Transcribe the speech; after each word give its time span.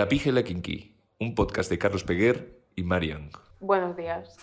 La 0.00 0.08
Pija 0.08 0.30
y 0.30 0.32
la 0.32 0.42
Kinky, 0.42 0.96
un 1.18 1.34
podcast 1.34 1.68
de 1.68 1.76
Carlos 1.76 2.04
Peguer 2.04 2.62
y 2.74 2.84
Marian. 2.84 3.28
Buenos 3.60 3.94
días. 3.98 4.34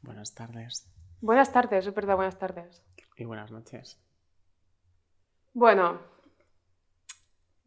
Buenas 0.00 0.34
tardes 0.34 0.90
Buenas 1.20 1.52
tardes, 1.52 1.86
es 1.86 1.94
verdad, 1.94 2.16
buenas 2.16 2.38
tardes. 2.38 2.82
y 3.18 3.24
buenas 3.24 3.50
noches. 3.50 4.00
Bueno, 5.52 6.00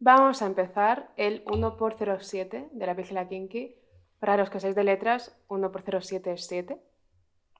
vamos 0.00 0.42
a 0.42 0.46
empezar 0.46 1.12
el 1.16 1.44
1x07 1.44 2.70
de 2.72 2.84
la 2.84 2.96
Pígila 2.96 3.28
Kinky. 3.28 3.76
Para 4.18 4.36
los 4.36 4.50
que 4.50 4.58
seáis 4.58 4.74
de 4.74 4.82
letras, 4.82 5.38
1x07 5.46 6.32
es 6.32 6.48
7. 6.48 6.76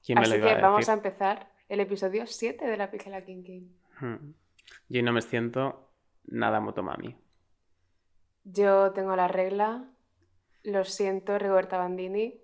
¿Quién 0.05 0.17
me 0.19 0.23
Así 0.23 0.31
lo 0.31 0.37
iba 0.39 0.47
que 0.47 0.53
a 0.55 0.61
vamos 0.63 0.79
decir? 0.79 0.91
a 0.91 0.95
empezar 0.95 1.49
el 1.69 1.79
episodio 1.79 2.27
7 2.27 2.67
de 2.67 2.75
la 2.75 2.91
Pígila 2.91 3.23
Kinky. 3.23 3.71
Hmm. 4.01 4.33
Yo 4.89 5.01
no 5.01 5.13
me 5.13 5.21
siento 5.21 5.93
nada 6.25 6.59
motomami. 6.59 7.15
Yo 8.49 8.91
tengo 8.93 9.15
la 9.15 9.27
regla, 9.27 9.83
lo 10.63 10.83
siento, 10.85 11.37
Rigoberta 11.37 11.77
Bandini, 11.77 12.39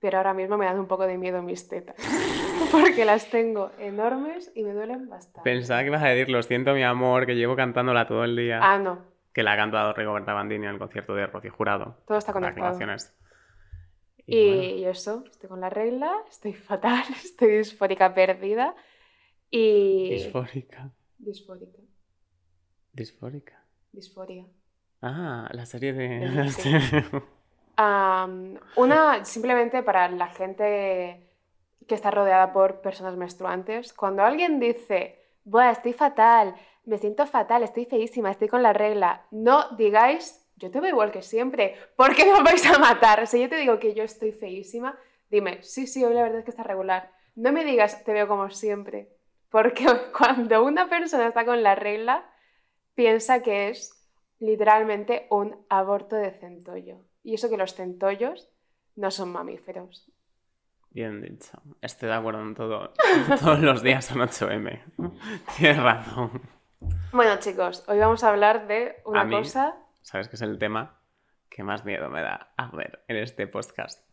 pero 0.00 0.18
ahora 0.18 0.34
mismo 0.34 0.56
me 0.58 0.64
dan 0.66 0.78
un 0.78 0.86
poco 0.88 1.06
de 1.06 1.16
miedo 1.18 1.42
mis 1.42 1.68
tetas. 1.68 1.96
Porque 2.72 3.04
las 3.04 3.30
tengo 3.30 3.70
enormes 3.78 4.50
y 4.54 4.64
me 4.64 4.72
duelen 4.72 5.08
bastante. 5.08 5.40
Pensaba 5.48 5.80
que 5.82 5.86
ibas 5.88 6.02
a 6.02 6.08
decir, 6.08 6.28
lo 6.28 6.42
siento 6.42 6.74
mi 6.74 6.82
amor, 6.82 7.24
que 7.26 7.34
llevo 7.36 7.54
cantándola 7.56 8.06
todo 8.06 8.24
el 8.24 8.34
día. 8.36 8.58
Ah, 8.62 8.78
no, 8.78 9.04
Que 9.32 9.42
la 9.42 9.52
ha 9.52 9.56
cantado 9.56 9.92
Rigoberta 9.92 10.32
Bandini 10.32 10.66
en 10.66 10.72
el 10.72 10.78
concierto 10.78 11.14
de 11.14 11.26
Rocío 11.26 11.52
Jurado. 11.52 11.98
todo 12.06 12.18
está 12.18 12.32
Las 12.32 12.40
conectado. 12.40 12.66
aclamaciones. 12.66 13.14
Y, 14.26 14.36
Y 14.36 14.46
bueno, 14.48 14.62
y 14.62 14.84
eso, 14.86 15.24
estoy 15.30 15.48
con 15.48 15.60
la 15.60 15.70
regla, 15.70 16.12
estoy 16.28 16.52
fatal, 16.68 17.04
estoy 17.22 17.58
disfórica 17.58 18.12
perdida 18.12 18.74
y... 19.50 20.10
disfórica. 20.10 20.90
Disfórica, 21.18 21.78
Disfórica. 22.92 23.64
disforia. 23.92 24.44
Ah, 25.02 25.48
la 25.52 25.66
serie 25.66 25.92
de... 25.92 26.50
Sí. 26.50 26.72
Una, 28.76 29.24
simplemente 29.24 29.82
para 29.82 30.08
la 30.08 30.26
gente 30.28 31.28
que 31.86 31.94
está 31.94 32.10
rodeada 32.10 32.52
por 32.52 32.80
personas 32.80 33.16
menstruantes, 33.16 33.92
cuando 33.92 34.24
alguien 34.24 34.58
dice, 34.58 35.18
Buah, 35.44 35.70
estoy 35.70 35.92
fatal, 35.92 36.54
me 36.84 36.98
siento 36.98 37.26
fatal, 37.26 37.62
estoy 37.62 37.84
feísima, 37.84 38.30
estoy 38.30 38.48
con 38.48 38.62
la 38.62 38.72
regla, 38.72 39.26
no 39.30 39.70
digáis, 39.76 40.44
yo 40.56 40.70
te 40.70 40.80
veo 40.80 40.90
igual 40.90 41.12
que 41.12 41.22
siempre, 41.22 41.76
porque 41.96 42.24
me 42.24 42.42
vais 42.42 42.66
a 42.66 42.78
matar. 42.78 43.26
Si 43.26 43.40
yo 43.40 43.48
te 43.48 43.56
digo 43.56 43.78
que 43.78 43.94
yo 43.94 44.02
estoy 44.02 44.32
feísima, 44.32 44.98
dime, 45.30 45.62
sí, 45.62 45.86
sí, 45.86 46.04
hoy 46.04 46.14
la 46.14 46.22
verdad 46.22 46.40
es 46.40 46.44
que 46.44 46.50
está 46.50 46.64
regular. 46.64 47.12
No 47.36 47.52
me 47.52 47.64
digas, 47.64 48.04
te 48.04 48.12
veo 48.12 48.26
como 48.26 48.50
siempre, 48.50 49.08
porque 49.50 49.86
cuando 50.18 50.64
una 50.64 50.88
persona 50.88 51.28
está 51.28 51.44
con 51.44 51.62
la 51.62 51.74
regla, 51.74 52.28
piensa 52.94 53.42
que 53.42 53.68
es 53.68 53.97
literalmente 54.38 55.26
un 55.30 55.64
aborto 55.68 56.16
de 56.16 56.30
centollo. 56.32 57.04
Y 57.22 57.34
eso 57.34 57.48
que 57.50 57.56
los 57.56 57.74
centollos 57.74 58.48
no 58.96 59.10
son 59.10 59.30
mamíferos. 59.32 60.10
Bien 60.90 61.20
dicho. 61.20 61.60
Estoy 61.82 62.08
de 62.08 62.14
acuerdo 62.14 62.40
en 62.42 62.54
todo. 62.54 62.92
Todos 63.40 63.60
los 63.60 63.82
días 63.82 64.04
son 64.06 64.18
8M. 64.18 64.82
Tienes 65.56 65.82
razón. 65.82 66.42
Bueno, 67.12 67.36
chicos, 67.38 67.84
hoy 67.88 67.98
vamos 67.98 68.24
a 68.24 68.30
hablar 68.30 68.66
de 68.66 68.96
una 69.04 69.22
A 69.22 69.24
mí- 69.24 69.36
cosa. 69.36 69.76
¿Sabes 70.02 70.28
qué 70.28 70.36
es 70.36 70.42
el 70.42 70.58
tema 70.58 71.00
que 71.50 71.62
más 71.62 71.84
miedo 71.84 72.08
me 72.08 72.22
da 72.22 72.52
a 72.56 72.70
ver 72.74 73.04
en 73.08 73.16
este 73.16 73.46
podcast? 73.46 74.08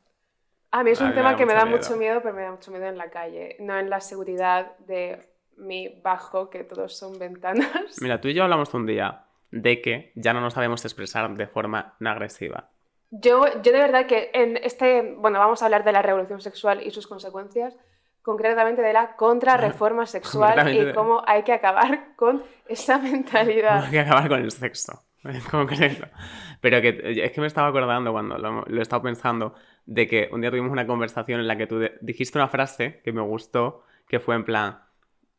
A 0.72 0.84
mí 0.84 0.92
es 0.92 1.00
A 1.00 1.06
un 1.06 1.12
mí 1.12 1.16
tema 1.16 1.38
que 1.38 1.46
me 1.46 1.54
da 1.54 1.64
mucho 1.66 1.90
mucho 1.92 1.98
miedo, 1.98 2.20
pero 2.22 2.34
me 2.36 2.42
da 2.42 2.52
mucho 2.52 2.72
miedo 2.72 2.86
en 2.88 2.98
la 2.98 3.10
calle, 3.10 3.56
no 3.62 3.78
en 3.80 3.90
la 3.90 4.02
seguridad 4.02 4.76
de 4.80 5.30
mi 5.56 5.88
bajo, 6.04 6.50
que 6.50 6.66
todos 6.66 6.98
son 6.98 7.18
ventanas. 7.18 8.02
Mira, 8.02 8.20
tú 8.20 8.28
y 8.28 8.34
yo 8.34 8.44
hablamos 8.44 8.74
un 8.74 8.86
día 8.86 9.25
de 9.52 9.82
que 9.82 10.12
ya 10.16 10.34
no 10.34 10.42
nos 10.42 10.54
sabemos 10.54 10.84
expresar 10.86 11.34
de 11.36 11.48
forma 11.48 11.96
no 12.00 12.10
agresiva. 12.10 12.70
Yo, 13.12 13.46
yo 13.62 13.72
de 13.72 13.80
verdad 13.80 14.08
que 14.08 14.32
en 14.34 14.58
este, 14.58 15.16
bueno, 15.18 15.40
vamos 15.40 15.62
a 15.62 15.66
hablar 15.66 15.84
de 15.84 15.92
la 15.92 16.02
revolución 16.02 16.42
sexual 16.42 16.82
y 16.86 16.92
sus 16.92 17.08
consecuencias, 17.08 17.78
concretamente 18.22 18.82
de 18.82 18.92
la 18.94 19.16
contrarreforma 19.16 20.06
sexual 20.06 20.74
y 20.74 20.94
cómo 20.94 21.22
hay 21.26 21.44
que 21.44 21.54
acabar 21.54 22.16
con 22.16 22.44
esa 22.68 22.98
mentalidad. 23.00 23.84
Hay 23.86 23.92
que 23.92 24.00
acabar 24.00 24.28
con 24.28 24.42
el 24.42 24.52
sexo, 24.52 25.04
en 25.24 25.40
concreto. 25.42 26.08
Pero 26.60 26.82
que 26.82 27.24
es 27.24 27.32
que 27.32 27.42
me 27.42 27.48
estaba 27.48 27.68
acordando 27.68 28.12
cuando 28.12 28.38
lo, 28.38 28.64
lo 28.66 28.80
he 28.80 28.82
estado 28.82 29.04
pensando 29.04 29.54
de 29.86 30.08
que 30.08 30.30
un 30.32 30.42
día 30.42 30.50
tuvimos 30.50 30.72
una 30.72 30.88
conversación 30.88 31.40
en 31.40 31.48
la 31.48 31.56
que 31.58 31.68
tú 31.68 31.78
de- 31.80 31.98
dijiste 32.02 32.38
una 32.40 32.48
frase 32.48 33.02
que 33.04 33.14
me 33.14 33.22
gustó, 33.22 33.84
que 34.08 34.20
fue 34.20 34.36
en 34.36 34.44
plan, 34.44 34.80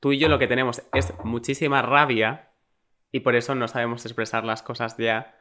tú 0.00 0.12
y 0.12 0.18
yo 0.18 0.28
lo 0.28 0.38
que 0.38 0.46
tenemos 0.46 0.82
es 0.94 1.12
muchísima 1.24 1.82
rabia 1.82 2.50
y 3.16 3.20
por 3.20 3.34
eso 3.34 3.54
no 3.54 3.66
sabemos 3.66 4.04
expresar 4.04 4.44
las 4.44 4.62
cosas 4.62 4.94
ya, 4.98 5.34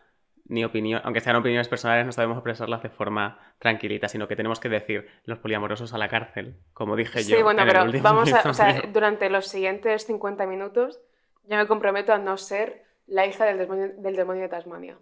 ni 0.45 0.63
opinión, 0.63 1.01
aunque 1.03 1.19
sean 1.19 1.35
opiniones 1.35 1.67
personales, 1.67 2.05
no 2.05 2.13
sabemos 2.13 2.37
expresarlas 2.37 2.81
de 2.81 2.89
forma 2.89 3.37
tranquilita, 3.59 4.07
sino 4.07 4.29
que 4.29 4.37
tenemos 4.37 4.61
que 4.61 4.69
decir 4.69 5.09
los 5.25 5.39
poliamorosos 5.39 5.93
a 5.93 5.97
la 5.97 6.07
cárcel, 6.07 6.55
como 6.71 6.95
dije 6.95 7.21
Sí, 7.21 7.33
yo. 7.33 7.43
bueno, 7.43 7.63
en 7.63 7.67
el 7.67 7.73
pero 7.73 8.01
vamos 8.01 8.31
a, 8.31 8.49
o 8.49 8.53
sea, 8.53 8.81
durante 8.93 9.29
los 9.29 9.47
siguientes 9.47 10.05
50 10.05 10.47
minutos 10.47 11.01
yo 11.43 11.57
me 11.57 11.67
comprometo 11.67 12.13
a 12.13 12.17
no 12.17 12.37
ser 12.37 12.85
la 13.07 13.25
hija 13.25 13.43
del 13.43 13.57
demonio, 13.57 13.89
del 13.97 14.15
demonio 14.15 14.43
de 14.43 14.49
Tasmania. 14.49 14.97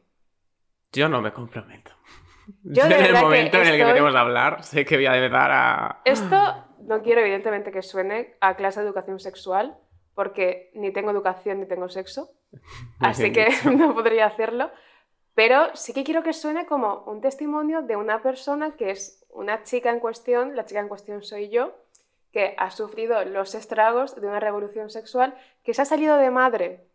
Yo 0.94 1.07
no 1.09 1.22
me 1.22 1.31
comprometo. 1.31 1.91
Yo 2.63 2.85
en 2.85 2.91
el 2.91 3.13
que 3.13 3.22
momento 3.22 3.57
en 3.57 3.67
el 3.67 3.75
que 3.75 3.81
empecemos 3.81 4.16
a 4.16 4.19
hablar, 4.19 4.63
sé 4.63 4.83
que 4.83 4.95
voy 4.95 5.06
a 5.06 5.16
empezar 5.16 5.51
a... 5.51 6.01
Esto 6.06 6.66
no 6.88 7.03
quiero 7.03 7.22
evidentemente 7.22 7.72
que 7.72 7.83
suene 7.83 8.33
a 8.41 8.56
clase 8.56 8.79
de 8.79 8.88
educación 8.88 9.19
sexual, 9.19 9.78
porque 10.16 10.72
ni 10.74 10.91
tengo 10.91 11.12
educación 11.12 11.59
ni 11.59 11.66
tengo 11.66 11.90
sexo, 11.90 12.31
así 13.00 13.31
que 13.31 13.47
no 13.75 13.94
podría 13.94 14.25
hacerlo. 14.25 14.72
Pero 15.35 15.75
sí 15.75 15.94
que 15.94 16.03
quiero 16.03 16.22
que 16.22 16.34
suene 16.34 16.66
como 16.66 17.03
un 17.06 17.22
testimonio 17.22 17.81
de 17.81 17.96
una 17.96 18.22
persona 18.22 18.75
que 18.75 18.91
es 18.91 19.25
una 19.29 19.63
chica 19.63 19.90
en 19.90 20.00
cuestión, 20.00 20.56
la 20.56 20.66
chica 20.66 20.79
en 20.79 20.88
cuestión 20.88 21.24
soy 21.24 21.50
yo, 21.50 21.74
que 22.31 22.56
ha 22.57 22.69
sufrido 22.72 23.24
los 23.25 23.56
estragos 23.56 24.19
de 24.19 24.28
una 24.28 24.40
revolución 24.40 24.90
sexual, 24.90 25.35
que 25.63 25.74
se 25.74 25.81
ha 25.81 25.85
salido 25.85 26.18
de 26.18 26.30
madre. 26.30 26.88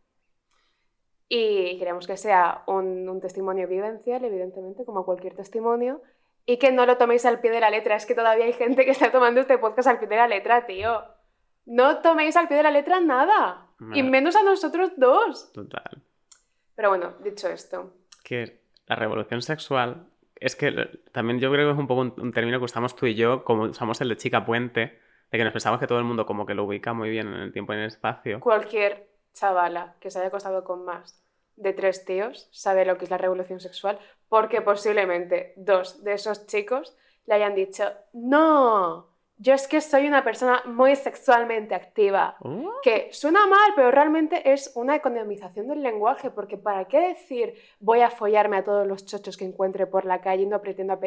Y 1.29 1.79
queremos 1.79 2.07
que 2.07 2.17
sea 2.17 2.63
un, 2.67 3.09
un 3.09 3.21
testimonio 3.21 3.69
vivencial, 3.69 4.25
evidentemente, 4.25 4.85
como 4.85 5.05
cualquier 5.05 5.35
testimonio, 5.35 6.01
y 6.47 6.59
que 6.59 6.73
no 6.73 6.87
lo 6.87 6.97
toméis 6.97 7.27
al 7.27 7.41
pie 7.41 7.51
de 7.51 7.61
la 7.61 7.71
letra. 7.71 7.97
Es 7.97 8.07
que 8.07 8.15
todavía 8.15 8.47
hay 8.47 8.53
gente 8.53 8.85
que 8.85 8.93
está 8.93 9.13
tomando 9.13 9.41
este 9.41 9.59
podcast 9.59 9.89
al 9.89 9.99
pie 9.99 10.09
de 10.09 10.17
la 10.17 10.29
letra, 10.29 10.67
tío. 10.67 11.05
No 11.69 11.99
toméis 11.99 12.35
al 12.37 12.49
pie 12.49 12.57
de 12.57 12.63
la 12.63 12.71
letra 12.71 12.99
nada. 13.01 13.67
Y 13.95 14.03
menos 14.03 14.35
a 14.35 14.43
nosotros 14.43 14.93
dos. 14.97 15.53
Total. 15.53 16.03
Pero 16.75 16.89
bueno, 16.89 17.13
dicho 17.23 17.49
esto, 17.49 17.93
Que 18.25 18.61
la 18.87 18.97
revolución 18.97 19.43
sexual 19.43 20.07
es 20.35 20.57
que 20.57 20.73
también 21.13 21.39
yo 21.39 21.53
creo 21.53 21.69
que 21.69 21.73
es 21.75 21.79
un 21.79 21.87
poco 21.87 22.01
un, 22.01 22.15
un 22.19 22.33
término 22.33 22.59
que 22.59 22.65
usamos 22.65 22.97
tú 22.97 23.07
y 23.07 23.15
yo, 23.15 23.45
como 23.45 23.65
usamos 23.65 24.01
el 24.01 24.09
de 24.09 24.17
chica 24.17 24.45
puente, 24.45 24.99
de 25.31 25.39
que 25.39 25.45
nos 25.45 25.53
pensamos 25.53 25.79
que 25.79 25.87
todo 25.87 25.99
el 25.99 26.05
mundo 26.05 26.27
como 26.27 26.47
que 26.47 26.55
lo 26.55 26.65
ubica 26.65 26.93
muy 26.93 27.11
bien 27.11 27.29
en 27.29 27.41
el 27.41 27.53
tiempo 27.53 27.73
y 27.73 27.77
en 27.77 27.83
el 27.83 27.89
espacio. 27.89 28.41
cualquier 28.41 29.09
chavala 29.35 29.95
que 30.01 30.11
se 30.11 30.19
haya 30.19 30.29
acostado 30.29 30.65
con 30.65 30.85
más 30.85 31.23
de 31.57 31.73
tres 31.73 32.05
tíos 32.05 32.49
sabe 32.51 32.85
lo 32.85 32.97
que 32.97 33.05
es 33.05 33.11
la 33.11 33.19
revolución 33.19 33.61
sexual, 33.61 33.99
porque 34.29 34.63
posiblemente 34.63 35.53
dos 35.57 36.03
de 36.03 36.15
esos 36.15 36.47
chicos 36.47 36.97
le 37.27 37.35
hayan 37.35 37.55
dicho, 37.55 37.85
no, 38.13 39.09
yo 39.39 39.55
es 39.55 39.69
que 39.69 39.81
soy 39.81 40.07
una 40.09 40.25
persona 40.25 40.63
muy 40.67 40.97
sexualmente 40.97 41.75
activa. 41.75 42.37
Uh, 42.41 42.69
Que 42.83 43.09
suena 43.13 43.47
mal, 43.47 43.73
pero 43.77 43.91
realmente 43.91 44.53
es 44.53 44.73
una 44.75 44.97
economización 44.97 45.69
del 45.69 45.83
lenguaje, 45.83 46.31
porque 46.31 46.57
¿para 46.57 46.87
qué 46.87 46.99
decir 47.09 47.55
voy 47.81 48.01
a 48.01 48.11
follarme 48.11 48.57
a 48.59 48.65
todos 48.65 48.87
los 48.87 49.07
chochos 49.07 49.37
que 49.37 49.45
encuentre 49.45 49.87
por 49.87 50.05
la 50.05 50.21
calle 50.21 50.43
y 50.43 50.47
no 50.47 50.61
pretendo, 50.61 50.99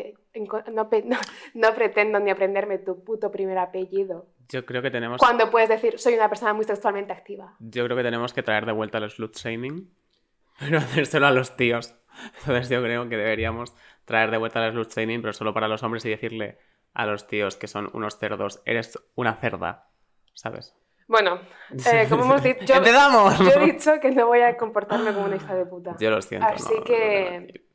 no, 0.72 0.90
no- 1.06 1.18
no 1.54 1.74
pretendo 1.76 2.20
ni 2.20 2.30
aprenderme 2.32 2.78
tu 2.78 3.04
puto 3.04 3.32
primer 3.32 3.58
apellido? 3.58 4.28
yo 4.50 4.66
creo 4.66 4.82
que 4.82 4.92
tenemos 4.92 5.18
Cuando 5.20 5.50
puedes 5.50 5.70
decir 5.70 5.98
soy 5.98 6.14
una 6.16 6.28
persona 6.28 6.54
muy 6.54 6.66
sexualmente 6.66 7.14
activa. 7.14 7.56
yo 7.60 7.86
creo 7.86 7.96
que 7.96 8.04
tenemos 8.04 8.34
que 8.34 8.44
traer 8.44 8.66
de 8.66 8.74
vuelta 8.74 8.98
el 8.98 9.10
slut 9.10 9.36
shaming, 9.38 9.90
pero 10.60 10.78
hacérselo 10.80 11.28
a 11.28 11.32
los 11.32 11.56
tíos. 11.56 11.96
Entonces 12.42 12.68
yo 12.70 12.82
creo 12.84 13.08
que 13.08 13.16
deberíamos 13.16 13.74
traer 14.06 14.30
de 14.32 14.38
vuelta 14.38 14.66
el 14.66 14.74
slut 14.74 14.90
shaming, 14.92 15.22
pero 15.22 15.32
solo 15.34 15.54
para 15.54 15.68
los 15.70 15.82
hombres 15.84 16.04
y 16.06 16.10
decirle 16.10 16.58
a 16.94 17.06
los 17.06 17.28
tíos 17.28 17.56
que 17.56 17.68
son 17.68 17.90
unos 17.94 18.18
cerdos, 18.20 18.62
eres 18.66 19.00
una 19.16 19.36
cerda, 19.36 19.90
¿sabes? 20.34 20.76
Bueno, 21.08 21.40
eh, 21.86 22.06
como 22.10 22.24
hemos 22.24 22.44
dicho, 22.44 22.60
yo, 22.66 22.76
¡Empezamos! 22.76 23.38
yo 23.40 23.50
he 23.50 23.72
dicho 23.74 24.00
que 24.02 24.12
no 24.12 24.28
voy 24.28 24.42
a 24.42 24.56
comportarme 24.58 25.14
como 25.14 25.26
una 25.26 25.36
hija 25.36 25.56
de 25.56 25.66
puta. 25.66 25.96
Yo 26.00 26.10
lo 26.10 26.22
siento. 26.22 26.48
Así 26.48 26.74
no, 26.78 26.84
que- 26.84 27.40
no, 27.40 27.48
no. 27.48 27.72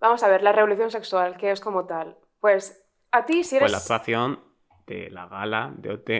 Vamos 0.00 0.22
a 0.22 0.28
ver, 0.28 0.42
la 0.42 0.52
revolución 0.52 0.90
sexual, 0.90 1.36
¿qué 1.36 1.50
es 1.50 1.60
como 1.60 1.84
tal? 1.86 2.16
Pues 2.40 2.86
a 3.10 3.26
ti, 3.26 3.42
si 3.42 3.56
Fue 3.56 3.66
eres... 3.66 3.72
la 3.72 3.78
actuación 3.78 4.40
de 4.86 5.10
la 5.10 5.26
gala 5.26 5.72
de 5.76 5.90
OT 5.92 6.10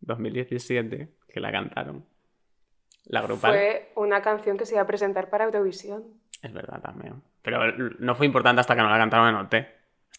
2017 0.00 1.14
que 1.28 1.40
la 1.40 1.52
cantaron. 1.52 2.06
La 3.04 3.22
grupal. 3.22 3.52
Fue 3.52 3.92
una 3.96 4.22
canción 4.22 4.56
que 4.56 4.66
se 4.66 4.74
iba 4.74 4.82
a 4.82 4.86
presentar 4.86 5.30
para 5.30 5.44
Eurovisión. 5.44 6.04
Es 6.42 6.52
verdad 6.52 6.80
también. 6.80 7.22
Pero 7.42 7.70
no 7.98 8.14
fue 8.14 8.26
importante 8.26 8.60
hasta 8.60 8.74
que 8.74 8.82
no 8.82 8.90
la 8.90 8.98
cantaron 8.98 9.28
en 9.28 9.34
OT. 9.36 9.54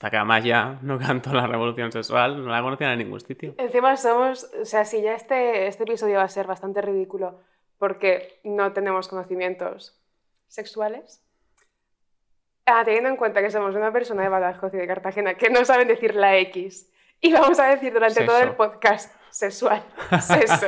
Hasta 0.01 0.09
que 0.09 0.18
además 0.18 0.44
ya 0.44 0.80
no 0.81 0.98
cantó 0.98 1.31
la 1.31 1.45
revolución 1.45 1.92
sexual, 1.92 2.44
no 2.44 2.50
la 2.51 2.63
conocían 2.63 2.94
en 2.94 2.98
ningún 2.98 3.19
sitio. 3.19 3.53
Encima 3.59 3.95
somos, 3.98 4.50
o 4.59 4.65
sea, 4.65 4.83
si 4.83 5.00
ya 5.00 5.13
este, 5.13 5.68
este 5.68 5.83
episodio 5.83 6.18
va 6.18 6.24
a 6.24 6.27
ser 6.27 6.48
bastante 6.48 6.81
ridículo 6.81 7.39
porque 7.77 8.39
no 8.44 8.74
tenemos 8.74 9.07
conocimientos 9.07 10.01
sexuales, 10.48 11.24
Ah, 12.65 12.83
teniendo 12.83 13.09
en 13.09 13.15
cuenta 13.15 13.42
que 13.42 13.51
somos 13.51 13.75
una 13.75 13.92
persona 13.92 14.24
de 14.24 14.30
Badajoz 14.30 14.74
y 14.74 14.77
de 14.77 14.88
Cartagena 14.88 15.36
que 15.36 15.50
no 15.50 15.65
saben 15.65 15.88
decir 15.88 16.15
la 16.15 16.38
X 16.38 16.92
y 17.19 17.33
vamos 17.33 17.59
a 17.59 17.68
decir 17.68 17.94
durante 17.94 18.24
todo 18.24 18.39
el 18.39 18.56
podcast 18.56 19.13
sexual, 19.30 19.83
seso, 20.19 20.68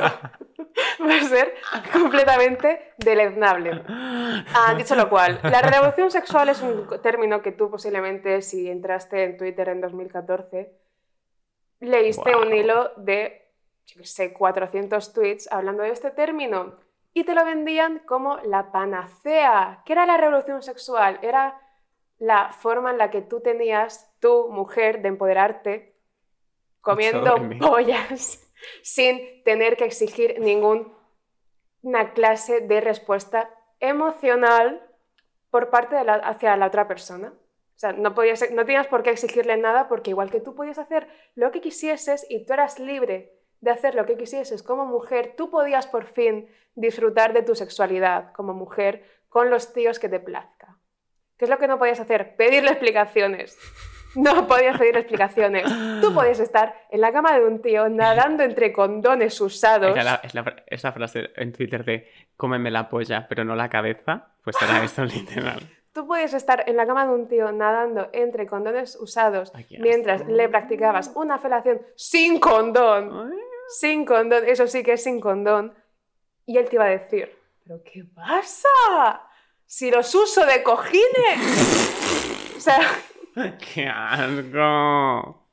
va 1.00 1.16
a 1.16 1.22
ser 1.22 1.54
completamente 1.92 2.92
deleznable. 2.98 3.82
Ah, 3.88 4.74
dicho 4.78 4.94
lo 4.94 5.08
cual, 5.08 5.40
la 5.42 5.62
revolución 5.62 6.10
sexual 6.10 6.48
es 6.48 6.62
un 6.62 6.88
término 7.02 7.42
que 7.42 7.52
tú 7.52 7.70
posiblemente, 7.70 8.42
si 8.42 8.68
entraste 8.68 9.24
en 9.24 9.36
Twitter 9.36 9.68
en 9.68 9.80
2014, 9.80 10.72
leíste 11.80 12.36
un 12.36 12.54
hilo 12.54 12.92
de, 12.96 13.50
yo 13.86 14.00
qué 14.00 14.06
sé, 14.06 14.32
400 14.32 15.12
tweets 15.12 15.50
hablando 15.50 15.82
de 15.82 15.90
este 15.90 16.10
término 16.10 16.76
y 17.12 17.24
te 17.24 17.34
lo 17.34 17.44
vendían 17.44 18.00
como 18.00 18.38
la 18.38 18.72
panacea. 18.72 19.82
¿Qué 19.84 19.92
era 19.92 20.06
la 20.06 20.16
revolución 20.16 20.62
sexual? 20.62 21.18
Era 21.22 21.60
la 22.18 22.52
forma 22.52 22.90
en 22.90 22.98
la 22.98 23.10
que 23.10 23.22
tú 23.22 23.40
tenías, 23.40 24.12
tu 24.20 24.48
mujer, 24.50 25.02
de 25.02 25.08
empoderarte 25.08 25.94
comiendo 26.80 27.34
pollas 27.58 28.43
sin 28.82 29.42
tener 29.44 29.76
que 29.76 29.84
exigir 29.84 30.40
ninguna 30.40 32.12
clase 32.14 32.60
de 32.60 32.80
respuesta 32.80 33.50
emocional 33.80 34.82
por 35.50 35.70
parte 35.70 35.96
de 35.96 36.10
hacia 36.10 36.56
la 36.56 36.66
otra 36.66 36.88
persona. 36.88 37.32
O 37.76 37.78
sea, 37.78 37.92
no, 37.92 38.14
podías, 38.14 38.50
no 38.52 38.64
tenías 38.64 38.86
por 38.86 39.02
qué 39.02 39.10
exigirle 39.10 39.56
nada 39.56 39.88
porque 39.88 40.10
igual 40.10 40.30
que 40.30 40.40
tú 40.40 40.54
podías 40.54 40.78
hacer 40.78 41.08
lo 41.34 41.50
que 41.50 41.60
quisieses 41.60 42.24
y 42.28 42.46
tú 42.46 42.52
eras 42.52 42.78
libre 42.78 43.32
de 43.60 43.70
hacer 43.70 43.94
lo 43.94 44.06
que 44.06 44.16
quisieses 44.16 44.62
como 44.62 44.84
mujer, 44.84 45.34
tú 45.36 45.50
podías 45.50 45.86
por 45.86 46.04
fin 46.06 46.48
disfrutar 46.74 47.32
de 47.32 47.42
tu 47.42 47.54
sexualidad 47.54 48.32
como 48.32 48.52
mujer 48.52 49.04
con 49.28 49.50
los 49.50 49.72
tíos 49.72 49.98
que 49.98 50.08
te 50.08 50.20
plazca. 50.20 50.78
¿Qué 51.36 51.46
es 51.46 51.50
lo 51.50 51.58
que 51.58 51.66
no 51.66 51.78
podías 51.78 52.00
hacer? 52.00 52.36
Pedirle 52.36 52.70
explicaciones. 52.72 53.58
No 54.16 54.46
podías 54.46 54.78
pedir 54.78 54.96
explicaciones. 54.96 55.64
Tú 56.00 56.14
podías 56.14 56.38
estar 56.40 56.74
en 56.90 57.00
la 57.00 57.12
cama 57.12 57.38
de 57.38 57.44
un 57.44 57.60
tío 57.60 57.88
nadando 57.88 58.42
entre 58.42 58.72
condones 58.72 59.40
usados. 59.40 59.94
La- 59.96 60.22
es 60.66 60.82
la 60.84 60.92
frase 60.92 61.30
en 61.36 61.52
Twitter 61.52 61.84
de 61.84 62.08
cómeme 62.36 62.70
la 62.70 62.88
polla, 62.88 63.26
pero 63.28 63.44
no 63.44 63.54
la 63.56 63.68
cabeza, 63.68 64.28
pues 64.42 64.56
era 64.62 64.82
eso 64.84 65.04
literal. 65.04 65.60
Tú 65.92 66.06
podías 66.08 66.34
estar 66.34 66.64
en 66.68 66.76
la 66.76 66.86
cama 66.86 67.06
de 67.06 67.12
un 67.12 67.28
tío 67.28 67.52
nadando 67.52 68.08
entre 68.12 68.46
condones 68.46 68.96
usados 68.96 69.52
mientras 69.78 70.26
le 70.26 70.48
practicabas 70.48 71.12
una 71.14 71.38
felación 71.38 71.80
sin 71.94 72.40
condón. 72.40 73.32
Sin 73.68 74.04
condón, 74.04 74.44
eso 74.46 74.66
sí 74.66 74.82
que 74.82 74.94
es 74.94 75.02
sin 75.04 75.20
condón. 75.20 75.72
Y 76.46 76.58
él 76.58 76.68
te 76.68 76.76
iba 76.76 76.84
a 76.86 76.88
decir, 76.88 77.32
¿pero 77.62 77.80
qué 77.84 78.04
pasa? 78.14 78.68
Si 79.66 79.90
los 79.90 80.12
uso 80.14 80.44
de 80.44 80.62
cojines. 80.64 82.54
o 82.56 82.60
sea, 82.60 82.80
¡Qué 83.74 83.86
asco! 83.88 85.48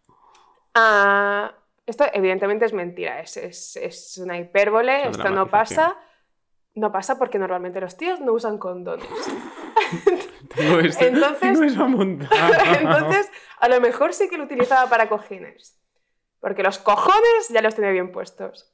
ah, 0.76 1.52
esto 1.86 2.06
evidentemente 2.14 2.66
es 2.66 2.74
mentira, 2.74 3.20
es, 3.20 3.38
es- 3.38 3.76
es 3.76 4.18
una 4.18 4.38
hipérbole, 4.38 5.08
esto 5.10 5.30
no 5.30 5.48
pasa. 5.48 5.98
No 6.74 6.90
pasa 6.90 7.18
porque 7.20 7.38
normalmente 7.38 7.82
los 7.82 7.98
tíos 7.98 8.22
no 8.22 8.32
usan 8.32 8.58
condones. 8.58 9.06
Tengo 10.56 10.80
eso, 10.80 11.00
Entonces-. 11.06 11.76
Entonces, 12.80 13.30
a 13.60 13.68
lo 13.68 13.82
mejor 13.82 14.14
sí 14.14 14.30
que 14.30 14.38
lo 14.38 14.46
utilizaba 14.46 14.90
para 14.90 15.10
cojines. 15.10 15.78
Porque 16.40 16.64
los 16.64 16.78
cojones 16.80 17.50
ya 17.50 17.62
los 17.62 17.76
tenía 17.76 17.92
bien 17.92 18.14
puestos. 18.14 18.72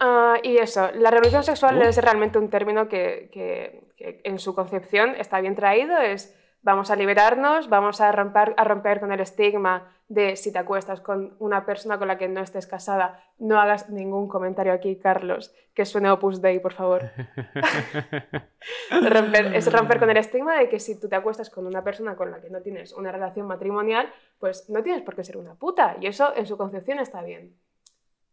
Ah, 0.00 0.36
y 0.42 0.56
eso, 0.56 0.90
la 0.92 1.10
revolución 1.10 1.42
sexual 1.44 1.76
Uh. 1.78 1.82
es 1.82 1.98
realmente 1.98 2.38
un 2.38 2.48
término 2.48 2.88
que, 2.88 3.28
que- 3.32 3.86
que 3.96 4.20
en 4.24 4.38
su 4.38 4.54
concepción 4.54 5.16
está 5.16 5.40
bien 5.42 5.54
traído. 5.54 5.98
Es 5.98 6.34
vamos 6.62 6.90
a 6.90 6.96
liberarnos, 6.96 7.68
vamos 7.68 8.00
a 8.00 8.10
romper, 8.12 8.54
a 8.56 8.64
romper 8.64 9.00
con 9.00 9.12
el 9.12 9.20
estigma 9.20 9.92
de 10.08 10.36
si 10.36 10.52
te 10.52 10.58
acuestas 10.58 11.00
con 11.00 11.36
una 11.38 11.66
persona 11.66 11.98
con 11.98 12.08
la 12.08 12.16
que 12.16 12.28
no 12.28 12.40
estés 12.40 12.66
casada, 12.66 13.22
no 13.38 13.60
hagas 13.60 13.90
ningún 13.90 14.26
comentario 14.26 14.72
aquí, 14.72 14.96
Carlos, 14.96 15.54
que 15.74 15.84
suene 15.84 16.10
Opus 16.10 16.40
Dei, 16.40 16.60
por 16.60 16.72
favor. 16.72 17.02
Romper- 18.90 19.54
es 19.54 19.70
romper 19.72 19.98
con 19.98 20.10
el 20.10 20.16
estigma 20.16 20.58
de 20.58 20.68
que 20.68 20.80
si 20.80 20.98
tú 20.98 21.08
te 21.08 21.16
acuestas 21.16 21.50
con 21.50 21.66
una 21.66 21.84
persona 21.84 22.16
con 22.16 22.30
la 22.30 22.40
que 22.40 22.50
no 22.50 22.60
tienes 22.62 22.92
una 22.94 23.12
relación 23.12 23.46
matrimonial, 23.46 24.10
pues 24.38 24.68
no 24.70 24.82
tienes 24.82 25.02
por 25.02 25.14
qué 25.14 25.24
ser 25.24 25.36
una 25.36 25.54
puta. 25.54 25.96
Y 26.00 26.06
eso 26.06 26.34
en 26.36 26.46
su 26.46 26.56
concepción 26.56 26.98
está 26.98 27.22
bien. 27.22 27.54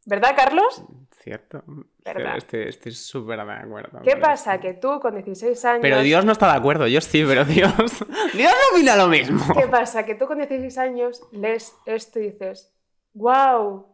¿Verdad, 0.05 0.35
Carlos? 0.35 0.83
Cierto. 1.21 1.63
¿Verdad? 2.03 2.37
Estoy 2.37 2.63
estoy 2.69 2.91
súper 2.91 3.43
de 3.43 3.51
acuerdo. 3.51 3.99
¿Qué 4.03 4.15
pasa? 4.17 4.53
esto. 4.55 4.61
Que 4.61 4.73
tú 4.75 4.99
con 4.99 5.15
16 5.15 5.65
años... 5.65 5.79
Pero 5.81 6.01
Dios 6.01 6.23
no 6.23 6.31
está 6.31 6.51
de 6.51 6.57
acuerdo, 6.59 6.85
yo 6.87 7.01
sí, 7.01 7.23
pero 7.27 7.43
Dios. 7.45 7.73
Dios 8.33 8.51
no 8.53 8.75
opina 8.77 8.95
lo 8.95 9.07
mismo. 9.07 9.43
¿Qué 9.59 9.67
pasa? 9.67 10.05
Que 10.05 10.13
tú 10.13 10.27
con 10.27 10.37
16 10.37 10.77
años 10.77 11.23
lees 11.31 11.73
esto 11.87 12.19
y 12.19 12.29
dices, 12.29 12.71
wow, 13.13 13.87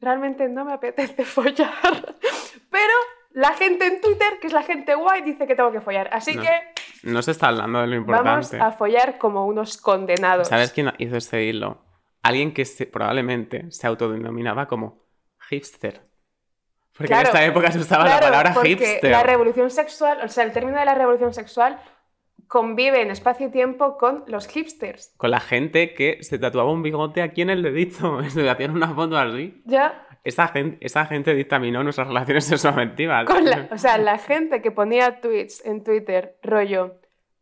realmente 0.00 0.46
no 0.48 0.64
me 0.66 0.74
apetece 0.74 1.24
follar. 1.24 2.16
Pero 2.70 2.92
la 3.32 3.54
gente 3.54 3.86
en 3.86 4.00
Twitter, 4.02 4.38
que 4.40 4.48
es 4.48 4.52
la 4.52 4.62
gente 4.62 4.94
guay, 4.94 5.22
dice 5.22 5.46
que 5.46 5.54
tengo 5.54 5.72
que 5.72 5.80
follar. 5.80 6.10
Así 6.12 6.34
No. 6.34 6.42
que 6.42 6.50
No 7.04 7.22
se 7.22 7.30
está 7.30 7.48
hablando 7.48 7.80
de 7.80 7.86
lo 7.86 8.04
vamos 8.04 8.46
importante. 8.52 8.60
a 8.60 8.72
follar 8.72 9.16
como 9.18 9.46
unos 9.46 9.78
condenados. 9.78 10.48
¿Sabes 10.48 10.72
quién 10.72 10.92
hizo 10.98 11.16
este 11.16 11.44
hilo? 11.44 11.78
Alguien 12.22 12.52
que 12.52 12.64
se- 12.64 12.86
probablemente 12.86 13.70
se 13.70 13.86
autodenominaba 13.86 14.66
como 14.68 15.04
hipster. 15.48 16.02
Porque 16.92 17.08
Claro, 17.08 17.22
en 17.22 17.26
esta 17.28 17.44
época 17.44 17.72
se 17.72 17.78
usaba 17.78 18.04
la 18.04 18.20
palabra 18.20 18.52
porque 18.54 18.70
hipster. 18.70 19.10
La 19.10 19.22
revolución 19.22 19.70
sexual, 19.70 20.18
o 20.22 20.28
sea, 20.28 20.44
el 20.44 20.52
término 20.52 20.78
de 20.78 20.84
la 20.84 20.94
revolución 20.94 21.32
sexual 21.32 21.80
convive 22.46 23.00
en 23.00 23.10
espacio 23.10 23.46
y 23.46 23.50
tiempo 23.50 23.96
con 23.96 24.24
los 24.26 24.48
hipsters. 24.48 25.14
Con 25.16 25.30
la 25.30 25.40
gente 25.40 25.94
que 25.94 26.18
se 26.22 26.38
tatuaba 26.38 26.72
un 26.72 26.82
bigote 26.82 27.22
aquí 27.22 27.42
en 27.42 27.50
el 27.50 27.62
dedito. 27.62 28.22
Se 28.28 28.48
hacían 28.48 28.72
una 28.72 28.92
foto 28.92 29.16
así. 29.16 29.62
Ya, 29.66 30.06
Esa 30.24 30.48
gente, 30.48 30.76
esa 30.84 31.06
gente 31.06 31.32
dictaminó 31.34 31.82
nuestras 31.84 32.08
relaciones 32.08 32.44
sexoafectivas. 32.46 33.24
con 33.26 33.44
la, 33.44 33.68
o 33.72 33.78
sea, 33.78 33.96
la 33.98 34.18
gente 34.18 34.60
que 34.62 34.70
ponía 34.72 35.20
tweets 35.20 35.64
en 35.64 35.84
Twitter, 35.84 36.36
rollo, 36.42 36.99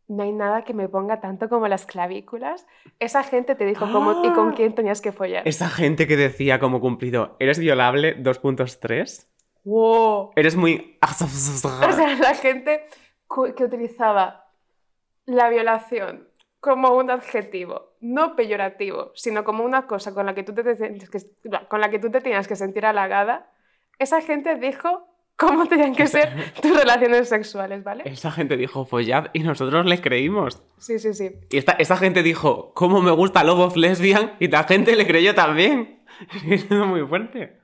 no 0.09 0.23
hay 0.23 0.33
nada 0.33 0.63
que 0.63 0.73
me 0.73 0.89
ponga 0.89 1.21
tanto 1.21 1.47
como 1.47 1.67
las 1.69 1.85
clavículas. 1.85 2.67
Esa 2.99 3.23
gente 3.23 3.55
te 3.55 3.65
dijo 3.65 3.89
cómo 3.91 4.25
y 4.25 4.33
con 4.33 4.49
Ah. 4.49 4.53
quién 4.55 4.75
tenías 4.75 4.99
que 5.01 5.11
follar. 5.13 5.47
Esa 5.47 5.69
gente 5.69 6.07
que 6.07 6.17
decía 6.17 6.59
como 6.59 6.81
cumplido, 6.81 7.37
¿eres 7.39 7.59
violable 7.59 8.21
2.3? 8.21 9.27
¡Wow! 9.63 10.31
Eres 10.35 10.55
muy... 10.55 10.97
O 11.01 11.91
sea, 11.93 12.15
la 12.15 12.33
gente 12.33 12.85
que 13.55 13.63
utilizaba 13.63 14.45
la 15.25 15.49
violación 15.49 16.27
como 16.59 16.95
un 16.97 17.09
adjetivo, 17.11 17.93
no 18.01 18.35
peyorativo, 18.35 19.11
sino 19.15 19.43
como 19.43 19.63
una 19.63 19.87
cosa 19.87 20.13
con 20.13 20.25
la 20.25 20.33
que 20.35 20.43
tú 20.43 20.53
te, 20.53 20.63
tenías 20.75 21.09
que, 21.09 21.19
con 21.69 21.79
la 21.79 21.89
que 21.89 21.99
tú 21.99 22.09
te 22.09 22.19
tenías 22.19 22.47
que 22.47 22.55
sentir 22.55 22.85
halagada, 22.85 23.49
esa 23.99 24.21
gente 24.21 24.55
dijo 24.55 25.07
cómo 25.39 25.65
tenían 25.67 25.95
que 25.95 26.05
ser 26.05 26.53
tus 26.61 26.77
relaciones 26.77 27.29
sexuales, 27.29 27.83
¿vale? 27.83 28.03
Esa 28.05 28.29
gente 28.29 28.57
dijo 28.57 28.85
follad 28.85 29.27
y 29.33 29.39
nosotros 29.39 29.85
le 29.85 30.01
creímos. 30.01 30.61
Sí, 30.77 30.99
sí, 30.99 31.13
sí. 31.13 31.31
Y 31.49 31.57
esta, 31.57 31.71
esa 31.73 31.95
gente 31.95 32.21
dijo, 32.21 32.73
¿cómo 32.73 33.01
me 33.01 33.11
gusta 33.11 33.43
Love 33.43 33.59
of 33.59 33.77
Lesbian? 33.77 34.33
Y 34.39 34.49
la 34.49 34.65
gente 34.65 34.95
le 34.95 35.07
creyó 35.07 35.33
también. 35.33 36.03
Es 36.49 36.69
muy 36.69 37.01
fuerte. 37.07 37.61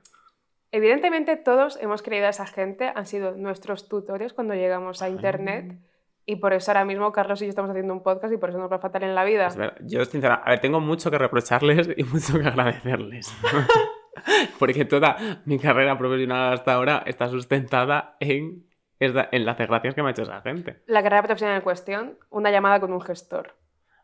Evidentemente 0.72 1.36
todos 1.36 1.78
hemos 1.80 2.02
creído 2.02 2.26
a 2.26 2.30
esa 2.30 2.46
gente, 2.46 2.90
han 2.94 3.06
sido 3.06 3.32
nuestros 3.32 3.88
tutores 3.88 4.32
cuando 4.32 4.54
llegamos 4.54 5.02
a 5.02 5.10
Internet 5.10 5.78
y 6.24 6.36
por 6.36 6.54
eso 6.54 6.70
ahora 6.70 6.84
mismo 6.84 7.12
Carlos 7.12 7.40
y 7.42 7.44
yo 7.44 7.50
estamos 7.50 7.70
haciendo 7.70 7.92
un 7.92 8.02
podcast 8.02 8.32
y 8.32 8.36
por 8.36 8.48
eso 8.48 8.58
nos 8.58 8.72
va 8.72 8.78
fatal 8.78 9.04
en 9.04 9.14
la 9.14 9.24
vida. 9.24 9.48
Yo, 9.82 10.04
sinceramente, 10.04 10.48
a 10.48 10.50
ver, 10.50 10.60
tengo 10.60 10.80
mucho 10.80 11.10
que 11.10 11.18
reprocharles 11.18 11.90
y 11.96 12.02
mucho 12.04 12.38
que 12.38 12.46
agradecerles. 12.46 13.32
Porque 14.58 14.84
toda 14.84 15.42
mi 15.44 15.58
carrera 15.58 15.98
profesional 15.98 16.52
hasta 16.52 16.74
ahora 16.74 17.02
está 17.06 17.28
sustentada 17.28 18.16
en, 18.20 18.66
en 18.98 19.44
las 19.44 19.58
desgracias 19.58 19.94
que 19.94 20.02
me 20.02 20.08
ha 20.08 20.10
hecho 20.12 20.22
esa 20.22 20.40
gente. 20.42 20.82
La 20.86 21.02
carrera 21.02 21.22
profesional 21.22 21.56
en 21.56 21.62
cuestión, 21.62 22.18
una 22.30 22.50
llamada 22.50 22.80
con 22.80 22.92
un 22.92 23.00
gestor. 23.00 23.54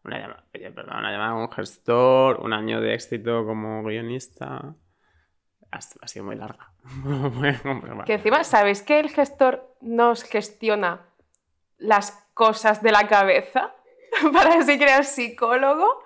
Una 0.04 0.18
llamada, 0.18 0.44
perdón, 0.52 0.96
una 0.98 1.12
llamada 1.12 1.32
con 1.32 1.42
un 1.42 1.52
gestor, 1.52 2.40
un 2.40 2.52
año 2.52 2.80
de 2.80 2.94
éxito 2.94 3.44
como 3.46 3.84
guionista. 3.84 4.74
Ha, 5.70 5.76
ha 5.76 6.08
sido 6.08 6.24
muy 6.24 6.36
larga. 6.36 6.72
Que 8.06 8.14
encima, 8.14 8.44
¿sabéis 8.44 8.82
que 8.82 8.98
el 8.98 9.08
gestor 9.10 9.76
nos 9.80 10.24
gestiona 10.24 11.06
las 11.78 12.10
cosas 12.34 12.82
de 12.82 12.92
la 12.92 13.06
cabeza 13.06 13.74
para 14.32 14.54
así 14.54 14.78
crear 14.78 15.04
psicólogo? 15.04 16.01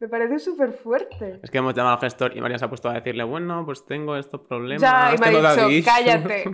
Me 0.00 0.08
parece 0.08 0.38
súper 0.38 0.72
fuerte. 0.72 1.40
Es 1.42 1.50
que 1.50 1.58
hemos 1.58 1.74
llamado 1.74 1.96
al 1.96 2.00
gestor 2.00 2.36
y 2.36 2.40
María 2.40 2.58
se 2.58 2.64
ha 2.64 2.68
puesto 2.68 2.88
a 2.88 2.94
decirle, 2.94 3.24
bueno, 3.24 3.64
pues 3.64 3.84
tengo 3.84 4.16
estos 4.16 4.42
problemas. 4.42 4.80
Ya, 4.82 5.12
y 5.14 5.18
me 5.18 5.26
ha 5.26 5.30
dicho, 5.30 5.42
daddy 5.42 5.74
issues". 5.76 5.84
cállate. 5.84 6.44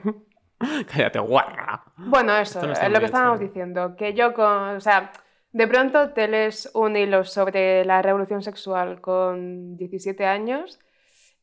cállate, 0.90 1.18
guarra. 1.18 1.84
Bueno, 1.96 2.36
eso, 2.38 2.62
no 2.64 2.72
está 2.72 2.86
es 2.86 2.92
lo 2.92 2.98
que 3.00 3.04
estábamos 3.06 3.40
hecho. 3.40 3.46
diciendo. 3.48 3.96
Que 3.96 4.14
yo 4.14 4.32
con. 4.32 4.76
O 4.76 4.80
sea, 4.80 5.12
de 5.52 5.66
pronto 5.68 6.10
te 6.10 6.26
lees 6.26 6.70
un 6.74 6.96
hilo 6.96 7.24
sobre 7.24 7.84
la 7.84 8.00
revolución 8.00 8.42
sexual 8.42 9.00
con 9.02 9.76
17 9.76 10.24
años 10.24 10.78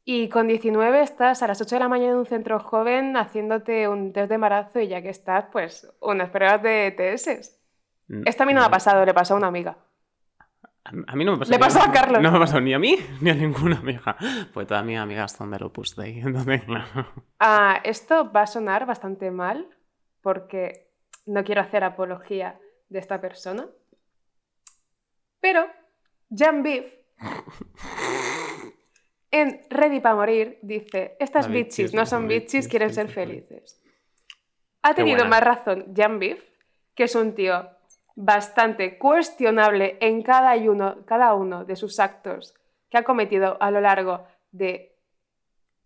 y 0.03 0.27
con 0.29 0.47
19 0.47 1.01
estás 1.03 1.43
a 1.43 1.47
las 1.47 1.61
8 1.61 1.75
de 1.75 1.79
la 1.79 1.87
mañana 1.87 2.13
en 2.13 2.17
un 2.17 2.25
centro 2.25 2.59
joven 2.59 3.15
haciéndote 3.15 3.87
un 3.87 4.11
test 4.11 4.29
de 4.29 4.35
embarazo 4.35 4.79
y 4.79 4.87
ya 4.87 5.03
que 5.03 5.09
estás, 5.09 5.45
pues, 5.51 5.87
unas 6.01 6.31
pruebas 6.31 6.63
de 6.63 6.87
ETS. 6.87 7.59
Mm, 8.07 8.23
Esto 8.25 8.41
a 8.41 8.45
mí 8.47 8.53
no 8.55 8.61
me 8.61 8.65
ha 8.65 8.71
pasado, 8.71 9.05
le 9.05 9.13
pasó 9.13 9.35
a 9.35 9.37
una 9.37 9.47
amiga. 9.47 9.77
A 10.83 11.15
mí 11.15 11.23
no 11.23 11.33
me 11.33 11.39
pasó. 11.39 11.51
Le 11.51 11.59
pasó 11.59 11.81
a 11.81 11.91
Carlos. 11.91 12.21
No 12.21 12.31
me 12.31 12.39
pasó 12.39 12.59
ni 12.59 12.73
a 12.73 12.79
mí 12.79 12.97
ni 13.21 13.29
a 13.29 13.35
ninguna 13.35 13.77
amiga. 13.77 14.15
Pues 14.53 14.67
todas 14.67 14.83
mis 14.83 14.97
amigas 14.97 15.31
son 15.31 15.51
del 15.51 15.63
Opus 15.63 15.95
Dei. 15.95 16.19
Entonces, 16.19 16.63
claro. 16.63 17.07
Ah, 17.39 17.79
esto 17.83 18.31
va 18.31 18.43
a 18.43 18.47
sonar 18.47 18.85
bastante 18.85 19.29
mal 19.29 19.67
porque 20.21 20.91
no 21.25 21.43
quiero 21.43 21.61
hacer 21.61 21.83
apología 21.83 22.59
de 22.89 22.99
esta 22.99 23.21
persona. 23.21 23.67
Pero 25.39 25.67
Jan 26.35 26.63
Beef 26.63 26.93
en 29.31 29.61
Ready 29.69 29.99
para 29.99 30.15
morir 30.15 30.59
dice, 30.61 31.15
estas 31.19 31.47
bitches 31.47 31.77
bitches 31.77 31.93
no 31.93 32.05
son 32.05 32.27
bitches, 32.27 32.67
quieren 32.67 32.93
ser 32.93 33.07
bitches, 33.07 33.15
felices. 33.15 33.81
Ha 34.81 34.95
tenido 34.95 35.25
más 35.25 35.43
razón 35.43 35.93
Jan 35.95 36.19
Beef, 36.19 36.43
que 36.95 37.03
es 37.03 37.15
un 37.15 37.35
tío 37.35 37.69
bastante 38.15 38.97
cuestionable 38.97 39.97
en 40.01 40.21
cada 40.21 40.55
uno, 40.55 41.05
cada 41.05 41.33
uno 41.33 41.63
de 41.65 41.75
sus 41.75 41.99
actos 41.99 42.53
que 42.89 42.97
ha 42.97 43.03
cometido 43.03 43.57
a 43.61 43.71
lo 43.71 43.79
largo 43.81 44.25
de 44.51 44.95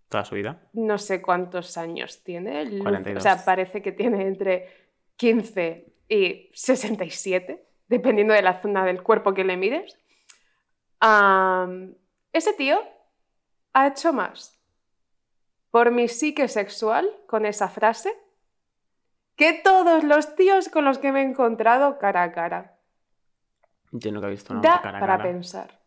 Toda 0.09 0.25
su 0.25 0.35
vida. 0.35 0.59
no 0.73 0.97
sé 0.97 1.21
cuántos 1.21 1.77
años 1.77 2.23
tiene. 2.23 2.65
Luz- 2.65 2.81
42. 2.81 3.21
O 3.21 3.23
sea, 3.23 3.43
parece 3.43 3.81
que 3.81 3.91
tiene 3.91 4.25
entre 4.27 4.69
15 5.17 5.85
y 6.09 6.49
67, 6.53 7.65
dependiendo 7.87 8.33
de 8.33 8.41
la 8.41 8.61
zona 8.61 8.85
del 8.85 9.01
cuerpo 9.03 9.33
que 9.33 9.43
le 9.43 9.57
mires. 9.57 9.97
Ese 12.33 12.53
tío 12.53 12.79
ha 13.73 13.87
hecho 13.87 14.13
más 14.13 14.59
por 15.71 15.91
mi 15.91 16.07
psique 16.07 16.47
sexual 16.47 17.09
con 17.27 17.45
esa 17.45 17.67
frase 17.69 18.11
que 19.35 19.53
todos 19.53 20.03
los 20.03 20.35
tíos 20.35 20.69
con 20.69 20.85
los 20.85 20.97
que 20.97 21.11
me 21.11 21.21
he 21.21 21.23
encontrado 21.25 21.97
cara 21.99 22.23
a 22.23 22.31
cara. 22.31 22.77
Yo 23.91 24.11
nunca 24.11 24.27
he 24.27 24.31
visto 24.31 24.53
un 24.53 24.57
hombre 24.57 24.71
Da 24.71 24.81
cara 24.81 24.97
a 24.97 24.99
para 25.01 25.17
cara. 25.17 25.23
pensar. 25.29 25.79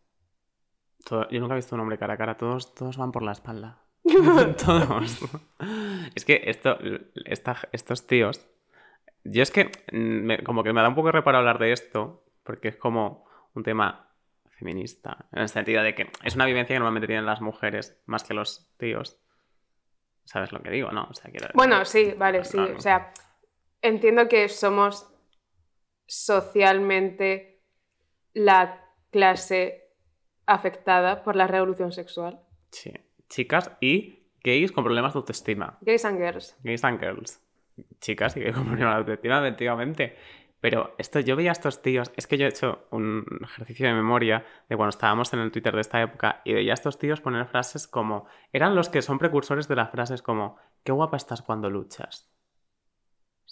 Todo- 1.05 1.29
yo 1.31 1.41
nunca 1.41 1.55
he 1.55 1.57
visto 1.57 1.75
un 1.75 1.81
hombre 1.81 1.99
cara 1.99 2.15
a 2.15 2.17
cara. 2.17 2.37
Todos, 2.37 2.75
todos 2.75 2.97
van 2.97 3.13
por 3.13 3.23
la 3.23 3.33
espalda. 3.33 3.79
todos. 4.05 5.19
Es 6.15 6.25
que 6.25 6.43
esto, 6.47 6.79
esta- 7.25 7.69
estos 7.73 8.07
tíos. 8.07 8.47
Yo 9.25 9.43
es 9.43 9.51
que 9.51 9.71
mm, 9.93 9.97
me- 9.99 10.43
como 10.45 10.63
que 10.63 10.73
me 10.73 10.81
da 10.81 10.89
un 10.89 10.95
poco 10.95 11.09
de 11.09 11.13
reparo 11.13 11.39
hablar 11.39 11.59
de 11.59 11.73
esto, 11.73 12.25
porque 12.45 12.69
es 12.69 12.77
como 12.77 13.27
un 13.55 13.63
tema 13.63 14.11
feminista, 14.51 15.27
en 15.33 15.43
el 15.43 15.49
sentido 15.49 15.83
de 15.83 15.95
que 15.95 16.11
es 16.25 16.35
una 16.35 16.45
vivencia 16.47 16.75
que 16.75 16.79
normalmente 16.81 17.07
tienen 17.07 17.27
las 17.27 17.41
mujeres 17.41 18.01
más 18.07 18.25
que 18.25 18.35
los 18.35 18.75
tíos. 18.77 19.21
¿Sabes 20.25 20.51
lo 20.53 20.61
que 20.63 20.71
digo? 20.71 20.91
No, 20.91 21.07
o 21.11 21.15
sea, 21.15 21.31
quiero 21.31 21.49
Bueno, 21.55 21.85
sí, 21.85 22.13
vale, 22.19 22.45
sí. 22.45 22.59
O 22.59 22.81
sea, 22.81 23.13
entiendo 23.83 24.29
que 24.29 24.49
somos 24.49 25.13
socialmente 26.07 27.63
la 28.35 28.85
clase 29.11 29.89
afectada 30.47 31.23
por 31.23 31.37
la 31.37 31.47
revolución 31.47 31.93
sexual. 31.93 32.41
Sí. 32.71 32.93
Chicas 33.29 33.71
y 33.81 34.27
gays 34.43 34.73
con 34.73 34.85
problemas 34.85 35.13
de 35.13 35.19
autoestima. 35.19 35.79
Gays 35.83 36.05
and 36.05 36.19
girls. 36.19 36.57
Gays 36.63 36.85
and 36.85 37.01
girls. 37.01 37.41
Chicas 38.01 38.37
y 38.37 38.41
gays 38.41 38.55
con 38.55 38.65
problemas 38.65 38.95
de 38.95 38.99
autoestima, 39.01 39.39
efectivamente. 39.47 40.17
Pero 40.61 40.95
esto, 40.99 41.21
yo 41.21 41.37
veía 41.37 41.51
a 41.51 41.53
estos 41.53 41.83
tíos, 41.83 42.11
es 42.17 42.27
que 42.27 42.37
yo 42.37 42.47
he 42.47 42.49
hecho 42.49 42.87
un 42.91 43.25
ejercicio 43.45 43.87
de 43.87 43.95
memoria 43.95 44.45
de 44.69 44.77
cuando 44.77 44.91
estábamos 44.91 45.33
en 45.33 45.39
el 45.39 45.53
Twitter 45.53 45.73
de 45.73 45.81
esta 45.81 46.03
época 46.03 46.41
y 46.45 46.53
veía 46.53 46.73
a 46.73 46.75
estos 46.75 46.99
tíos 46.99 47.21
poner 47.21 47.47
frases 47.47 47.87
como, 47.87 48.27
eran 48.53 48.75
los 48.75 48.89
que 48.89 49.03
son 49.03 49.19
precursores 49.19 49.69
de 49.69 49.77
las 49.77 49.91
frases 49.91 50.21
como, 50.21 50.57
qué 50.83 50.91
guapa 50.91 51.17
estás 51.17 51.43
cuando 51.43 51.71
luchas. 51.71 52.29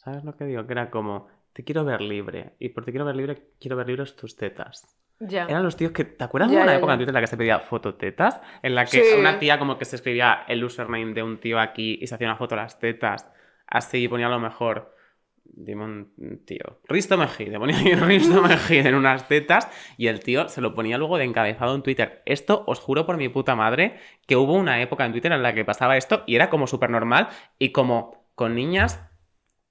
¿Sabes 0.07 0.23
lo 0.23 0.37
que 0.37 0.45
digo? 0.45 0.65
Que 0.69 0.73
era 0.73 0.89
como, 0.89 1.27
te 1.53 1.65
quiero 1.65 1.85
ver 1.85 2.01
libre. 2.01 2.53
Y 2.61 2.69
por 2.69 2.85
te 2.85 2.93
quiero 2.93 3.05
ver 3.05 3.17
libre, 3.17 3.43
quiero 3.59 3.77
ver 3.77 3.89
libres 3.89 4.15
tus 4.15 4.37
tetas. 4.37 4.97
Ya. 5.19 5.47
Eran 5.47 5.65
los 5.65 5.75
tíos 5.77 5.91
que. 5.91 6.05
¿Te 6.05 6.23
acuerdas 6.23 6.49
Ya, 6.53 6.59
de 6.59 6.63
una 6.63 6.73
ya, 6.75 6.79
época 6.79 6.93
en 6.93 6.99
Twitter 7.01 7.11
en 7.11 7.15
la 7.15 7.21
que 7.23 7.27
se 7.27 7.37
pedía 7.37 7.59
fototetas? 7.59 8.41
En 8.63 8.77
la 8.77 8.85
que 8.85 9.03
Sí. 9.03 9.19
una 9.19 9.41
tía 9.41 9.59
como 9.59 9.79
que 9.79 9.85
se 9.85 9.97
escribía 9.97 10.45
el 10.47 10.63
username 10.63 11.13
de 11.13 11.25
un 11.25 11.39
tío 11.41 11.59
aquí 11.59 11.99
y 12.01 12.07
se 12.07 12.15
hacía 12.15 12.29
una 12.29 12.37
foto 12.37 12.55
de 12.55 12.61
las 12.63 12.79
tetas. 12.79 13.29
Así 13.67 14.05
y 14.05 14.07
ponía 14.09 14.27
a 14.27 14.31
lo 14.31 14.39
mejor. 14.39 14.95
Dime 15.43 15.85
un 15.85 16.43
tío. 16.45 16.79
Risto 16.89 17.17
Mejide. 17.19 17.59
Ponía 17.59 17.77
ahí 17.77 17.95
Risto 17.97 18.43
Mejide 18.43 18.89
en 18.91 18.95
unas 18.95 19.27
tetas 19.27 19.69
y 19.97 20.07
el 20.07 20.21
tío 20.21 20.49
se 20.49 20.61
lo 20.61 20.73
ponía 20.73 20.99
luego 20.99 21.19
de 21.19 21.25
encabezado 21.25 21.75
en 21.75 21.83
Twitter. 21.83 22.23
Esto 22.27 22.63
os 22.69 22.79
juro 22.79 23.07
por 23.07 23.17
mi 23.17 23.29
puta 23.29 23.57
madre 23.57 23.99
que 24.29 24.37
hubo 24.37 24.53
una 24.55 24.81
época 24.81 25.05
en 25.05 25.11
Twitter 25.11 25.33
en 25.33 25.43
la 25.43 25.53
que 25.53 25.65
pasaba 25.65 25.97
esto 25.97 26.23
y 26.29 26.37
era 26.37 26.49
como 26.49 26.69
súper 26.69 26.91
normal 26.91 27.29
y 27.59 27.73
como 27.73 28.25
con 28.37 28.55
niñas 28.55 29.03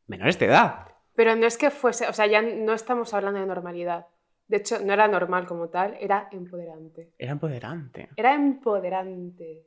menores 0.07 0.37
de 0.39 0.45
edad. 0.47 0.87
Pero 1.15 1.35
no 1.35 1.45
es 1.45 1.57
que 1.57 1.71
fuese, 1.71 2.07
o 2.07 2.13
sea, 2.13 2.27
ya 2.27 2.41
no 2.41 2.73
estamos 2.73 3.13
hablando 3.13 3.39
de 3.39 3.45
normalidad. 3.45 4.07
De 4.47 4.57
hecho, 4.57 4.79
no 4.79 4.93
era 4.93 5.07
normal 5.07 5.47
como 5.47 5.69
tal, 5.69 5.95
era 5.99 6.27
empoderante. 6.31 7.11
Era 7.17 7.31
empoderante. 7.31 8.09
Era 8.15 8.35
empoderante. 8.35 9.63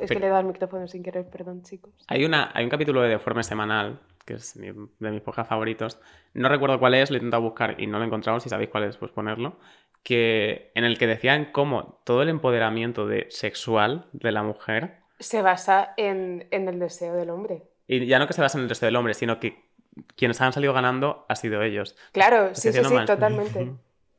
Es 0.00 0.10
que 0.10 0.18
le 0.20 0.26
he 0.26 0.28
dado 0.28 0.40
el 0.40 0.46
micrófono 0.46 0.86
sin 0.86 1.02
querer, 1.02 1.28
perdón, 1.28 1.62
chicos. 1.62 1.92
Hay, 2.08 2.24
una, 2.24 2.50
hay 2.54 2.64
un 2.64 2.70
capítulo 2.70 3.02
de 3.02 3.08
Deforme 3.08 3.42
Semanal, 3.42 4.00
que 4.24 4.34
es 4.34 4.56
mi- 4.56 4.70
de 4.98 5.10
mis 5.10 5.20
podcasts 5.20 5.48
favoritos. 5.48 6.00
No 6.34 6.48
recuerdo 6.48 6.78
cuál 6.78 6.94
es, 6.94 7.10
lo 7.10 7.16
he 7.16 7.18
intentado 7.18 7.42
buscar 7.42 7.80
y 7.80 7.86
no 7.86 7.98
lo 7.98 8.04
he 8.04 8.06
encontrado. 8.06 8.38
Si 8.40 8.48
sabéis 8.48 8.70
cuál 8.70 8.84
es, 8.84 8.96
pues 8.96 9.10
ponerlo. 9.12 9.58
Que, 10.02 10.70
en 10.74 10.84
el 10.84 10.96
que 10.98 11.06
decían 11.06 11.50
cómo 11.52 12.00
todo 12.04 12.22
el 12.22 12.28
empoderamiento 12.28 13.06
de, 13.06 13.26
sexual 13.30 14.06
de 14.12 14.32
la 14.32 14.42
mujer, 14.42 14.98
Se 15.18 15.42
basa 15.42 15.92
en, 15.96 16.46
en 16.50 16.68
el 16.68 16.78
deseo 16.78 17.14
del 17.14 17.30
hombre. 17.30 17.64
Y 17.88 18.06
ya 18.06 18.18
no 18.18 18.26
que 18.26 18.34
se 18.34 18.42
basa 18.42 18.58
en 18.58 18.64
el 18.64 18.68
resto 18.68 18.86
del 18.86 18.94
hombre, 18.96 19.14
sino 19.14 19.40
que 19.40 19.64
quienes 20.14 20.40
han 20.40 20.52
salido 20.52 20.72
ganando 20.72 21.24
ha 21.28 21.34
sido 21.34 21.62
ellos. 21.62 21.96
Claro, 22.12 22.54
sí, 22.54 22.72
sí, 22.72 22.84
sí, 22.84 22.94
totalmente. 23.06 23.72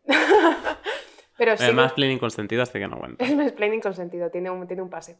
Pero 1.37 1.55
sí. 1.55 1.63
Además, 1.63 1.93
planning 1.93 2.19
consentido, 2.19 2.63
así 2.63 2.79
que 2.79 2.87
no 2.87 2.99
cuenta. 2.99 3.23
Es 3.23 3.33
mansplaining 3.33 3.79
con 3.79 3.93
sentido, 3.93 4.29
tiene 4.29 4.49
un, 4.49 4.67
tiene 4.67 4.81
un 4.81 4.89
pase. 4.89 5.17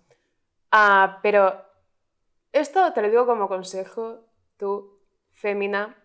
Ah, 0.70 1.20
pero 1.24 1.63
esto 2.51 2.91
te 2.91 3.01
lo 3.01 3.10
digo 3.10 3.25
como 3.25 3.48
consejo, 3.48 4.25
tú, 4.58 5.00
fémina, 5.32 5.96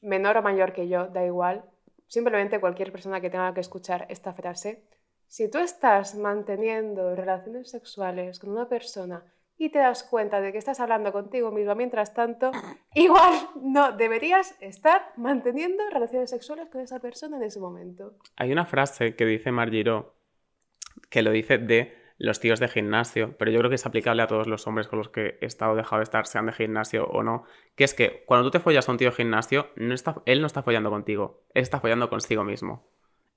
menor 0.00 0.38
o 0.38 0.42
mayor 0.42 0.72
que 0.72 0.88
yo, 0.88 1.08
da 1.08 1.24
igual, 1.24 1.64
simplemente 2.06 2.60
cualquier 2.60 2.92
persona 2.92 3.20
que 3.20 3.28
tenga 3.28 3.52
que 3.52 3.60
escuchar 3.60 4.06
esta 4.08 4.32
frase, 4.32 4.82
si 5.28 5.50
tú 5.50 5.58
estás 5.58 6.14
manteniendo 6.14 7.14
relaciones 7.14 7.70
sexuales 7.70 8.38
con 8.38 8.50
una 8.50 8.68
persona 8.68 9.22
y 9.58 9.70
te 9.70 9.78
das 9.78 10.02
cuenta 10.04 10.40
de 10.40 10.52
que 10.52 10.58
estás 10.58 10.80
hablando 10.80 11.12
contigo 11.12 11.50
misma 11.50 11.74
mientras 11.74 12.14
tanto, 12.14 12.50
igual 12.94 13.34
no 13.62 13.92
deberías 13.92 14.56
estar 14.60 15.12
manteniendo 15.16 15.82
relaciones 15.90 16.30
sexuales 16.30 16.68
con 16.70 16.80
esa 16.80 17.00
persona 17.00 17.36
en 17.38 17.44
ese 17.44 17.60
momento. 17.60 18.14
Hay 18.36 18.52
una 18.52 18.66
frase 18.66 19.16
que 19.16 19.24
dice 19.24 19.52
Margiro 19.52 20.14
que 21.10 21.22
lo 21.22 21.30
dice 21.30 21.58
de 21.58 21.94
los 22.18 22.40
tíos 22.40 22.60
de 22.60 22.68
gimnasio, 22.68 23.36
pero 23.38 23.50
yo 23.50 23.58
creo 23.58 23.68
que 23.68 23.76
es 23.76 23.86
aplicable 23.86 24.22
a 24.22 24.26
todos 24.26 24.46
los 24.46 24.66
hombres 24.66 24.88
con 24.88 24.98
los 24.98 25.08
que 25.08 25.38
he 25.40 25.46
estado 25.46 25.74
dejado 25.74 25.98
de 25.98 26.04
estar, 26.04 26.26
sean 26.26 26.46
de 26.46 26.52
gimnasio 26.52 27.06
o 27.06 27.22
no, 27.22 27.44
que 27.74 27.84
es 27.84 27.94
que 27.94 28.24
cuando 28.26 28.46
tú 28.46 28.52
te 28.52 28.60
follas 28.60 28.88
a 28.88 28.92
un 28.92 28.98
tío 28.98 29.10
de 29.10 29.16
gimnasio, 29.16 29.68
no 29.76 29.94
está, 29.94 30.22
él 30.24 30.40
no 30.40 30.46
está 30.46 30.62
follando 30.62 30.90
contigo, 30.90 31.44
él 31.52 31.62
está 31.62 31.80
follando 31.80 32.08
consigo 32.08 32.42
mismo. 32.42 32.88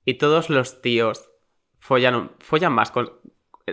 Y 0.04 0.14
todos 0.14 0.48
los 0.48 0.80
tíos 0.80 1.30
follan, 1.78 2.32
follan 2.38 2.72
más 2.72 2.90
con... 2.90 3.10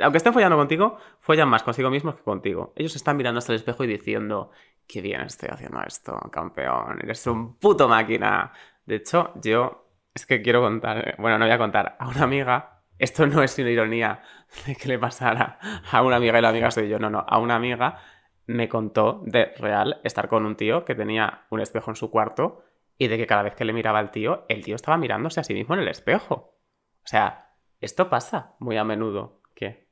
Aunque 0.01 0.17
estén 0.17 0.33
follando 0.33 0.57
contigo, 0.57 0.97
follan 1.19 1.49
más 1.49 1.63
consigo 1.63 1.89
mismos 1.89 2.15
que 2.15 2.23
contigo. 2.23 2.73
Ellos 2.75 2.95
están 2.95 3.17
mirando 3.17 3.39
hasta 3.39 3.51
el 3.53 3.57
espejo 3.57 3.83
y 3.83 3.87
diciendo, 3.87 4.51
qué 4.87 5.01
bien 5.01 5.21
estoy 5.21 5.49
haciendo 5.51 5.81
esto, 5.81 6.17
campeón, 6.31 6.99
eres 7.01 7.25
un 7.27 7.57
puto 7.57 7.87
máquina. 7.87 8.51
De 8.85 8.95
hecho, 8.95 9.31
yo 9.41 9.87
es 10.13 10.25
que 10.25 10.41
quiero 10.41 10.61
contar, 10.61 11.15
bueno, 11.19 11.37
no 11.37 11.45
voy 11.45 11.53
a 11.53 11.57
contar, 11.57 11.95
a 11.99 12.07
una 12.07 12.23
amiga, 12.23 12.83
esto 12.97 13.27
no 13.27 13.43
es 13.43 13.57
una 13.59 13.69
ironía 13.69 14.21
de 14.65 14.75
que 14.75 14.87
le 14.87 14.97
pasara 14.97 15.59
a 15.91 16.01
una 16.01 16.15
amiga 16.15 16.39
y 16.39 16.41
la 16.41 16.49
amiga 16.49 16.71
soy 16.71 16.89
yo, 16.89 16.97
no, 16.97 17.09
no, 17.09 17.23
a 17.27 17.37
una 17.37 17.55
amiga 17.55 17.99
me 18.47 18.69
contó 18.69 19.21
de 19.25 19.53
real 19.57 19.99
estar 20.03 20.27
con 20.29 20.45
un 20.45 20.55
tío 20.55 20.85
que 20.85 20.95
tenía 20.95 21.45
un 21.49 21.59
espejo 21.59 21.91
en 21.91 21.95
su 21.95 22.09
cuarto 22.09 22.63
y 22.97 23.07
de 23.07 23.17
que 23.17 23.27
cada 23.27 23.43
vez 23.43 23.55
que 23.55 23.65
le 23.65 23.73
miraba 23.73 23.99
al 23.99 24.09
tío, 24.09 24.45
el 24.49 24.63
tío 24.63 24.75
estaba 24.75 24.97
mirándose 24.97 25.39
a 25.39 25.43
sí 25.43 25.53
mismo 25.53 25.75
en 25.75 25.81
el 25.81 25.87
espejo. 25.89 26.55
O 27.03 27.07
sea, 27.07 27.55
esto 27.79 28.09
pasa 28.09 28.55
muy 28.59 28.77
a 28.77 28.83
menudo. 28.83 29.41
¿Qué? 29.53 29.86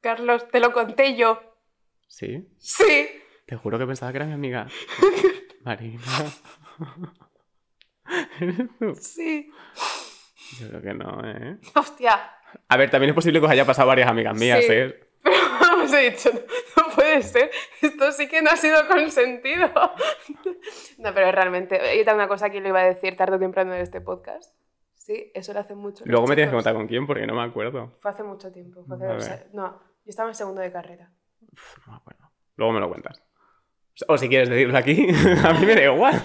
Carlos, 0.00 0.48
te 0.48 0.60
lo 0.60 0.72
conté 0.72 1.16
yo. 1.16 1.40
¿Sí? 2.08 2.48
Sí. 2.58 3.08
Te 3.46 3.56
juro 3.56 3.78
que 3.78 3.86
pensaba 3.86 4.12
que 4.12 4.18
era 4.18 4.26
mi 4.26 4.32
amiga. 4.32 4.66
Marina. 5.64 6.00
¿Eres 8.40 8.56
tú? 8.78 8.94
Sí. 8.94 9.50
Yo 10.58 10.68
creo 10.68 10.82
que 10.82 10.94
no, 10.94 11.20
¿eh? 11.24 11.58
Hostia. 11.74 12.32
A 12.68 12.76
ver, 12.76 12.90
también 12.90 13.10
es 13.10 13.14
posible 13.14 13.38
que 13.38 13.46
os 13.46 13.52
haya 13.52 13.64
pasado 13.64 13.88
varias 13.88 14.08
amigas 14.08 14.36
mías, 14.38 14.64
Sí. 14.64 14.72
¿eh? 14.72 15.06
Pero 15.22 15.36
vamos, 15.60 15.92
he 15.92 16.10
dicho, 16.10 16.30
no, 16.32 16.40
no 16.88 16.94
puede 16.94 17.22
ser. 17.22 17.50
Esto 17.82 18.10
sí 18.12 18.26
que 18.28 18.42
no 18.42 18.50
ha 18.50 18.56
sido 18.56 18.88
consentido. 18.88 19.70
No, 20.98 21.14
pero 21.14 21.30
realmente, 21.30 22.00
y 22.00 22.04
tal 22.04 22.16
una 22.16 22.26
cosa 22.28 22.50
que 22.50 22.60
le 22.60 22.70
iba 22.70 22.80
a 22.80 22.84
decir 22.86 23.16
tarde 23.16 23.36
o 23.36 23.38
temprano 23.38 23.74
en 23.74 23.80
este 23.82 24.00
podcast. 24.00 24.54
Sí, 24.94 25.30
eso 25.34 25.52
lo 25.52 25.60
hace 25.60 25.74
mucho. 25.74 26.04
Luego 26.06 26.26
me 26.26 26.34
tienes 26.34 26.50
que 26.50 26.56
contar 26.56 26.74
con 26.74 26.86
quién 26.88 27.06
porque 27.06 27.26
no 27.26 27.34
me 27.34 27.42
acuerdo. 27.42 27.96
Fue 28.00 28.10
hace 28.10 28.22
mucho 28.22 28.50
tiempo. 28.50 28.84
fue 28.86 28.96
hace- 28.96 29.06
A 29.06 29.16
o 29.16 29.20
sea, 29.20 29.46
no, 29.52 29.80
yo 30.04 30.10
estaba 30.10 30.28
en 30.28 30.34
segundo 30.34 30.60
de 30.60 30.72
carrera. 30.72 31.10
Uf, 31.52 31.78
no 31.86 31.92
me 31.92 31.98
acuerdo. 31.98 32.30
Luego 32.56 32.72
me 32.72 32.80
lo 32.80 32.88
cuentas. 32.88 33.22
O 34.08 34.16
si 34.18 34.28
quieres 34.28 34.48
decirlo 34.48 34.76
aquí, 34.78 35.06
a 35.44 35.52
mí 35.54 35.66
me 35.66 35.74
da 35.74 35.84
igual. 35.84 36.22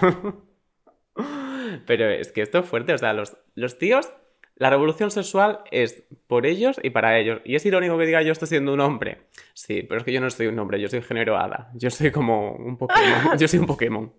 Pero 1.85 2.09
es 2.09 2.31
que 2.31 2.41
esto 2.41 2.59
es 2.59 2.65
fuerte, 2.65 2.93
o 2.93 2.97
sea, 2.97 3.13
los, 3.13 3.37
los 3.53 3.77
tíos, 3.77 4.11
la 4.55 4.69
revolución 4.69 5.11
sexual 5.11 5.61
es 5.71 6.03
por 6.27 6.45
ellos 6.45 6.79
y 6.81 6.89
para 6.91 7.17
ellos. 7.17 7.41
Y 7.43 7.55
es 7.55 7.65
irónico 7.65 7.97
que 7.97 8.05
diga 8.05 8.21
yo 8.21 8.31
estoy 8.31 8.47
siendo 8.47 8.73
un 8.73 8.79
hombre. 8.79 9.27
Sí, 9.53 9.83
pero 9.83 9.99
es 9.99 10.03
que 10.05 10.13
yo 10.13 10.21
no 10.21 10.29
soy 10.29 10.47
un 10.47 10.57
hombre, 10.59 10.79
yo 10.79 10.87
soy 10.87 11.01
género 11.01 11.37
hada. 11.37 11.69
Yo 11.73 11.89
soy 11.89 12.11
como 12.11 12.53
un 12.53 12.77
Pokémon. 12.77 13.37
Yo 13.37 13.47
soy 13.47 13.59
un 13.59 13.65
Pokémon. 13.67 14.13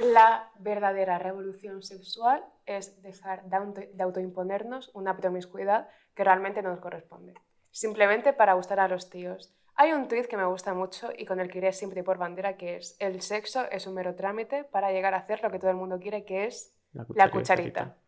La 0.00 0.50
verdadera 0.58 1.18
revolución 1.18 1.82
sexual 1.82 2.44
es 2.66 3.02
dejar 3.02 3.44
de, 3.48 3.56
auto- 3.56 3.80
de 3.92 4.02
autoimponernos 4.02 4.90
una 4.94 5.16
promiscuidad 5.16 5.88
que 6.14 6.22
realmente 6.24 6.62
no 6.62 6.70
nos 6.70 6.80
corresponde. 6.80 7.34
Simplemente 7.76 8.32
para 8.32 8.54
gustar 8.54 8.80
a 8.80 8.88
los 8.88 9.10
tíos. 9.10 9.54
Hay 9.74 9.92
un 9.92 10.08
tuit 10.08 10.24
que 10.28 10.38
me 10.38 10.46
gusta 10.46 10.72
mucho 10.72 11.10
y 11.14 11.26
con 11.26 11.40
el 11.40 11.50
que 11.50 11.58
iré 11.58 11.74
siempre 11.74 12.02
por 12.02 12.16
bandera 12.16 12.56
que 12.56 12.76
es 12.76 12.96
el 13.00 13.20
sexo 13.20 13.70
es 13.70 13.86
un 13.86 13.92
mero 13.92 14.14
trámite 14.14 14.64
para 14.64 14.92
llegar 14.92 15.12
a 15.12 15.18
hacer 15.18 15.42
lo 15.42 15.50
que 15.50 15.58
todo 15.58 15.72
el 15.72 15.76
mundo 15.76 16.00
quiere 16.00 16.24
que 16.24 16.46
es 16.46 16.74
la 16.92 17.30
cucharita. 17.30 17.98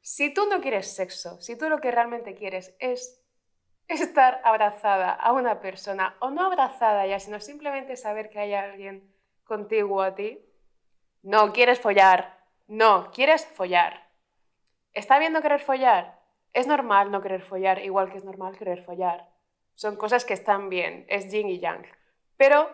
Si 0.00 0.32
tú 0.32 0.46
no 0.48 0.60
quieres 0.60 0.94
sexo, 0.94 1.40
si 1.40 1.58
tú 1.58 1.68
lo 1.68 1.80
que 1.80 1.90
realmente 1.90 2.36
quieres 2.36 2.76
es 2.78 3.20
estar 3.88 4.40
abrazada 4.44 5.10
a 5.10 5.32
una 5.32 5.60
persona 5.60 6.14
o 6.20 6.30
no 6.30 6.46
abrazada 6.46 7.04
ya, 7.04 7.18
sino 7.18 7.40
simplemente 7.40 7.96
saber 7.96 8.30
que 8.30 8.38
hay 8.38 8.54
alguien 8.54 9.12
contiguo 9.42 10.02
a 10.02 10.14
ti, 10.14 10.38
no 11.22 11.52
quieres 11.52 11.80
follar, 11.80 12.46
no 12.68 13.10
quieres 13.10 13.44
follar. 13.44 14.08
¿Está 14.92 15.18
bien 15.18 15.32
no 15.32 15.42
querer 15.42 15.60
follar? 15.60 16.21
Es 16.52 16.66
normal 16.66 17.10
no 17.10 17.22
querer 17.22 17.42
follar, 17.42 17.82
igual 17.82 18.10
que 18.10 18.18
es 18.18 18.24
normal 18.24 18.56
querer 18.56 18.84
follar. 18.84 19.28
Son 19.74 19.96
cosas 19.96 20.24
que 20.24 20.34
están 20.34 20.68
bien, 20.68 21.06
es 21.08 21.30
yin 21.30 21.48
y 21.48 21.58
yang. 21.58 21.84
Pero 22.36 22.68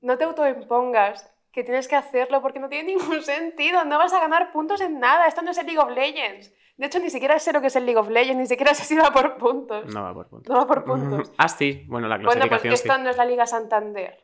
no 0.00 0.18
te 0.18 0.24
autoimpongas 0.24 1.34
que 1.52 1.64
tienes 1.64 1.88
que 1.88 1.96
hacerlo 1.96 2.42
porque 2.42 2.60
no 2.60 2.68
tiene 2.68 2.92
ningún 2.94 3.22
sentido, 3.22 3.84
no 3.84 3.98
vas 3.98 4.12
a 4.12 4.20
ganar 4.20 4.52
puntos 4.52 4.80
en 4.80 5.00
nada, 5.00 5.26
esto 5.26 5.42
no 5.42 5.50
es 5.50 5.58
el 5.58 5.66
League 5.66 5.80
of 5.80 5.90
Legends. 5.90 6.52
De 6.76 6.86
hecho, 6.86 7.00
ni 7.00 7.10
siquiera 7.10 7.38
sé 7.40 7.52
lo 7.52 7.60
que 7.60 7.66
es 7.66 7.76
el 7.76 7.86
League 7.86 7.98
of 7.98 8.08
Legends, 8.08 8.38
ni 8.38 8.46
siquiera 8.46 8.72
sé 8.72 8.84
si 8.84 8.94
va 8.94 9.10
por 9.12 9.36
puntos. 9.36 9.92
No 9.92 10.02
va 10.02 10.14
por 10.14 10.28
puntos. 10.28 10.48
No 10.48 10.60
va 10.60 10.66
por 10.66 10.84
puntos. 10.84 11.32
ah, 11.38 11.48
sí, 11.48 11.84
bueno, 11.88 12.06
la 12.06 12.16
Bueno, 12.18 12.28
pues 12.28 12.36
clasificación 12.36 12.74
esto 12.74 12.94
sí. 12.94 13.02
no 13.02 13.10
es 13.10 13.16
la 13.16 13.24
Liga 13.24 13.46
Santander. 13.46 14.22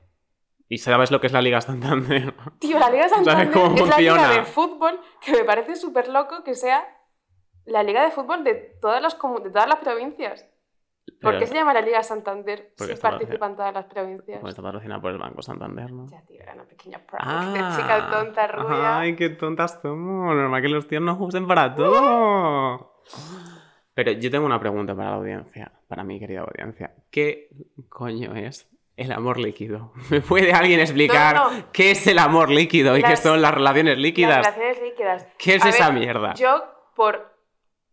¿Y 0.68 0.78
sabes 0.78 1.10
lo 1.10 1.20
que 1.20 1.26
es 1.26 1.32
la 1.32 1.42
Liga 1.42 1.60
Santander? 1.60 2.32
Tío, 2.60 2.78
la 2.78 2.90
Liga 2.90 3.08
Santander 3.08 3.48
es 3.76 3.88
la 3.88 3.98
liga 3.98 4.28
de 4.28 4.44
fútbol 4.44 5.00
que 5.20 5.32
me 5.32 5.44
parece 5.44 5.74
súper 5.74 6.08
loco 6.08 6.44
que 6.44 6.54
sea 6.54 6.86
la 7.66 7.82
liga 7.82 8.04
de 8.04 8.10
fútbol 8.10 8.44
de 8.44 8.54
todas 8.80 9.00
las, 9.02 9.14
de 9.14 9.50
todas 9.50 9.68
las 9.68 9.78
provincias. 9.78 10.46
¿Por 11.20 11.32
Pero- 11.32 11.38
qué 11.38 11.46
se 11.46 11.54
llama 11.54 11.74
la 11.74 11.82
Liga 11.82 12.02
Santander 12.02 12.72
si 12.76 12.94
participan 12.96 13.56
todas 13.56 13.72
las 13.74 13.84
provincias? 13.86 14.40
Pues 14.40 14.50
está 14.52 14.62
patrocinada 14.62 15.00
por 15.00 15.10
el 15.12 15.18
Banco 15.18 15.42
Santander, 15.42 15.92
¿no? 15.92 16.06
Ya, 16.08 16.22
tío, 16.22 16.40
era 16.42 16.54
una 16.54 16.64
pequeña 16.64 16.98
prank 16.98 17.22
Ah, 17.24 17.52
de 17.52 17.76
chica 17.82 18.10
tonta 18.10 18.46
rubia. 18.48 18.98
Ay, 19.00 19.16
qué 19.16 19.28
tontas 19.30 19.78
somos. 19.82 20.34
Normal 20.34 20.62
que 20.62 20.68
los 20.68 20.86
tíos 20.88 21.02
nos 21.02 21.18
usen 21.20 21.46
para 21.46 21.74
todo. 21.74 22.94
Pero 23.94 24.12
yo 24.12 24.30
tengo 24.30 24.44
una 24.46 24.58
pregunta 24.58 24.94
para 24.94 25.10
la 25.10 25.16
audiencia, 25.16 25.72
para 25.88 26.04
mi 26.04 26.18
querida 26.18 26.40
audiencia. 26.40 26.94
¿Qué 27.10 27.48
coño 27.88 28.34
es 28.34 28.68
el 28.96 29.12
amor 29.12 29.38
líquido? 29.38 29.92
¿Me 30.10 30.20
puede 30.20 30.52
alguien 30.52 30.80
explicar 30.80 31.36
No, 31.36 31.50
no. 31.52 31.64
qué 31.72 31.92
es 31.92 32.06
el 32.06 32.18
amor 32.18 32.50
líquido 32.50 32.96
y 32.96 33.02
qué 33.02 33.16
son 33.16 33.40
las 33.40 33.54
relaciones 33.54 33.98
líquidas? 33.98 34.38
Las 34.38 34.56
relaciones 34.56 34.82
líquidas. 34.90 35.26
¿Qué 35.38 35.54
es 35.56 35.64
A 35.64 35.68
esa 35.68 35.90
ver, 35.90 35.98
mierda? 36.00 36.34
Yo, 36.34 36.64
por 36.96 37.33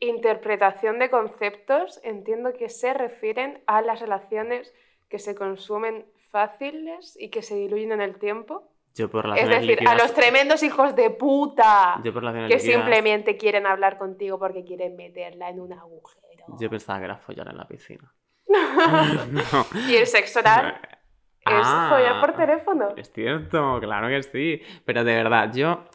interpretación 0.01 0.99
de 0.99 1.09
conceptos, 1.09 1.99
entiendo 2.03 2.51
que 2.53 2.67
se 2.69 2.93
refieren 2.93 3.63
a 3.67 3.81
las 3.81 4.01
relaciones 4.01 4.73
que 5.09 5.19
se 5.19 5.33
consumen 5.35 6.05
fáciles 6.31 7.15
y 7.19 7.29
que 7.29 7.41
se 7.41 7.55
diluyen 7.55 7.93
en 7.93 8.01
el 8.01 8.17
tiempo. 8.19 8.67
Yo 8.95 9.09
por 9.09 9.25
Es 9.37 9.47
decir, 9.47 9.69
líquidas. 9.69 9.93
a 9.93 9.97
los 10.03 10.13
tremendos 10.13 10.63
hijos 10.63 10.95
de 10.97 11.09
puta 11.11 12.01
Yo 12.03 12.11
por 12.11 12.23
relaciones 12.23 12.49
que 12.51 12.57
líquidas- 12.57 12.75
simplemente 12.83 13.37
quieren 13.37 13.65
hablar 13.65 13.97
contigo 13.97 14.37
porque 14.37 14.65
quieren 14.65 14.97
meterla 14.97 15.49
en 15.49 15.61
un 15.61 15.71
agujero. 15.71 16.21
Yo 16.59 16.69
pensaba 16.69 16.99
que 16.99 17.05
era 17.05 17.17
follar 17.17 17.47
en 17.47 17.57
la 17.57 17.65
piscina. 17.67 18.11
no. 18.47 19.65
Y 19.87 19.95
el 19.95 20.07
sexo 20.07 20.39
oral 20.39 20.79
es 21.39 21.45
Ah. 21.45 21.87
follar 21.89 22.19
por 22.21 22.35
teléfono. 22.35 22.89
Es 22.97 23.11
cierto, 23.13 23.79
claro 23.79 24.07
que 24.09 24.23
sí. 24.23 24.61
Pero 24.85 25.03
de 25.03 25.15
verdad, 25.15 25.51
yo, 25.53 25.85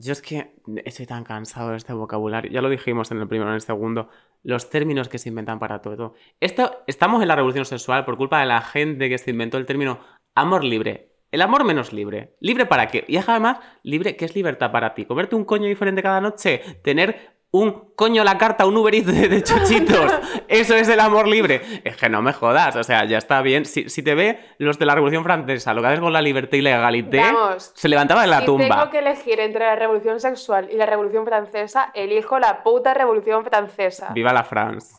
yo 0.00 0.12
es 0.12 0.22
que 0.22 0.54
estoy 0.84 1.06
tan 1.06 1.24
cansado 1.24 1.70
de 1.70 1.76
este 1.76 1.92
vocabulario. 1.92 2.50
Ya 2.50 2.62
lo 2.62 2.70
dijimos 2.70 3.10
en 3.10 3.18
el 3.18 3.28
primero, 3.28 3.50
en 3.50 3.56
el 3.56 3.60
segundo. 3.60 4.08
Los 4.42 4.70
términos 4.70 5.10
que 5.10 5.18
se 5.18 5.28
inventan 5.28 5.58
para 5.58 5.82
todo. 5.82 6.14
Esto, 6.40 6.82
estamos 6.86 7.20
en 7.20 7.28
la 7.28 7.36
revolución 7.36 7.66
sexual 7.66 8.06
por 8.06 8.16
culpa 8.16 8.40
de 8.40 8.46
la 8.46 8.62
gente 8.62 9.10
que 9.10 9.18
se 9.18 9.30
inventó 9.30 9.58
el 9.58 9.66
término 9.66 10.00
amor 10.34 10.64
libre. 10.64 11.12
El 11.30 11.42
amor 11.42 11.64
menos 11.64 11.92
libre. 11.92 12.34
¿Libre 12.40 12.64
para 12.64 12.88
qué? 12.88 13.04
Y 13.08 13.18
además, 13.18 13.58
libre, 13.82 14.16
¿qué 14.16 14.24
es 14.24 14.34
libertad 14.34 14.72
para 14.72 14.94
ti? 14.94 15.04
¿Comerte 15.04 15.36
un 15.36 15.44
coño 15.44 15.66
diferente 15.66 16.02
cada 16.02 16.20
noche? 16.20 16.62
¿Tener 16.82 17.39
un 17.52 17.92
coño 17.96 18.22
la 18.22 18.38
carta, 18.38 18.64
un 18.66 18.76
Uber 18.76 18.94
Eats 18.94 19.06
de, 19.06 19.28
de 19.28 19.42
chochitos? 19.42 20.12
Eso 20.48 20.76
es 20.76 20.88
el 20.88 21.00
amor 21.00 21.26
libre. 21.26 21.60
Es 21.84 21.96
que 21.96 22.08
no 22.08 22.22
me 22.22 22.32
jodas, 22.32 22.76
o 22.76 22.84
sea, 22.84 23.04
ya 23.04 23.18
está 23.18 23.42
bien. 23.42 23.64
Si, 23.64 23.88
si 23.88 24.02
te 24.02 24.14
ve 24.14 24.38
los 24.58 24.78
de 24.78 24.86
la 24.86 24.94
Revolución 24.94 25.24
Francesa, 25.24 25.74
lo 25.74 25.80
que 25.82 25.88
haces 25.88 26.00
con 26.00 26.12
la 26.12 26.22
libertad 26.22 26.56
y 26.58 26.62
la 26.62 26.70
egalité, 26.78 27.18
Vamos, 27.18 27.72
se 27.74 27.88
levantaba 27.88 28.22
de 28.22 28.28
la 28.28 28.40
si 28.40 28.46
tumba. 28.46 28.68
tengo 28.68 28.90
que 28.90 28.98
elegir 29.00 29.40
entre 29.40 29.64
la 29.66 29.76
Revolución 29.76 30.20
Sexual 30.20 30.68
y 30.72 30.76
la 30.76 30.86
Revolución 30.86 31.24
Francesa, 31.24 31.90
elijo 31.94 32.38
la 32.38 32.62
puta 32.62 32.94
Revolución 32.94 33.44
Francesa. 33.44 34.10
Viva 34.14 34.32
la 34.32 34.44
France. 34.44 34.96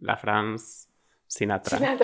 La 0.00 0.16
France 0.16 0.88
Sinatra. 1.26 1.78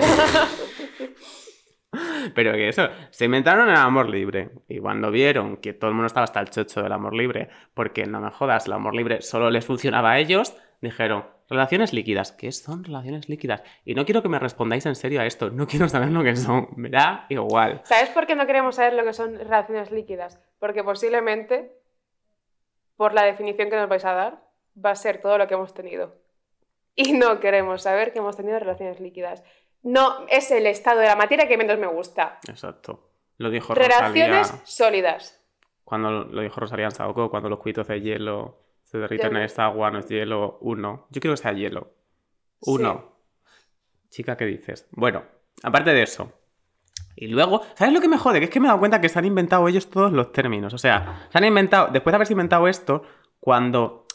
Pero 2.35 2.53
que 2.53 2.69
eso, 2.69 2.89
se 3.11 3.25
inventaron 3.25 3.69
el 3.69 3.77
amor 3.77 4.09
libre. 4.09 4.51
Y 4.69 4.79
cuando 4.79 5.11
vieron 5.11 5.57
que 5.59 5.73
todo 5.73 5.91
el 5.91 5.95
mundo 5.95 6.07
estaba 6.07 6.25
hasta 6.25 6.41
el 6.41 6.51
chocho 6.51 6.83
del 6.83 6.93
amor 6.93 7.15
libre, 7.15 7.49
porque 7.75 8.07
no 8.07 8.21
me 8.21 8.31
jodas, 8.31 8.67
el 8.67 8.73
amor 8.73 8.95
libre 8.95 9.23
solo 9.23 9.51
les 9.51 9.65
funcionaba 9.65 10.13
a 10.13 10.19
ellos, 10.19 10.57
dijeron, 10.81 11.25
relaciones 11.49 11.93
líquidas. 11.93 12.33
¿Qué 12.33 12.51
son 12.53 12.85
relaciones 12.85 13.29
líquidas? 13.29 13.63
Y 13.85 13.95
no 13.95 14.05
quiero 14.05 14.23
que 14.23 14.29
me 14.29 14.39
respondáis 14.39 14.87
en 14.87 14.95
serio 14.95 15.21
a 15.21 15.27
esto, 15.27 15.51
no 15.51 15.67
quiero 15.67 15.89
saber 15.89 16.11
lo 16.11 16.23
que 16.23 16.37
son, 16.37 16.69
me 16.77 16.91
da 16.91 17.27
igual. 17.29 17.81
¿Sabes 17.85 18.11
por 18.11 18.27
qué 18.27 18.35
no 18.35 18.47
queremos 18.47 18.77
saber 18.77 18.95
lo 18.95 19.05
que 19.05 19.13
son 19.13 19.39
relaciones 19.39 19.91
líquidas? 19.91 20.41
Porque 20.59 20.83
posiblemente, 20.83 21.73
por 22.97 23.15
la 23.15 23.25
definición 23.25 23.71
que 23.71 23.77
nos 23.77 23.89
vais 23.89 24.05
a 24.05 24.13
dar, 24.13 24.43
va 24.83 24.91
a 24.91 24.97
ser 24.97 25.21
todo 25.21 25.39
lo 25.39 25.47
que 25.47 25.55
hemos 25.55 25.75
tenido. 25.75 26.17
Y 26.95 27.13
no 27.13 27.41
queremos 27.41 27.83
saber 27.83 28.13
que 28.13 28.21
hemos 28.21 28.37
tenido 28.37 28.59
relaciones 28.59 29.01
líquidas. 29.01 29.45
No, 29.87 30.27
es 30.29 30.51
el 30.51 30.67
estado 30.67 30.99
de 30.99 31.07
la 31.07 31.15
materia 31.15 31.47
que 31.47 31.57
menos 31.57 31.79
me 31.79 31.87
gusta. 31.87 32.41
Exacto. 32.49 33.09
Lo 33.39 33.51
dijo 33.51 33.73
Relaciones 33.73 34.51
Rosalía. 34.51 34.67
sólidas. 34.67 35.41
Cuando 35.85 36.25
lo 36.25 36.43
dijo 36.43 36.59
Rosalía 36.59 36.87
en 36.87 36.91
Saoko, 36.91 37.31
cuando 37.31 37.49
los 37.49 37.61
cubitos 37.61 37.87
de 37.87 38.01
hielo 38.01 38.59
se 38.83 38.99
derriten 38.99 39.37
en 39.37 39.43
esta 39.45 39.67
agua, 39.67 39.93
no 39.93 40.01
es 40.01 40.09
hielo, 40.09 40.59
uno. 40.61 41.07
Yo 41.11 41.21
quiero 41.21 41.37
que 41.37 41.43
sea 41.43 41.53
hielo. 41.53 41.93
Uno. 42.63 43.13
Chica, 44.09 44.37
¿qué 44.37 44.47
dices? 44.47 44.89
Bueno, 44.91 45.23
aparte 45.63 45.93
de 45.93 46.03
eso. 46.03 46.33
Y 47.15 47.29
luego, 47.29 47.63
¿sabes 47.75 47.95
lo 47.95 48.01
que 48.01 48.09
me 48.09 48.19
jode? 48.19 48.41
Que 48.41 48.47
es 48.47 48.51
que 48.51 48.59
me 48.59 48.67
he 48.67 48.71
dado 48.71 48.81
cuenta 48.81 49.01
que 49.01 49.09
se 49.09 49.21
han 49.21 49.25
inventado 49.25 49.69
ellos 49.69 49.89
todos 49.89 50.11
los 50.13 50.33
términos. 50.33 50.75
O 50.75 50.79
sea, 50.79 51.29
se 51.31 51.39
han 51.39 51.45
inventado, 51.45 51.91
después 51.93 52.11
de 52.11 52.17
haberse 52.17 52.33
inventado 52.33 52.67
esto, 52.67 53.05
cuando 53.39 54.06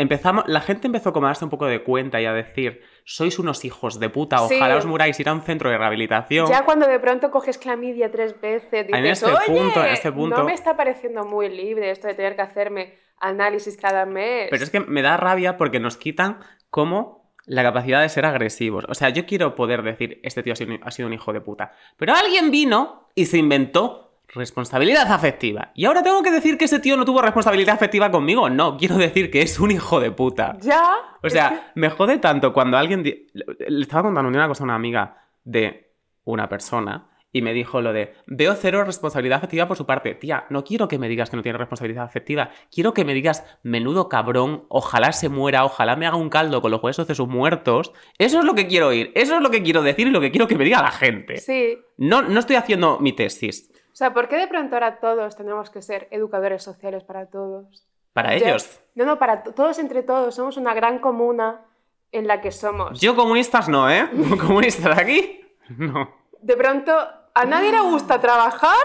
empezamos, 0.00 0.44
la 0.46 0.60
gente 0.60 0.86
empezó 0.86 1.12
como 1.12 1.26
a 1.26 1.30
darse 1.30 1.44
un 1.44 1.50
poco 1.50 1.66
de 1.66 1.82
cuenta 1.82 2.20
y 2.20 2.26
a 2.26 2.32
decir, 2.32 2.82
sois 3.04 3.38
unos 3.38 3.64
hijos 3.64 4.00
de 4.00 4.08
puta, 4.08 4.38
Sí. 4.48 4.54
ojalá 4.56 4.76
os 4.76 4.86
muráis, 4.86 5.18
ir 5.20 5.28
a 5.28 5.32
un 5.32 5.42
centro 5.42 5.70
de 5.70 5.78
rehabilitación. 5.78 6.46
Ya 6.48 6.64
cuando 6.64 6.86
de 6.86 6.98
pronto 6.98 7.30
coges 7.30 7.58
clamidia 7.58 8.10
tres 8.10 8.40
veces, 8.40 8.86
dices, 8.86 8.98
En 8.98 9.06
este 9.06 9.26
oye, 9.26 9.36
punto- 9.46 9.84
en 9.84 9.92
este 9.92 10.10
punto- 10.12 10.36
no 10.38 10.44
me 10.44 10.54
está 10.54 10.76
pareciendo 10.76 11.24
muy 11.24 11.48
libre 11.48 11.90
esto 11.90 12.06
de 12.08 12.14
tener 12.14 12.36
que 12.36 12.42
hacerme 12.42 12.94
análisis 13.18 13.76
cada 13.76 14.06
mes. 14.06 14.48
Pero 14.50 14.64
es 14.64 14.70
que 14.70 14.80
me 14.80 15.02
da 15.02 15.16
rabia 15.16 15.56
porque 15.56 15.78
nos 15.80 15.96
quitan 15.96 16.38
como 16.70 17.20
la 17.46 17.62
capacidad 17.62 18.00
de 18.00 18.08
ser 18.08 18.24
agresivos. 18.26 18.84
O 18.88 18.94
sea, 18.94 19.08
yo 19.08 19.26
quiero 19.26 19.54
poder 19.54 19.82
decir, 19.82 20.20
este 20.22 20.42
tío 20.42 20.52
ha 20.52 20.56
sido, 20.56 20.74
ha 20.82 20.90
sido 20.90 21.06
un 21.08 21.14
hijo 21.14 21.32
de 21.32 21.40
puta. 21.40 21.72
Pero 21.96 22.14
alguien 22.14 22.50
vino 22.50 23.08
y 23.14 23.26
se 23.26 23.38
inventó 23.38 24.09
responsabilidad 24.34 25.10
afectiva. 25.12 25.72
Y 25.74 25.84
ahora 25.84 26.02
tengo 26.02 26.22
que 26.22 26.30
decir 26.30 26.56
que 26.58 26.64
ese 26.66 26.78
tío 26.78 26.96
no 26.96 27.04
tuvo 27.04 27.22
responsabilidad 27.22 27.74
afectiva 27.74 28.10
conmigo. 28.10 28.48
No, 28.50 28.76
quiero 28.76 28.96
decir 28.96 29.30
que 29.30 29.42
es 29.42 29.58
un 29.60 29.70
hijo 29.70 30.00
de 30.00 30.10
puta. 30.10 30.56
Ya. 30.60 30.82
O 31.22 31.28
sea, 31.28 31.72
me 31.74 31.90
jode 31.90 32.18
tanto 32.18 32.52
cuando 32.52 32.76
alguien... 32.76 33.02
di- 33.02 33.26
Le 33.34 33.82
estaba 33.82 34.04
contando 34.04 34.28
una 34.28 34.48
cosa 34.48 34.62
a 34.62 34.64
una 34.64 34.74
amiga 34.74 35.16
de 35.44 35.92
una 36.24 36.48
persona 36.48 37.06
y 37.32 37.42
me 37.42 37.52
dijo 37.52 37.80
lo 37.80 37.92
de, 37.92 38.14
veo 38.26 38.54
cero 38.54 38.82
responsabilidad 38.84 39.38
afectiva 39.38 39.68
por 39.68 39.76
su 39.76 39.86
parte. 39.86 40.16
Tía, 40.16 40.46
no 40.50 40.64
quiero 40.64 40.88
que 40.88 40.98
me 40.98 41.08
digas 41.08 41.30
que 41.30 41.36
no 41.36 41.42
tiene 41.44 41.58
responsabilidad 41.58 42.02
afectiva. 42.04 42.50
Quiero 42.72 42.92
que 42.92 43.04
me 43.04 43.14
digas, 43.14 43.44
menudo 43.62 44.08
cabrón, 44.08 44.64
ojalá 44.68 45.12
se 45.12 45.28
muera, 45.28 45.64
ojalá 45.64 45.94
me 45.94 46.06
haga 46.08 46.16
un 46.16 46.28
caldo 46.28 46.60
con 46.60 46.72
los 46.72 46.82
huesos 46.82 47.06
de 47.06 47.14
sus 47.14 47.28
muertos. 47.28 47.92
Eso 48.18 48.40
es 48.40 48.44
lo 48.44 48.54
que 48.56 48.66
quiero 48.66 48.88
oír, 48.88 49.12
eso 49.14 49.36
es 49.36 49.42
lo 49.42 49.50
que 49.50 49.62
quiero 49.62 49.82
decir 49.82 50.08
y 50.08 50.10
lo 50.10 50.20
que 50.20 50.32
quiero 50.32 50.48
que 50.48 50.56
me 50.56 50.64
diga 50.64 50.82
la 50.82 50.90
gente. 50.90 51.36
Sí. 51.38 51.78
No, 51.98 52.22
no 52.22 52.40
estoy 52.40 52.56
haciendo 52.56 52.98
mi 52.98 53.12
tesis. 53.12 53.70
O 54.00 54.02
sea, 54.02 54.14
¿por 54.14 54.28
qué 54.28 54.36
de 54.38 54.46
pronto 54.48 54.76
ahora 54.76 54.98
todos 54.98 55.36
tenemos 55.36 55.68
que 55.68 55.82
ser 55.82 56.08
educadores 56.10 56.62
sociales 56.62 57.04
para 57.04 57.26
todos? 57.26 57.86
Para 58.14 58.34
Ya- 58.34 58.48
ellos. 58.48 58.80
No, 58.94 59.04
no, 59.04 59.18
para 59.18 59.42
to- 59.42 59.52
todos 59.52 59.78
entre 59.78 60.02
todos. 60.02 60.34
Somos 60.34 60.56
una 60.56 60.72
gran 60.72 61.00
comuna 61.00 61.66
en 62.10 62.26
la 62.26 62.40
que 62.40 62.50
somos. 62.50 62.98
Yo 62.98 63.14
comunistas 63.14 63.68
no, 63.68 63.90
¿eh? 63.90 64.08
¿Comunistas 64.40 64.98
aquí? 64.98 65.36
No. 65.76 66.10
De 66.40 66.56
pronto, 66.56 66.92
a 67.34 67.44
nadie 67.44 67.70
le 67.72 67.80
gusta 67.80 68.18
trabajar, 68.18 68.78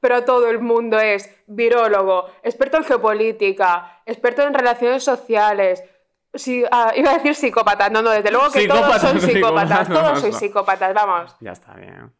pero 0.00 0.24
todo 0.24 0.48
el 0.48 0.58
mundo 0.60 0.98
es 0.98 1.28
virólogo, 1.46 2.28
experto 2.42 2.78
en 2.78 2.84
geopolítica, 2.84 4.00
experto 4.06 4.40
en 4.40 4.54
relaciones 4.54 5.04
sociales. 5.04 5.84
Sí, 6.32 6.64
ah, 6.72 6.92
iba 6.96 7.10
a 7.10 7.14
decir 7.18 7.34
psicópata, 7.34 7.90
no, 7.90 8.00
no, 8.00 8.08
desde 8.10 8.30
luego 8.30 8.50
que 8.50 8.66
todos 8.66 9.02
son 9.02 9.20
psicópatas, 9.20 9.86
todos 9.86 10.18
sois 10.18 10.34
psicópatas, 10.36 10.94
vamos. 10.94 11.36
Ya 11.40 11.52
está 11.52 11.74
bien. 11.74 12.10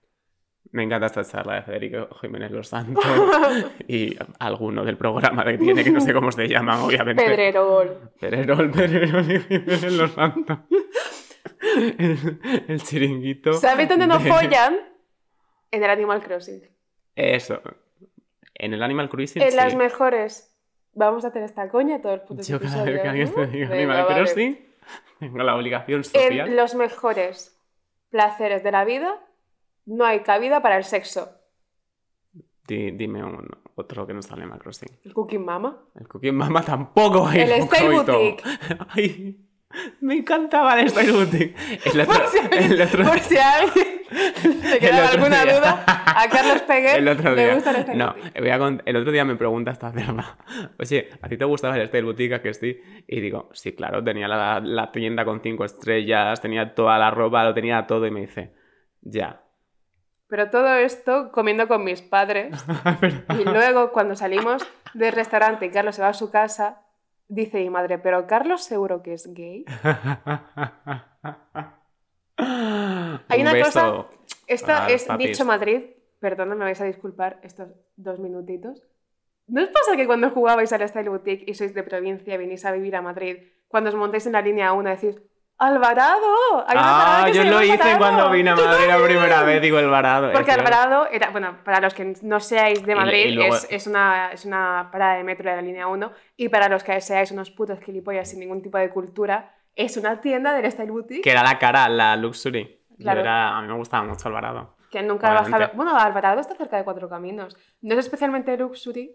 Me 0.73 0.83
encanta 0.85 1.07
esta 1.07 1.23
charla 1.23 1.57
de 1.57 1.63
Federico 1.63 2.09
Jiménez 2.21 2.51
Los 2.51 2.69
Santos 2.69 3.05
y 3.89 4.17
alguno 4.39 4.85
del 4.85 4.97
programa 4.97 5.45
que 5.45 5.59
tiene, 5.59 5.85
que 5.85 5.91
no 5.91 6.01
sé 6.01 6.15
cómo 6.15 6.33
se 6.33 6.49
llama, 6.49 6.83
obviamente. 6.85 7.23
Pedrerol. 7.25 8.11
Pedrerol, 8.19 8.71
Pedrerol 8.71 9.31
y 9.31 9.41
Jiménez 9.41 9.93
Los 9.93 10.13
Santos. 10.13 10.59
El, 11.61 12.39
el 12.69 12.83
chiringuito. 12.83 13.53
¿Sabéis 13.53 13.89
dónde 13.89 14.07
nos 14.07 14.23
de- 14.25 14.31
follan? 14.31 14.79
En 15.71 15.83
el 15.85 15.91
Animal 15.91 16.23
Crossing. 16.23 16.63
Eso. 17.15 17.61
En 18.55 18.75
el 18.75 18.83
Animal 18.83 19.09
Cruising. 19.09 19.43
En 19.43 19.57
las 19.57 19.73
sí. 19.73 19.77
mejores. 19.77 20.49
Vamos 20.95 21.25
a 21.25 21.29
hacer 21.29 21.43
esta 21.43 21.69
coña 21.69 22.01
todo 22.03 22.15
el 22.15 22.21
puto 22.21 22.43
Yo 22.43 22.61
cada 22.61 22.85
vez 22.85 23.01
que 23.01 23.09
alguien 23.09 23.33
te 23.33 23.47
diga 23.47 23.75
Animal 23.75 24.05
vale. 24.05 24.15
Crossing, 24.15 24.59
tengo 25.19 25.39
la 25.39 25.57
obligación 25.57 26.05
social. 26.05 26.49
En 26.49 26.57
los 26.57 26.75
mejores 26.75 27.59
placeres 28.11 28.63
de 28.63 28.73
la 28.73 28.85
vida 28.85 29.19
no 29.87 30.05
hay 30.05 30.21
cabida 30.21 30.61
para 30.63 30.77
el 30.77 30.85
sexo. 30.85 31.31
Di- 32.67 32.93
dime 32.93 33.25
un, 33.25 33.49
otro 33.75 34.07
que 34.07 34.15
no 34.15 34.23
sale 34.23 34.43
en 34.43 34.45
Animal 34.45 34.61
Crossing. 34.61 34.89
El 35.05 35.13
Cooking 35.15 35.45
Mama. 35.45 35.83
El 35.99 36.07
Cooking 36.09 36.35
Mama 36.35 36.63
tampoco 36.63 37.27
hay. 37.27 37.41
El 37.41 37.67
coito. 37.69 38.13
Boutique. 38.13 38.43
Ay, 38.91 39.37
me 40.01 40.15
encantaba 40.19 40.79
el 40.81 40.89
Style 40.91 41.13
Boutique. 41.13 41.55
El 41.93 42.01
otro, 42.03 42.15
Por 42.15 42.27
si, 42.29 42.39
el 42.73 42.83
otro- 42.83 43.05
por 43.05 43.19
si 43.21 43.37
alguien 43.39 44.03
le 44.71 44.79
queda 44.79 45.07
otro 45.07 45.13
alguna 45.19 45.45
día. 45.45 45.59
duda, 45.59 45.85
a 45.87 46.29
Carlos 46.31 46.63
Peguer 46.63 46.99
el 46.99 47.09
otro 47.09 47.35
le 47.35 47.45
día. 47.45 47.55
gusta 47.55 47.71
el 47.71 47.83
Style 47.83 47.99
no, 47.99 48.13
Boutique. 48.13 48.41
voy 48.41 48.51
a 48.51 48.59
cont- 48.59 48.83
el 48.85 48.97
otro 48.97 49.11
día 49.13 49.25
me 49.25 49.35
pregunta 49.37 49.71
esta 49.73 49.91
cerda. 49.91 50.39
Oye, 50.79 51.09
¿a 51.21 51.29
ti 51.29 51.37
te 51.37 51.45
gustaba 51.45 51.77
el 51.77 51.89
Style 51.89 52.05
Boutique? 52.05 52.35
¿A 52.35 52.43
que 52.43 52.55
sí? 52.55 52.79
Y 53.09 53.21
digo, 53.21 53.49
sí, 53.55 53.73
claro, 53.73 54.05
tenía 54.05 54.29
la, 54.29 54.61
la 54.61 54.93
tienda 54.93 55.25
con 55.25 55.41
cinco 55.41 55.65
estrellas, 55.65 56.41
tenía 56.41 56.75
toda 56.75 56.97
la 56.99 57.11
ropa, 57.11 57.43
lo 57.45 57.55
tenía 57.55 57.87
todo. 57.87 58.07
Y 58.07 58.11
me 58.13 58.21
dice, 58.21 58.53
ya. 59.01 59.41
Pero 60.33 60.49
todo 60.49 60.75
esto 60.77 61.31
comiendo 61.31 61.69
con 61.69 61.85
mis 61.85 62.01
padres. 62.01 62.57
Y 63.39 63.45
luego, 63.45 63.93
cuando 63.93 64.15
salimos 64.17 64.67
del 64.95 65.13
restaurante 65.13 65.67
y 65.67 65.71
Carlos 65.71 65.95
se 65.97 66.01
va 66.01 66.09
a 66.09 66.15
su 66.15 66.31
casa, 66.31 66.81
dice 67.29 67.59
mi 67.59 67.69
madre, 67.69 67.99
pero 67.99 68.27
Carlos 68.27 68.65
seguro 68.65 69.03
que 69.03 69.13
es 69.13 69.27
gay. 69.35 69.67
Hay 73.29 73.41
Un 73.41 73.43
una 73.43 73.53
beso. 73.53 74.07
cosa- 74.07 74.07
Esto 74.47 74.73
Ah, 74.73 74.87
es 74.89 75.05
papis. 75.05 75.29
dicho 75.29 75.45
Madrid. 75.45 75.83
Perdón, 76.19 76.49
me 76.51 76.65
vais 76.65 76.81
a 76.81 76.85
disculpar 76.85 77.39
estos 77.43 77.69
dos 77.97 78.19
minutitos. 78.19 78.83
¿No 79.49 79.63
os 79.63 79.69
pasa 79.69 79.97
que 79.97 80.07
cuando 80.07 80.31
jugabais 80.31 80.73
al 80.73 80.89
Style 80.89 81.11
Boutique 81.11 81.45
y 81.47 81.53
sois 81.55 81.75
de 81.75 81.83
provincia 81.83 82.35
y 82.35 82.39
venís 82.39 82.65
a 82.65 82.73
vivir 82.73 82.97
a 82.97 83.03
Madrid, 83.03 83.37
cuando 83.69 83.91
os 83.91 83.97
montáis 83.97 84.25
en 84.27 84.33
la 84.33 84.41
línea 84.41 84.73
1 84.73 84.89
decís 84.89 85.21
¡Alvarado! 85.59 86.65
Hay 86.67 86.77
una 86.77 87.23
Ah, 87.23 87.25
que 87.27 87.33
yo 87.35 87.43
se 87.43 87.51
lo 87.51 87.63
hice 87.63 87.75
Alvarado". 87.75 87.99
cuando 87.99 88.31
vine 88.31 88.51
a 88.51 88.57
Madrid 88.57 88.87
la 88.89 88.99
primera 89.05 89.43
vez, 89.45 89.63
digo 89.63 89.79
el 89.79 89.89
varado. 89.89 90.27
es 90.27 90.33
Porque 90.33 90.53
cierto. 90.53 90.67
Alvarado 90.67 91.07
era, 91.11 91.31
bueno, 91.31 91.59
para 91.65 91.81
los 91.81 91.95
que 91.95 92.15
no 92.23 92.41
seáis 92.41 92.85
de 92.85 92.95
Madrid, 92.97 93.27
y 93.27 93.33
luego- 93.33 93.55
es, 93.55 93.69
es 93.71 93.87
una, 93.87 94.33
es 94.33 94.45
una 94.45 94.89
parada 94.91 95.15
de 95.15 95.25
metro 95.25 95.49
de 95.51 95.57
la 95.57 95.63
línea 95.63 95.87
1. 95.87 96.11
Y 96.37 96.49
para 96.49 96.69
los 96.69 96.83
que 96.83 97.01
seáis 97.01 97.31
unos 97.31 97.51
putos 97.51 97.79
gilipollas 97.81 98.29
sin 98.29 98.41
ningún 98.41 98.61
tipo 98.61 98.77
de 98.79 98.91
cultura, 98.91 99.55
es 99.77 99.97
una 99.97 100.21
tienda 100.21 100.53
del 100.53 100.71
Style 100.71 100.91
Boutique 100.91 101.23
Que 101.23 101.31
era 101.31 101.43
la 101.45 101.59
cara, 101.59 101.89
la 101.89 102.17
Luxury. 102.17 102.81
Claro. 102.99 103.21
era- 103.21 103.57
a 103.57 103.63
mí 103.63 103.69
me 103.69 103.75
gustaba 103.75 104.05
mucho 104.05 104.29
Alvarado. 104.29 104.77
que 104.91 105.03
nunca 105.03 105.29
Obviamente. 105.31 105.51
bajado. 105.59 105.77
Bueno, 105.77 105.97
Alvarado 105.97 106.41
está 106.41 106.55
cerca 106.55 106.77
de 106.77 106.85
Cuatro 106.85 107.09
Caminos. 107.09 107.57
No 107.81 107.95
es 107.95 108.01
especialmente 108.01 108.55
luxury, 108.59 109.11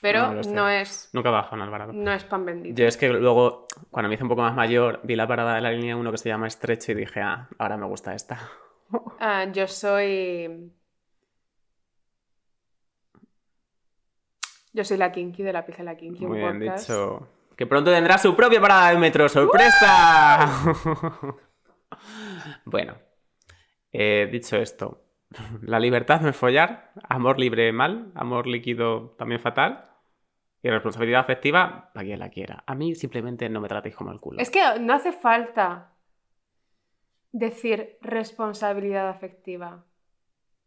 pero 0.00 0.34
No 0.34 0.68
es, 0.68 1.10
Nunca 1.12 1.30
bajó 1.30 1.56
en 1.56 1.62
Alvarado. 1.62 1.92
no 1.92 2.12
es 2.12 2.24
pan 2.24 2.44
bendito. 2.44 2.80
Yo 2.80 2.86
es 2.86 2.96
que 2.96 3.08
luego, 3.08 3.66
cuando 3.90 4.08
me 4.08 4.14
hice 4.14 4.24
un 4.24 4.28
poco 4.28 4.42
más 4.42 4.54
mayor, 4.54 5.00
vi 5.02 5.16
la 5.16 5.26
parada 5.26 5.54
de 5.54 5.60
la 5.60 5.70
línea 5.72 5.96
1 5.96 6.10
que 6.10 6.18
se 6.18 6.28
llama 6.28 6.46
Estrecho 6.46 6.92
y 6.92 6.96
dije, 6.96 7.20
ah, 7.20 7.48
ahora 7.58 7.76
me 7.76 7.86
gusta 7.86 8.14
esta. 8.14 8.38
Ah, 9.20 9.44
yo 9.52 9.66
soy. 9.66 10.72
Yo 14.72 14.82
soy 14.82 14.96
la 14.96 15.12
Kinky 15.12 15.42
de 15.42 15.52
la 15.52 15.60
de 15.60 15.84
la 15.84 15.94
Kinky. 15.94 16.26
Muy 16.26 16.38
bien 16.38 16.58
podcast. 16.58 16.88
dicho. 16.88 17.28
Que 17.54 17.66
pronto 17.66 17.90
tendrá 17.90 18.16
su 18.16 18.34
propia 18.34 18.60
parada 18.62 18.90
de 18.90 18.96
metro. 18.96 19.28
¡Sorpresa! 19.28 20.48
bueno, 22.64 22.96
eh, 23.92 24.28
dicho 24.30 24.56
esto, 24.56 25.02
la 25.62 25.80
libertad 25.80 26.20
no 26.20 26.28
es 26.28 26.36
follar, 26.36 26.92
amor 27.08 27.38
libre 27.38 27.72
mal, 27.72 28.12
amor 28.14 28.46
líquido 28.46 29.14
también 29.18 29.40
fatal 29.40 29.87
y 30.62 30.70
responsabilidad 30.70 31.20
afectiva 31.20 31.90
para 31.92 32.04
quien 32.04 32.18
la 32.18 32.30
quiera. 32.30 32.64
A 32.66 32.74
mí 32.74 32.94
simplemente 32.94 33.48
no 33.48 33.60
me 33.60 33.68
tratéis 33.68 33.94
como 33.94 34.10
el 34.10 34.20
culo. 34.20 34.40
Es 34.40 34.50
que 34.50 34.60
no 34.80 34.94
hace 34.94 35.12
falta 35.12 35.92
decir 37.32 37.98
responsabilidad 38.00 39.08
afectiva. 39.08 39.84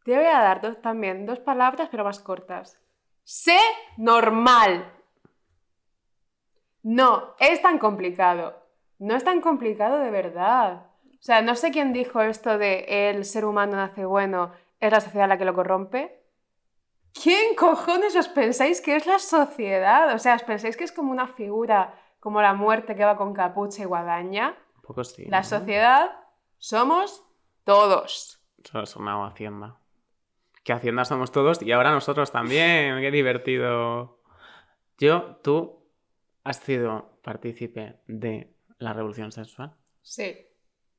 Te 0.03 0.15
voy 0.15 0.25
a 0.25 0.39
dar 0.39 0.61
dos, 0.61 0.81
también 0.81 1.25
dos 1.25 1.39
palabras, 1.39 1.89
pero 1.91 2.03
más 2.03 2.19
cortas. 2.19 2.79
Sé 3.23 3.57
normal. 3.97 4.91
No, 6.83 7.35
es 7.39 7.61
tan 7.61 7.77
complicado. 7.77 8.55
No 8.97 9.15
es 9.15 9.23
tan 9.23 9.41
complicado 9.41 9.99
de 9.99 10.09
verdad. 10.09 10.87
O 11.05 11.23
sea, 11.23 11.41
no 11.41 11.55
sé 11.55 11.71
quién 11.71 11.93
dijo 11.93 12.21
esto 12.21 12.57
de 12.57 13.09
el 13.09 13.25
ser 13.25 13.45
humano 13.45 13.75
nace 13.75 14.05
bueno, 14.05 14.53
es 14.79 14.91
la 14.91 15.01
sociedad 15.01 15.27
la 15.27 15.37
que 15.37 15.45
lo 15.45 15.53
corrompe. 15.53 16.20
¿Quién 17.13 17.55
cojones 17.55 18.15
os 18.15 18.27
pensáis 18.27 18.81
que 18.81 18.95
es 18.95 19.05
la 19.05 19.19
sociedad? 19.19 20.13
O 20.13 20.19
sea, 20.19 20.35
¿os 20.35 20.43
pensáis 20.43 20.77
que 20.77 20.83
es 20.83 20.91
como 20.91 21.11
una 21.11 21.27
figura 21.27 21.99
como 22.19 22.41
la 22.41 22.53
muerte 22.53 22.95
que 22.95 23.05
va 23.05 23.17
con 23.17 23.33
capucha 23.33 23.83
y 23.83 23.85
guadaña? 23.85 24.55
Un 24.75 24.81
poco 24.81 25.03
sí. 25.03 25.25
La 25.25 25.39
¿no? 25.39 25.43
sociedad 25.43 26.11
somos 26.57 27.23
todos. 27.63 28.39
Eso 28.63 28.79
ha 28.79 28.85
sonado 28.85 29.25
Hacienda. 29.25 29.77
Que 30.63 30.73
Hacienda 30.73 31.05
somos 31.05 31.31
todos 31.31 31.61
y 31.61 31.71
ahora 31.71 31.91
nosotros 31.91 32.31
también. 32.31 33.01
Qué 33.01 33.11
divertido. 33.11 34.21
Yo, 34.97 35.37
tú, 35.37 35.81
has 36.43 36.57
sido 36.57 37.19
partícipe 37.23 37.99
de 38.07 38.55
la 38.77 38.93
revolución 38.93 39.31
sexual. 39.31 39.75
Sí. 40.01 40.47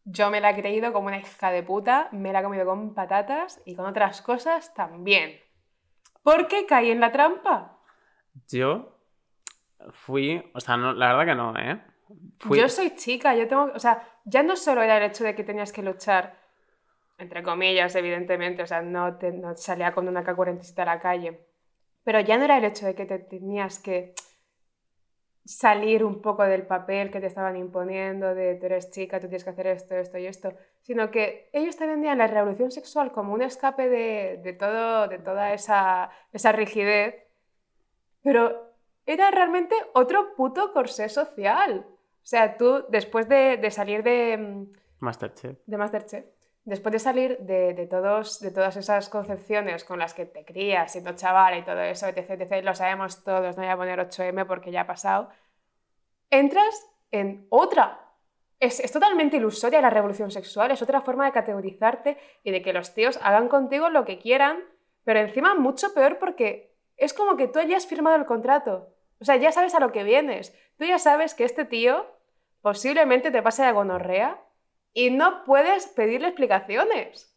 Yo 0.04 0.30
me 0.30 0.40
la 0.40 0.50
he 0.50 0.56
creído 0.56 0.92
como 0.92 1.06
una 1.06 1.18
hija 1.18 1.52
de 1.52 1.62
puta, 1.62 2.08
me 2.10 2.32
la 2.32 2.40
he 2.40 2.42
comido 2.42 2.66
con 2.66 2.92
patatas 2.92 3.60
y 3.64 3.76
con 3.76 3.86
otras 3.86 4.20
cosas 4.20 4.74
también. 4.74 5.38
¿Por 6.22 6.48
qué 6.48 6.66
caí 6.66 6.90
en 6.90 7.00
la 7.00 7.12
trampa? 7.12 7.78
Yo 8.48 8.98
fui, 9.90 10.42
o 10.54 10.60
sea, 10.60 10.76
no, 10.76 10.92
la 10.92 11.08
verdad 11.08 11.26
que 11.26 11.34
no, 11.34 11.56
¿eh? 11.58 11.82
Fui, 12.38 12.58
Yo 12.58 12.68
soy 12.68 12.94
chica, 12.94 13.34
yo 13.34 13.48
tengo, 13.48 13.70
o 13.74 13.78
sea, 13.78 14.06
ya 14.24 14.42
no 14.42 14.56
solo 14.56 14.82
era 14.82 14.98
el 14.98 15.04
hecho 15.04 15.24
de 15.24 15.34
que 15.34 15.44
tenías 15.44 15.72
que 15.72 15.82
luchar, 15.82 16.38
entre 17.18 17.42
comillas, 17.42 17.94
evidentemente, 17.96 18.62
o 18.62 18.66
sea, 18.66 18.82
no, 18.82 19.16
te, 19.16 19.32
no 19.32 19.56
salía 19.56 19.92
con 19.92 20.08
una 20.08 20.22
K-47 20.22 20.78
a 20.82 20.84
la 20.84 21.00
calle, 21.00 21.46
pero 22.04 22.20
ya 22.20 22.36
no 22.36 22.44
era 22.44 22.58
el 22.58 22.64
hecho 22.64 22.86
de 22.86 22.94
que 22.94 23.06
te 23.06 23.18
tenías 23.18 23.78
que 23.78 24.14
salir 25.44 26.04
un 26.04 26.20
poco 26.20 26.44
del 26.44 26.66
papel 26.66 27.10
que 27.10 27.20
te 27.20 27.26
estaban 27.26 27.56
imponiendo, 27.56 28.34
de 28.34 28.54
tú 28.56 28.66
eres 28.66 28.90
chica, 28.90 29.18
tú 29.18 29.26
tienes 29.28 29.44
que 29.44 29.50
hacer 29.50 29.66
esto, 29.68 29.96
esto 29.96 30.18
y 30.18 30.26
esto, 30.26 30.52
sino 30.82 31.10
que 31.10 31.48
ellos 31.52 31.76
te 31.76 31.86
vendían 31.86 32.18
la 32.18 32.26
revolución 32.26 32.70
sexual 32.70 33.12
como 33.12 33.32
un 33.32 33.42
escape 33.42 33.88
de, 33.88 34.40
de 34.42 34.52
todo, 34.52 35.08
de 35.08 35.18
toda 35.18 35.54
esa, 35.54 36.10
esa 36.32 36.52
rigidez, 36.52 37.14
pero 38.22 38.72
era 39.06 39.30
realmente 39.30 39.74
otro 39.94 40.34
puto 40.34 40.72
corsé 40.72 41.08
social. 41.08 41.86
O 41.88 42.24
sea, 42.24 42.56
tú 42.56 42.84
después 42.88 43.28
de, 43.28 43.56
de 43.56 43.70
salir 43.70 44.02
de, 44.02 44.36
mm, 44.36 44.72
Masterchef. 45.00 45.58
de 45.66 45.76
Masterchef, 45.76 46.24
después 46.64 46.92
de 46.92 46.98
salir 46.98 47.38
de, 47.38 47.74
de 47.74 47.86
todos, 47.86 48.40
de 48.40 48.50
todas 48.50 48.76
esas 48.76 49.08
concepciones 49.08 49.84
con 49.84 49.98
las 49.98 50.14
que 50.14 50.26
te 50.26 50.44
crías 50.44 50.92
siendo 50.92 51.12
chaval 51.14 51.58
y 51.58 51.64
todo 51.64 51.80
eso, 51.80 52.06
etc, 52.06 52.30
etc, 52.30 52.64
lo 52.64 52.74
sabemos 52.74 53.24
todos, 53.24 53.56
no 53.56 53.62
voy 53.62 53.72
a 53.72 53.76
poner 53.76 53.98
8M 53.98 54.46
porque 54.46 54.70
ya 54.70 54.82
ha 54.82 54.86
pasado, 54.86 55.30
entras 56.30 56.86
en 57.10 57.46
otra. 57.50 58.01
Es, 58.62 58.92
totalmente 58.92 59.38
ilusoria 59.38 59.80
la 59.80 59.90
revolución 59.90 60.30
sexual, 60.30 60.70
es 60.70 60.80
otra 60.82 61.00
forma 61.00 61.26
de 61.26 61.32
categorizarte 61.32 62.16
y 62.44 62.52
de 62.52 62.62
que 62.62 62.72
los 62.72 62.94
tíos 62.94 63.18
hagan 63.20 63.48
contigo 63.48 63.90
lo 63.90 64.04
que 64.04 64.20
quieran, 64.20 64.60
pero 65.02 65.18
encima 65.18 65.56
mucho 65.56 65.92
peor 65.94 66.20
porque 66.20 66.72
es 66.96 67.12
como 67.12 67.36
que 67.36 67.48
tú 67.48 67.58
ya 67.62 67.76
has 67.76 67.88
firmado 67.88 68.14
el 68.14 68.24
contrato. 68.24 68.94
O 69.20 69.24
sea, 69.24 69.34
ya 69.34 69.50
sabes 69.50 69.74
a 69.74 69.80
lo 69.80 69.90
que 69.90 70.04
vienes. 70.04 70.56
Tú 70.78 70.84
ya 70.84 71.00
sabes 71.00 71.34
que 71.34 71.42
este 71.42 71.64
tío 71.64 72.06
posiblemente 72.60 73.32
te 73.32 73.42
pase 73.42 73.64
de 73.64 73.72
gonorrea 73.72 74.40
y 74.92 75.10
no 75.10 75.42
puedes 75.42 75.88
pedirle 75.88 76.28
explicaciones. 76.28 77.36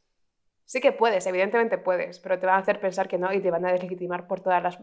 Sí 0.66 0.80
que 0.80 0.92
puedes, 0.92 1.26
evidentemente 1.26 1.80
puedes, 1.80 2.20
pero 2.20 2.38
te 2.38 2.46
van 2.46 2.58
a 2.58 2.60
hacer 2.60 2.80
pensar 2.80 3.08
que 3.08 3.18
no 3.18 3.34
y 3.34 3.42
te 3.42 3.50
van 3.50 3.66
a 3.66 3.72
deslegitimar 3.72 4.28
por 4.28 4.42
todas 4.42 4.62
las 4.62 4.78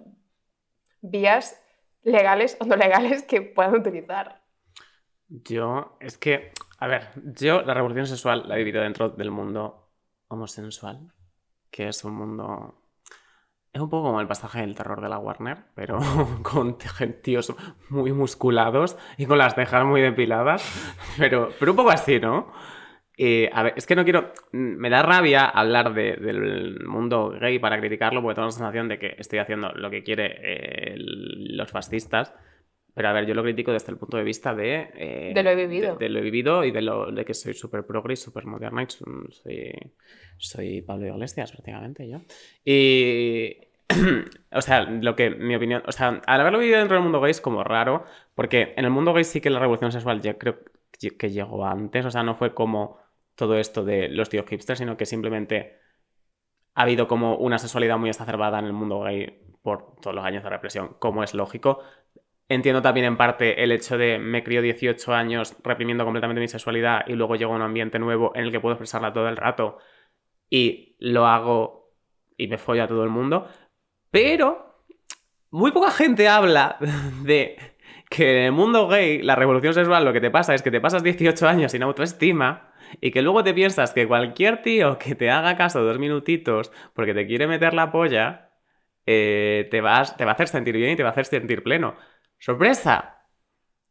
vías 1.03 1.63
legales 2.03 2.57
o 2.59 2.65
no 2.65 2.75
legales 2.75 3.23
que 3.23 3.43
puedan 3.43 3.77
utilizar. 3.77 4.42
Yo, 5.33 5.97
es 6.01 6.19
que, 6.19 6.53
a 6.79 6.87
ver, 6.87 7.11
yo 7.17 7.63
la 7.63 7.73
revolución 7.75 8.07
sexual 8.07 8.45
la 8.47 8.57
he 8.57 8.59
vivido 8.59 8.83
dentro 8.83 9.09
del 9.09 9.31
mundo 9.31 9.89
homosensual, 10.29 11.11
que 11.71 11.89
es 11.89 12.05
un 12.05 12.15
mundo 12.15 12.79
Es 13.73 13.81
un 13.81 13.89
poco 13.91 14.09
como 14.09 14.21
el 14.21 14.27
pasaje 14.29 14.61
del 14.61 14.75
terror 14.75 15.01
de 15.01 15.09
la 15.09 15.19
Warner, 15.19 15.65
pero 15.75 15.99
con 16.43 16.77
tíos 17.23 17.55
muy 17.91 18.13
musculados 18.13 18.99
y 19.17 19.27
con 19.27 19.39
las 19.39 19.55
cejas 19.55 19.85
muy 19.87 20.03
depiladas. 20.03 20.63
Pero, 21.19 21.51
pero 21.59 21.73
un 21.73 21.77
poco 21.77 21.91
así, 21.91 22.21
¿no? 22.21 22.53
Eh, 23.17 23.51
a 23.53 23.63
ver, 23.65 23.75
es 23.77 23.87
que 23.87 23.97
no 23.97 24.05
quiero. 24.05 24.33
Me 24.53 24.91
da 24.91 25.03
rabia 25.03 25.47
hablar 25.47 25.95
del 25.95 26.81
mundo 26.87 27.31
gay 27.41 27.59
para 27.59 27.79
criticarlo, 27.81 28.23
porque 28.23 28.35
tengo 28.37 28.49
la 28.49 28.53
sensación 28.53 28.89
de 28.89 28.99
que 28.99 29.17
estoy 29.19 29.39
haciendo 29.41 29.73
lo 29.73 29.91
que 29.91 30.03
quiere 30.03 30.39
eh, 30.43 30.95
los 30.99 31.71
fascistas. 31.71 32.35
Pero 32.95 33.09
a 33.09 33.13
ver, 33.13 33.27
yo 33.27 33.35
lo 33.35 33.43
critico 33.43 33.73
desde 33.73 33.93
el 33.93 33.99
punto 33.99 34.17
de 34.17 34.25
vista 34.25 34.55
de... 34.55 34.91
Eh, 34.95 35.33
de 35.35 35.43
lo 35.43 35.51
he 35.51 35.55
vivido. 35.55 35.97
De, 35.97 36.09
lo 36.09 36.19
he 36.19 36.23
vivido 36.23 36.65
y 36.65 36.71
de, 36.71 36.83
lo, 36.83 37.11
de 37.11 37.25
que 37.25 37.33
soy 37.33 37.55
súper 37.55 37.87
progre 37.87 38.15
y 38.15 38.17
súper 38.17 38.45
moderna 38.45 38.83
y 38.83 38.87
soy, 38.89 39.75
soy 40.37 40.83
Pablo 40.83 41.07
Iglesias 41.07 41.53
prácticamente 41.53 42.09
yo. 42.09 42.21
Y... 42.65 43.57
o 44.53 44.61
sea, 44.61 44.83
lo 44.83 45.17
que, 45.17 45.31
mi 45.31 45.55
opinión, 45.55 45.83
o 45.87 45.93
sea, 45.93 46.23
al 46.27 46.41
haberlo 46.41 46.59
vivido 46.59 46.79
dentro 46.79 46.97
del 46.97 47.03
mundo 47.03 47.21
gay 47.21 47.31
es 47.31 47.41
como 47.41 47.65
raro, 47.65 48.05
porque 48.35 48.75
en 48.77 48.85
el 48.85 48.91
mundo 48.91 49.13
gay 49.13 49.25
sí 49.25 49.41
que 49.41 49.51
la 49.51 49.59
revolución 49.59 49.93
sexual 49.93 50.21
yo 50.23 50.39
creo 50.39 50.61
que 51.19 51.31
llegó 51.31 51.67
antes, 51.67 52.05
o 52.05 52.11
sea, 52.11 52.23
no 52.23 52.35
fue 52.35 52.55
como 52.55 52.99
todo 53.35 53.59
esto 53.59 53.85
de 53.85 54.09
los 54.09 54.29
tíos 54.29 54.47
hipsters, 54.49 54.79
sino 54.79 54.97
que 54.97 55.07
simplemente 55.07 55.79
ha 56.75 56.83
habido 56.83 57.09
como 57.09 57.37
una 57.37 57.59
sexualidad 57.59 57.99
muy 57.99 58.11
exacerbada 58.11 58.59
en 58.59 58.67
el 58.67 58.73
mundo 58.73 59.01
gay 59.01 59.43
por 59.63 59.97
todos 60.01 60.15
los 60.15 60.25
años 60.25 60.43
de 60.43 60.51
represión, 60.51 60.97
como 60.99 61.23
es 61.23 61.35
lógico. 61.35 61.81
Entiendo 62.53 62.83
también 62.83 63.07
en 63.07 63.17
parte 63.17 63.65
el 63.65 63.73
hecho 63.73 63.97
de 63.97 64.19
me 64.19 64.45
crío 64.45 64.61
18 64.61 65.15
años 65.15 65.57
reprimiendo 65.65 66.05
completamente 66.05 66.39
mi 66.39 66.49
sexualidad 66.49 67.03
y 67.07 67.15
luego 67.15 67.35
llego 67.35 67.55
a 67.55 67.57
un 67.57 67.63
ambiente 67.63 67.99
nuevo 67.99 68.33
en 68.35 68.45
el 68.45 68.53
que 68.53 68.61
puedo 68.61 68.75
expresarla 68.75 69.11
todo 69.11 69.27
el 69.27 69.39
rato 69.39 69.79
y 70.51 70.95
lo 70.99 71.27
hago 71.27 71.95
y 72.37 72.49
me 72.49 72.59
follo 72.59 72.85
a 72.85 72.89
todo 72.89 73.05
el 73.05 73.09
mundo. 73.09 73.49
Pero 74.11 74.85
muy 75.51 75.73
poca 75.73 75.91
gente 75.93 76.29
habla 76.29 76.77
de 77.25 77.57
que 78.11 78.41
en 78.41 78.45
el 78.45 78.53
mundo 78.53 78.87
gay 78.87 79.23
la 79.23 79.35
revolución 79.35 79.73
sexual 79.73 80.05
lo 80.05 80.13
que 80.13 80.21
te 80.21 80.31
pasa 80.31 80.55
es 80.55 80.61
que 80.61 80.71
te 80.71 80.83
pasas 80.83 81.03
18 81.03 81.49
años 81.49 81.73
sin 81.73 81.83
autoestima 81.83 82.75
y 83.01 83.13
que 83.13 83.23
luego 83.23 83.43
te 83.43 83.55
piensas 83.55 83.95
que 83.95 84.07
cualquier 84.07 84.61
tío 84.61 84.99
que 84.99 85.15
te 85.15 85.31
haga 85.31 85.57
caso 85.57 85.83
dos 85.83 85.99
minutitos 85.99 86.71
porque 86.93 87.15
te 87.15 87.27
quiere 87.27 87.47
meter 87.47 87.73
la 87.73 87.91
polla, 87.91 88.51
eh, 89.07 89.69
te, 89.71 89.81
vas, 89.81 90.19
te 90.19 90.27
va 90.27 90.33
a 90.33 90.35
hacer 90.35 90.49
sentir 90.49 90.77
bien 90.77 90.91
y 90.91 90.97
te 90.97 91.03
va 91.03 91.09
a 91.09 91.13
hacer 91.13 91.25
sentir 91.25 91.63
pleno. 91.63 91.97
¡Sorpresa! 92.43 93.29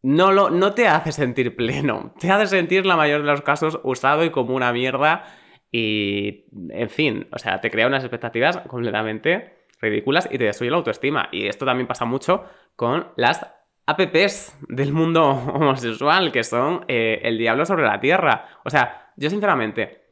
No, 0.01 0.33
lo, 0.33 0.49
no 0.49 0.73
te 0.73 0.85
hace 0.85 1.13
sentir 1.13 1.55
pleno, 1.55 2.13
te 2.19 2.29
hace 2.29 2.47
sentir 2.47 2.85
la 2.85 2.97
mayor 2.97 3.21
de 3.21 3.27
los 3.27 3.43
casos 3.43 3.79
usado 3.83 4.25
y 4.25 4.29
como 4.29 4.53
una 4.53 4.73
mierda 4.73 5.23
y, 5.71 6.47
en 6.69 6.89
fin, 6.89 7.29
o 7.31 7.39
sea, 7.39 7.61
te 7.61 7.71
crea 7.71 7.87
unas 7.87 8.03
expectativas 8.03 8.57
completamente 8.67 9.67
ridículas 9.79 10.27
y 10.29 10.37
te 10.37 10.43
destruye 10.43 10.69
la 10.69 10.75
autoestima. 10.75 11.29
Y 11.31 11.47
esto 11.47 11.65
también 11.65 11.87
pasa 11.87 12.03
mucho 12.03 12.43
con 12.75 13.07
las 13.15 13.47
apps 13.85 14.57
del 14.67 14.91
mundo 14.91 15.23
homosexual, 15.53 16.33
que 16.33 16.43
son 16.43 16.83
eh, 16.89 17.21
el 17.23 17.37
diablo 17.37 17.65
sobre 17.65 17.85
la 17.85 18.01
tierra. 18.01 18.49
O 18.65 18.69
sea, 18.69 19.13
yo 19.15 19.29
sinceramente, 19.29 20.09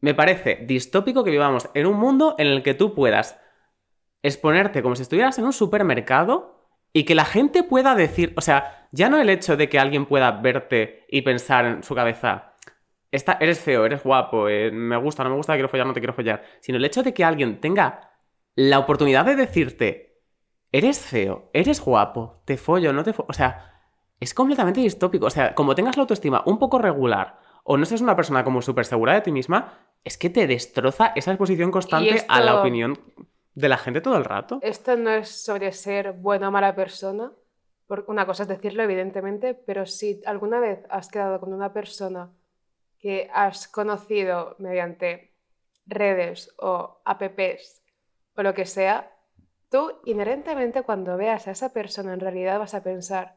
me 0.00 0.14
parece 0.14 0.60
distópico 0.62 1.24
que 1.24 1.32
vivamos 1.32 1.68
en 1.74 1.86
un 1.86 1.98
mundo 1.98 2.36
en 2.38 2.46
el 2.46 2.62
que 2.62 2.74
tú 2.74 2.94
puedas 2.94 3.40
exponerte 4.22 4.84
como 4.84 4.94
si 4.94 5.02
estuvieras 5.02 5.36
en 5.40 5.46
un 5.46 5.52
supermercado 5.52 6.61
y 6.92 7.04
que 7.04 7.14
la 7.14 7.24
gente 7.24 7.62
pueda 7.62 7.94
decir, 7.94 8.32
o 8.36 8.40
sea, 8.40 8.88
ya 8.92 9.08
no 9.08 9.18
el 9.18 9.30
hecho 9.30 9.56
de 9.56 9.68
que 9.68 9.78
alguien 9.78 10.06
pueda 10.06 10.30
verte 10.30 11.04
y 11.08 11.22
pensar 11.22 11.64
en 11.64 11.82
su 11.82 11.94
cabeza, 11.94 12.54
eres 13.10 13.60
feo, 13.60 13.86
eres 13.86 14.02
guapo, 14.02 14.48
eh, 14.48 14.70
me 14.70 14.96
gusta, 14.96 15.24
no 15.24 15.30
me 15.30 15.36
gusta, 15.36 15.54
quiero 15.54 15.68
follar, 15.68 15.86
no 15.86 15.92
te 15.92 16.00
quiero 16.00 16.14
follar, 16.14 16.44
sino 16.60 16.78
el 16.78 16.84
hecho 16.84 17.02
de 17.02 17.14
que 17.14 17.24
alguien 17.24 17.60
tenga 17.60 18.10
la 18.54 18.78
oportunidad 18.78 19.24
de 19.24 19.36
decirte, 19.36 20.20
eres 20.70 21.00
feo, 21.00 21.50
eres 21.52 21.80
guapo, 21.80 22.42
te 22.44 22.56
follo, 22.56 22.92
no 22.92 23.04
te 23.04 23.12
follo, 23.12 23.28
o 23.28 23.34
sea, 23.34 23.72
es 24.20 24.34
completamente 24.34 24.80
distópico, 24.80 25.26
o 25.26 25.30
sea, 25.30 25.54
como 25.54 25.74
tengas 25.74 25.96
la 25.96 26.02
autoestima 26.02 26.42
un 26.46 26.58
poco 26.58 26.78
regular 26.78 27.38
o 27.64 27.76
no 27.76 27.84
seas 27.84 28.00
una 28.00 28.16
persona 28.16 28.44
como 28.44 28.60
súper 28.60 28.84
segura 28.84 29.14
de 29.14 29.20
ti 29.20 29.32
misma, 29.32 29.78
es 30.04 30.18
que 30.18 30.30
te 30.30 30.46
destroza 30.46 31.12
esa 31.14 31.30
exposición 31.30 31.70
constante 31.70 32.24
a 32.28 32.40
la 32.40 32.60
opinión 32.60 32.98
de 33.54 33.68
la 33.68 33.76
gente 33.76 34.00
todo 34.00 34.16
el 34.16 34.24
rato. 34.24 34.58
Esto 34.62 34.96
no 34.96 35.10
es 35.10 35.28
sobre 35.28 35.72
ser 35.72 36.12
buena 36.12 36.48
o 36.48 36.50
mala 36.50 36.74
persona, 36.74 37.32
porque 37.86 38.10
una 38.10 38.26
cosa 38.26 38.44
es 38.44 38.48
decirlo, 38.48 38.82
evidentemente, 38.82 39.54
pero 39.54 39.86
si 39.86 40.22
alguna 40.24 40.60
vez 40.60 40.84
has 40.88 41.08
quedado 41.08 41.40
con 41.40 41.52
una 41.52 41.72
persona 41.72 42.30
que 42.98 43.28
has 43.32 43.68
conocido 43.68 44.56
mediante 44.58 45.34
redes 45.86 46.54
o 46.58 47.00
apps 47.04 47.82
o 48.36 48.42
lo 48.42 48.54
que 48.54 48.64
sea, 48.64 49.10
tú 49.68 49.92
inherentemente 50.04 50.82
cuando 50.82 51.16
veas 51.16 51.48
a 51.48 51.50
esa 51.50 51.72
persona 51.72 52.14
en 52.14 52.20
realidad 52.20 52.58
vas 52.58 52.74
a 52.74 52.82
pensar, 52.82 53.36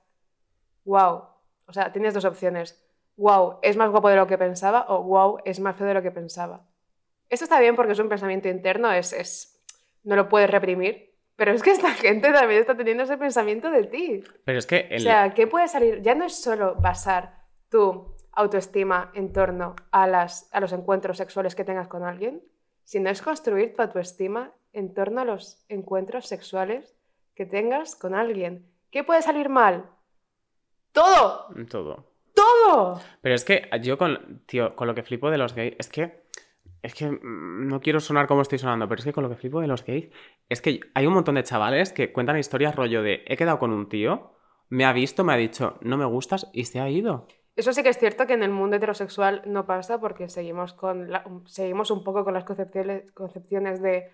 wow, 0.86 1.24
o 1.66 1.74
sea, 1.74 1.92
tienes 1.92 2.14
dos 2.14 2.26
opciones, 2.26 2.82
wow, 3.18 3.60
es 3.62 3.76
más 3.76 3.90
guapo 3.90 4.10
de 4.10 4.18
lo 4.18 4.28
que 4.28 4.38
pensaba 4.38 4.86
o 4.90 5.02
wow, 5.04 5.40
es 5.46 5.60
más 5.60 5.76
feo 5.76 5.88
de 5.88 5.96
lo 5.96 6.04
que 6.04 6.12
pensaba. 6.12 6.66
Esto 7.28 7.46
está 7.46 7.60
bien 7.60 7.76
porque 7.76 7.94
es 7.94 8.00
un 8.00 8.10
pensamiento 8.10 8.48
interno, 8.48 8.92
es, 8.92 9.12
es 9.12 9.55
no 10.06 10.16
lo 10.16 10.30
puedes 10.30 10.50
reprimir. 10.50 11.14
Pero 11.36 11.52
es 11.52 11.62
que 11.62 11.72
esta 11.72 11.92
gente 11.94 12.32
también 12.32 12.62
está 12.62 12.78
teniendo 12.78 13.04
ese 13.04 13.18
pensamiento 13.18 13.70
de 13.70 13.84
ti. 13.84 14.24
Pero 14.46 14.60
es 14.60 14.66
que... 14.66 14.90
O 14.96 15.00
sea, 15.00 15.34
¿qué 15.34 15.48
puede 15.48 15.68
salir? 15.68 16.02
Ya 16.02 16.16
no 16.16 16.26
es 16.26 16.42
solo 16.42 16.76
basar 16.76 17.44
tu 17.70 18.16
autoestima 18.32 19.12
en 19.14 19.34
torno 19.34 19.76
a, 19.92 20.08
las, 20.08 20.50
a 20.54 20.60
los 20.60 20.72
encuentros 20.72 21.18
sexuales 21.18 21.56
que 21.56 21.64
tengas 21.64 21.88
con 21.88 22.04
alguien, 22.04 22.44
sino 22.84 23.10
es 23.10 23.22
construir 23.22 23.76
tu 23.76 23.82
autoestima 23.82 24.54
en 24.74 24.94
torno 24.94 25.22
a 25.22 25.26
los 25.26 25.66
encuentros 25.70 26.28
sexuales 26.28 26.96
que 27.34 27.46
tengas 27.46 27.96
con 27.96 28.14
alguien. 28.14 28.70
¿Qué 28.92 29.04
puede 29.04 29.22
salir 29.22 29.50
mal? 29.50 29.90
Todo. 30.92 31.48
Todo. 31.70 32.06
Todo. 32.34 33.02
Pero 33.22 33.36
es 33.36 33.46
que 33.46 33.70
yo 33.82 33.98
con, 33.98 34.42
tío, 34.46 34.76
con 34.76 34.88
lo 34.88 34.96
que 34.96 35.04
flipo 35.04 35.32
de 35.32 35.38
los 35.38 35.56
gays, 35.56 35.76
es 35.80 35.90
que 35.90 36.25
es 36.86 36.94
que 36.94 37.10
mm, 37.10 37.68
no 37.68 37.82
quiero 37.82 38.00
sonar 38.00 38.28
como 38.28 38.42
estoy 38.42 38.60
sonando, 38.60 38.88
pero 38.88 39.00
es 39.00 39.06
que 39.06 39.14
con 39.14 39.24
lo 39.24 39.30
que 39.30 39.36
flipo 39.36 39.60
de 39.60 39.68
los 39.68 39.84
gays, 39.84 40.10
es 40.50 40.62
que 40.62 40.80
hay 40.94 41.08
un 41.08 41.14
montón 41.14 41.36
de 41.36 41.44
chavales 41.44 41.92
que 41.92 42.14
cuentan 42.14 42.38
historias 42.38 42.76
rollo 42.76 43.02
de 43.02 43.24
he 43.26 43.36
quedado 43.38 43.60
con 43.60 43.72
un 43.72 43.90
tío, 43.90 44.32
me 44.70 44.86
ha 44.86 44.94
visto, 44.94 45.24
me 45.24 45.34
ha 45.34 45.38
dicho 45.38 45.78
no 45.82 45.98
me 45.98 46.06
gustas 46.06 46.50
y 46.54 46.66
se 46.66 46.80
ha 46.80 46.90
ido. 46.90 47.28
Eso 47.56 47.72
sí 47.72 47.84
que 47.84 47.90
es 47.90 47.98
cierto 47.98 48.28
que 48.28 48.34
en 48.34 48.44
el 48.44 48.52
mundo 48.52 48.76
heterosexual 48.76 49.42
no 49.46 49.66
pasa 49.66 50.00
porque 50.00 50.30
seguimos, 50.30 50.74
con 50.74 51.10
seguimos 51.46 51.90
un 51.90 52.04
poco 52.04 52.24
con 52.24 52.34
las 52.34 52.44
concepciones, 52.44 53.12
concepciones 53.14 53.82
de 53.82 54.12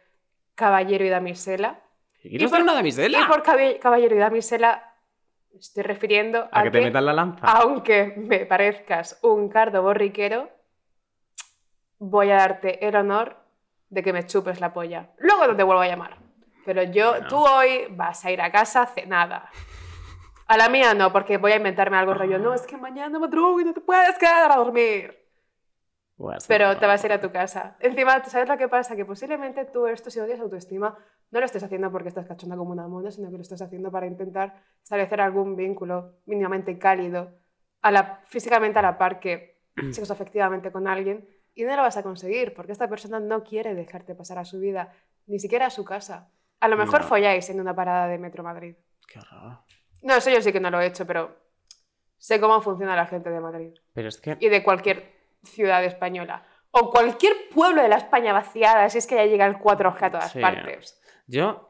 caballero 0.56 1.04
y 1.04 1.10
damisela. 1.10 1.82
¿Y, 2.24 2.48
por 2.48 2.62
una 2.62 2.74
damisela? 2.74 3.20
Y 3.20 3.26
por 3.26 3.42
caballero 3.42 4.16
y 4.16 4.20
damisela 4.20 4.96
estoy 5.58 5.84
refiriendo 5.84 6.48
a, 6.52 6.64
que 6.64 6.72
te 6.72 6.82
metan 6.82 7.06
la 7.06 7.14
lanza. 7.14 7.46
Aunque 7.48 8.14
me 8.16 8.46
parezcas 8.46 9.20
un 9.24 9.50
cardo 9.50 9.82
borriquero, 9.82 10.50
voy 12.02 12.32
a 12.32 12.38
darte 12.38 12.86
el 12.86 12.96
honor 12.96 13.38
de 13.90 14.02
que 14.02 14.12
me 14.12 14.26
chupes 14.26 14.60
la 14.60 14.74
polla. 14.74 15.12
Luego 15.20 15.48
no 15.48 15.56
te 15.56 15.64
vuelvo 15.64 15.82
a 15.82 15.88
llamar. 15.88 16.18
Pero 16.66 16.82
yo, 16.84 17.28
tú 17.28 17.38
hoy 17.38 17.88
vas 17.92 18.26
a 18.26 18.32
ir 18.32 18.42
a 18.42 18.52
casa 18.52 18.88
cenada. 18.88 19.50
A 20.48 20.58
la 20.58 20.68
mía 20.68 20.94
no, 20.96 21.12
porque 21.14 21.38
voy 21.38 21.52
a 21.52 21.58
inventarme 21.58 21.98
algo 21.98 22.16
rollo. 22.16 22.40
No, 22.40 22.54
es 22.56 22.64
que 22.64 22.76
mañana 22.76 23.20
madrugo 23.20 23.60
y 23.62 23.66
no 23.66 23.74
te 23.74 23.82
puedes 23.82 24.18
quedar 24.18 24.52
a 24.52 24.56
dormir. 24.56 25.16
Pero 26.48 26.78
te 26.78 26.86
vas 26.88 27.04
a 27.04 27.08
ir 27.08 27.14
a 27.14 27.22
tu 27.22 27.32
casa. 27.32 27.78
Encima, 27.80 28.24
¿sabes 28.24 28.50
lo 28.50 28.58
que 28.58 28.68
pasa? 28.68 28.96
Que 28.96 29.06
posiblemente 29.06 29.66
tú 29.66 29.86
esto, 29.86 30.10
si 30.10 30.20
odias 30.20 30.40
autoestima, 30.40 30.98
no 31.30 31.40
lo 31.40 31.46
estés 31.46 31.64
haciendo 31.64 31.92
porque 31.92 32.10
estás 32.10 32.26
cachonda 32.26 32.58
como 32.58 32.72
una 32.72 32.88
mona, 32.88 33.12
sino 33.12 33.30
que 33.30 33.38
lo 33.38 33.42
estás 33.42 33.62
haciendo 33.62 33.92
para 33.92 34.08
intentar 34.08 34.64
establecer 34.84 35.22
algún 35.22 35.56
vínculo 35.56 36.16
mínimamente 36.26 36.78
cálido, 36.80 37.32
a 37.82 37.92
la, 37.92 38.22
físicamente 38.26 38.80
a 38.80 38.82
la 38.82 38.98
par 38.98 39.20
que 39.20 39.62
efectivamente 39.76 40.72
con 40.72 40.88
alguien 40.88 41.28
y 41.54 41.64
no 41.64 41.76
lo 41.76 41.82
vas 41.82 41.98
a 41.98 42.04
conseguir 42.04 42.54
porque 42.54 42.72
esta 42.72 42.88
persona 42.88 43.20
no 43.20 43.44
quiere 43.44 43.76
dejarte 43.76 44.16
pasar 44.16 44.38
a 44.38 44.46
su 44.46 44.60
vida, 44.60 44.94
ni 45.28 45.40
siquiera 45.40 45.68
a 45.68 45.70
su 45.70 45.84
casa. 45.84 46.32
A 46.60 46.68
lo 46.68 46.78
mejor 46.78 47.04
folláis 47.04 47.50
en 47.50 47.60
una 47.60 47.76
parada 47.76 48.08
de 48.08 48.18
Metro 48.18 48.44
Madrid. 48.44 48.76
Qué 49.08 49.20
raro. 49.20 49.66
No, 50.04 50.16
eso 50.16 50.30
yo 50.30 50.42
sí 50.42 50.52
que 50.52 50.60
no 50.60 50.70
lo 50.70 50.80
he 50.80 50.88
hecho, 50.88 51.06
pero 51.06 51.36
sé 52.18 52.40
cómo 52.40 52.62
funciona 52.62 52.96
la 52.96 53.08
gente 53.08 53.30
de 53.30 53.40
Madrid. 53.40 53.74
Pero 53.94 54.10
es 54.10 54.20
que... 54.20 54.38
Y 54.40 54.50
de 54.50 54.64
cualquier 54.64 55.12
ciudad 55.44 55.84
española. 55.84 56.46
O 56.72 56.92
cualquier 56.92 57.34
pueblo 57.54 57.82
de 57.82 57.90
la 57.90 57.98
España 57.98 58.32
vaciada, 58.32 58.90
si 58.90 59.00
es 59.00 59.08
que 59.08 59.16
ya 59.16 59.26
llega 59.26 59.46
el 59.46 59.58
4G 59.58 60.04
a 60.04 60.12
todas 60.12 60.34
partes. 60.34 61.02
Yo 61.28 61.70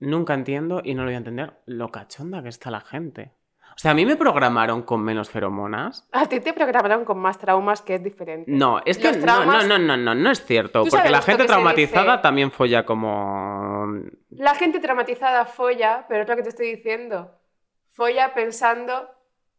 nunca 0.00 0.34
entiendo 0.34 0.82
y 0.84 0.94
no 0.94 1.02
lo 1.02 1.08
voy 1.08 1.14
a 1.14 1.18
entender 1.18 1.60
lo 1.66 1.90
cachonda 1.90 2.42
que 2.42 2.48
está 2.48 2.70
la 2.70 2.80
gente. 2.80 3.32
O 3.74 3.78
sea, 3.78 3.92
a 3.92 3.94
mí 3.94 4.04
me 4.04 4.16
programaron 4.16 4.82
con 4.82 5.02
menos 5.02 5.30
feromonas. 5.30 6.08
A 6.12 6.26
ti 6.26 6.40
te 6.40 6.52
programaron 6.52 7.04
con 7.04 7.18
más 7.18 7.38
traumas, 7.38 7.82
que 7.82 7.94
es 7.94 8.02
diferente. 8.02 8.50
No, 8.50 8.80
es 8.84 8.98
que 8.98 9.12
no, 9.12 9.44
no, 9.44 9.62
no, 9.62 9.78
no, 9.78 9.96
no, 9.96 10.14
no 10.14 10.30
es 10.30 10.44
cierto. 10.44 10.84
Porque 10.84 11.10
la 11.10 11.22
gente 11.22 11.44
traumatizada 11.44 12.20
también 12.20 12.50
folla 12.50 12.84
como. 12.84 13.86
La 14.30 14.54
gente 14.54 14.80
traumatizada 14.80 15.44
folla, 15.46 16.06
pero 16.08 16.22
es 16.22 16.28
lo 16.28 16.36
que 16.36 16.42
te 16.42 16.50
estoy 16.50 16.70
diciendo. 16.70 17.32
Folla 17.88 18.34
pensando 18.34 19.08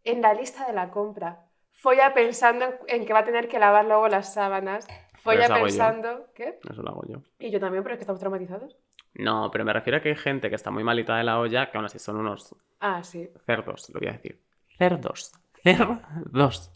en 0.04 0.22
la 0.22 0.34
lista 0.34 0.66
de 0.68 0.74
la 0.74 0.90
compra. 0.90 1.46
Folla 1.72 2.14
pensando 2.14 2.66
en 2.88 3.06
que 3.06 3.14
va 3.14 3.20
a 3.20 3.26
tener 3.26 3.48
que 3.48 3.60
lavar 3.60 3.86
luego 3.86 4.08
las 4.08 4.34
sábanas. 4.34 4.88
Folla 5.22 5.48
pensando. 5.54 6.28
¿Qué? 6.36 6.60
Eso 6.70 6.82
lo 6.82 6.90
hago 6.92 7.04
yo. 7.08 7.18
Y 7.40 7.52
yo 7.52 7.60
también, 7.60 7.84
pero 7.84 7.96
es 7.96 8.00
que 8.00 8.04
estamos 8.04 8.20
traumatizados. 8.20 8.78
No, 9.16 9.50
pero 9.52 9.64
me 9.66 9.74
refiero 9.74 9.98
a 9.98 10.02
que 10.02 10.10
hay 10.10 10.16
gente 10.16 10.50
que 10.50 10.56
está 10.56 10.72
muy 10.72 10.84
malita 10.84 11.16
de 11.18 11.24
la 11.24 11.40
olla, 11.40 11.70
que 11.70 11.78
aún 11.78 11.86
así 11.86 12.00
son 12.00 12.18
unos 12.18 12.56
Ah, 12.80 13.04
sí. 13.04 13.30
cerdos, 13.46 13.90
lo 13.94 14.00
voy 14.00 14.10
a 14.10 14.14
decir. 14.14 14.40
Cerdos. 14.78 15.32
Cerdos. 15.64 16.72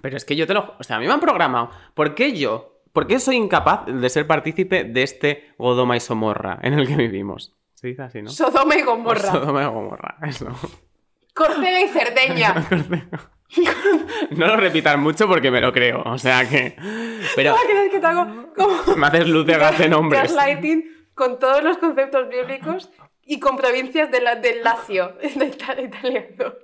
Pero 0.00 0.16
es 0.16 0.24
que 0.24 0.36
yo 0.36 0.46
te 0.46 0.54
lo... 0.54 0.74
O 0.78 0.82
sea, 0.82 0.96
a 0.96 1.00
mí 1.00 1.06
me 1.06 1.12
han 1.12 1.20
programado. 1.20 1.70
¿Por 1.94 2.14
qué 2.14 2.32
yo? 2.36 2.80
¿Por 2.92 3.06
qué 3.08 3.18
soy 3.18 3.36
incapaz 3.36 3.86
de 3.86 4.08
ser 4.08 4.26
partícipe 4.26 4.84
de 4.84 5.02
este 5.02 5.52
Godoma 5.58 5.96
y 5.96 6.00
Somorra 6.00 6.58
en 6.62 6.74
el 6.74 6.86
que 6.86 6.94
vivimos? 6.96 7.54
Se 7.74 7.88
dice 7.88 8.02
así, 8.02 8.22
¿no? 8.22 8.30
Sodoma 8.30 8.76
y 8.76 8.82
Gomorra. 8.82 9.20
Sodoma 9.32 9.62
y 9.62 9.66
Gomorra, 9.66 10.16
eso. 10.22 10.46
Córcega 11.34 11.80
y 11.80 11.88
Cerdeña. 11.88 12.54
No 14.30 14.46
lo 14.48 14.56
repitas 14.56 14.98
mucho 14.98 15.28
porque 15.28 15.50
me 15.50 15.60
lo 15.60 15.72
creo. 15.72 16.02
O 16.04 16.18
sea 16.18 16.48
que. 16.48 16.76
Pero 17.36 17.52
Ah, 17.56 17.60
que- 17.66 17.90
que 17.90 18.00
te 18.00 18.06
hago 18.06 18.52
como 18.56 18.74
me 18.96 19.06
haces 19.06 19.28
luz 19.28 19.46
de 19.46 19.56
gas 19.58 19.78
de 19.78 19.88
nombres. 19.88 20.22
gaslighting 20.22 20.84
con 21.14 21.38
todos 21.38 21.62
los 21.62 21.78
conceptos 21.78 22.28
bíblicos 22.28 22.90
y 23.22 23.38
con 23.40 23.56
provincias 23.56 24.10
de 24.10 24.20
la- 24.20 24.36
del 24.36 24.62
Lacio, 24.62 25.16
de 25.36 25.46
Ita- 25.46 25.80
italiano. 25.80 26.54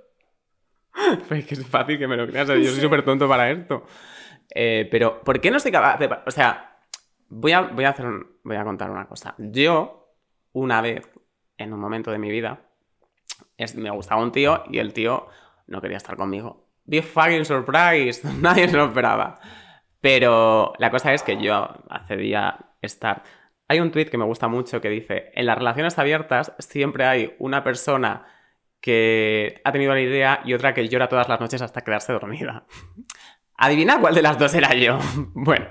Pues 1.28 1.46
que 1.46 1.54
es 1.54 1.66
fácil 1.66 1.98
que 1.98 2.06
me 2.08 2.16
lo 2.16 2.26
creas. 2.26 2.48
Yo 2.48 2.54
soy 2.70 2.80
súper 2.80 3.04
tonto 3.04 3.28
para 3.28 3.50
esto. 3.50 3.84
Eh, 4.52 4.88
pero, 4.90 5.20
¿por 5.22 5.40
qué 5.40 5.50
no 5.50 5.60
soy 5.60 5.70
capaz 5.70 5.98
de.? 5.98 6.10
O 6.26 6.30
sea, 6.30 6.76
voy 7.28 7.52
a, 7.52 7.60
voy 7.62 7.84
a 7.84 7.90
hacer 7.90 8.06
un- 8.06 8.38
voy 8.42 8.56
a 8.56 8.64
contar 8.64 8.90
una 8.90 9.06
cosa. 9.06 9.34
Yo, 9.38 10.12
una 10.52 10.80
vez, 10.80 11.08
en 11.56 11.72
un 11.72 11.78
momento 11.80 12.10
de 12.10 12.18
mi 12.18 12.30
vida, 12.30 12.60
es- 13.56 13.76
me 13.76 13.90
gustaba 13.90 14.20
un 14.22 14.32
tío 14.32 14.64
y 14.68 14.78
el 14.78 14.92
tío 14.92 15.28
no 15.68 15.80
quería 15.80 15.96
estar 15.98 16.16
conmigo. 16.16 16.66
Big 16.84 17.04
fucking 17.04 17.44
surprise. 17.44 18.22
Nadie 18.40 18.68
se 18.68 18.76
lo 18.76 18.86
esperaba. 18.86 19.38
Pero 20.00 20.72
la 20.78 20.90
cosa 20.90 21.14
es 21.14 21.22
que 21.22 21.40
yo 21.40 21.68
accedí 21.88 22.34
a 22.34 22.58
estar. 22.82 23.22
Hay 23.70 23.78
un 23.78 23.92
tweet 23.92 24.06
que 24.06 24.18
me 24.18 24.24
gusta 24.24 24.48
mucho 24.48 24.80
que 24.80 24.88
dice: 24.88 25.30
En 25.32 25.46
las 25.46 25.56
relaciones 25.56 25.96
abiertas 25.96 26.52
siempre 26.58 27.04
hay 27.04 27.36
una 27.38 27.62
persona 27.62 28.26
que 28.80 29.60
ha 29.62 29.70
tenido 29.70 29.94
la 29.94 30.00
idea 30.00 30.40
y 30.44 30.54
otra 30.54 30.74
que 30.74 30.88
llora 30.88 31.08
todas 31.08 31.28
las 31.28 31.38
noches 31.38 31.62
hasta 31.62 31.82
quedarse 31.82 32.12
dormida. 32.12 32.66
Adivina 33.56 34.00
cuál 34.00 34.16
de 34.16 34.22
las 34.22 34.40
dos 34.40 34.52
era 34.54 34.74
yo. 34.74 34.98
bueno, 35.34 35.66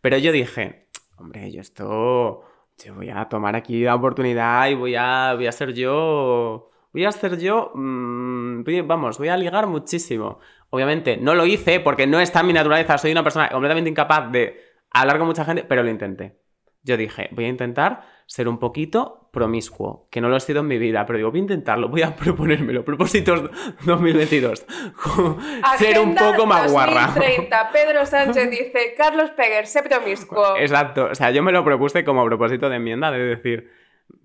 pero 0.00 0.18
yo 0.18 0.30
dije: 0.30 0.86
Hombre, 1.16 1.50
yo 1.50 1.60
esto. 1.60 2.44
Yo 2.78 2.94
voy 2.94 3.10
a 3.10 3.28
tomar 3.28 3.56
aquí 3.56 3.82
la 3.82 3.96
oportunidad 3.96 4.68
y 4.68 4.74
voy 4.74 4.94
a, 4.94 5.34
voy 5.34 5.48
a 5.48 5.52
ser 5.52 5.74
yo. 5.74 6.70
Voy 6.92 7.04
a 7.06 7.10
ser 7.10 7.40
yo. 7.40 7.72
mm, 7.74 8.62
vamos, 8.86 9.18
voy 9.18 9.30
a 9.30 9.36
ligar 9.36 9.66
muchísimo. 9.66 10.38
Obviamente 10.70 11.16
no 11.16 11.34
lo 11.34 11.44
hice 11.44 11.80
porque 11.80 12.06
no 12.06 12.20
está 12.20 12.38
en 12.38 12.46
mi 12.46 12.52
naturaleza. 12.52 12.98
Soy 12.98 13.10
una 13.10 13.24
persona 13.24 13.48
completamente 13.48 13.90
incapaz 13.90 14.30
de 14.30 14.60
hablar 14.92 15.18
con 15.18 15.26
mucha 15.26 15.44
gente, 15.44 15.64
pero 15.64 15.82
lo 15.82 15.90
intenté. 15.90 16.41
Yo 16.84 16.96
dije, 16.96 17.28
voy 17.32 17.44
a 17.44 17.48
intentar 17.48 18.02
ser 18.26 18.48
un 18.48 18.58
poquito 18.58 19.28
promiscuo, 19.32 20.08
que 20.10 20.20
no 20.20 20.28
lo 20.28 20.36
he 20.36 20.40
sido 20.40 20.60
en 20.60 20.66
mi 20.66 20.78
vida, 20.78 21.06
pero 21.06 21.16
digo, 21.16 21.30
voy 21.30 21.40
a 21.40 21.42
intentarlo, 21.42 21.88
voy 21.88 22.02
a 22.02 22.14
proponérmelo. 22.16 22.84
Propósitos 22.84 23.50
2022. 23.84 24.66
ser 25.78 26.00
un 26.00 26.14
poco 26.14 26.46
más 26.46 26.70
guarra. 26.72 27.06
2030. 27.14 27.70
Pedro 27.72 28.06
Sánchez 28.06 28.50
dice, 28.50 28.94
Carlos 28.96 29.30
Peguer, 29.30 29.66
sé 29.66 29.82
promiscuo. 29.82 30.56
Exacto. 30.56 31.08
O 31.10 31.14
sea, 31.14 31.30
yo 31.30 31.42
me 31.42 31.52
lo 31.52 31.64
propuse 31.64 32.04
como 32.04 32.24
propósito 32.24 32.68
de 32.68 32.76
enmienda 32.76 33.10
de 33.10 33.18
decir. 33.18 33.70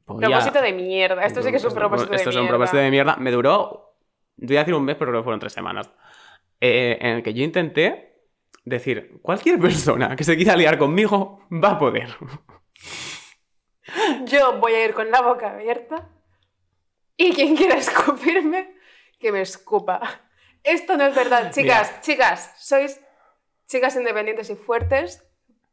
Propósito 0.06 0.62
de 0.62 0.74
mierda. 0.74 1.24
Esto 1.26 1.42
sí 1.42 1.52
que 1.52 1.58
es 1.58 1.66
un 1.66 1.74
propósito 1.74 2.14
Esto 2.14 2.26
de 2.26 2.30
es 2.32 2.36
un 2.36 2.42
mierda. 2.44 2.58
propósito 2.58 2.78
de 2.78 2.92
mierda. 2.92 3.16
Me 3.18 3.32
duró, 3.32 3.94
voy 4.38 4.56
a 4.56 4.60
decir 4.60 4.74
un 4.74 4.86
mes, 4.86 4.96
pero 4.96 5.12
creo 5.12 5.22
que 5.22 5.26
fueron 5.26 5.40
tres 5.40 5.54
semanas. 5.54 5.92
eh, 6.60 6.98
en 7.02 7.18
el 7.18 7.24
que 7.24 7.34
yo 7.34 7.44
intenté 7.44 8.07
decir, 8.68 9.20
cualquier 9.22 9.60
persona 9.60 10.16
que 10.16 10.24
se 10.24 10.36
quiera 10.36 10.56
liar 10.56 10.78
conmigo 10.78 11.48
va 11.52 11.72
a 11.72 11.80
poder. 11.80 12.16
Yo 14.26 14.60
voy 14.60 14.74
a 14.74 14.86
ir 14.86 14.94
con 14.94 15.10
la 15.10 15.22
boca 15.22 15.52
abierta 15.52 16.10
y 17.16 17.34
quien 17.34 17.56
quiera 17.56 17.76
escupirme, 17.76 18.76
que 19.20 19.32
me 19.32 19.42
escupa. 19.42 20.02
Esto 20.64 20.98
no 20.98 21.06
es 21.06 21.16
verdad, 21.16 21.52
chicas, 21.52 22.02
chicas, 22.02 22.54
sois 22.58 23.00
chicas 23.68 23.96
independientes 23.96 24.50
y 24.50 24.56
fuertes. 24.56 25.24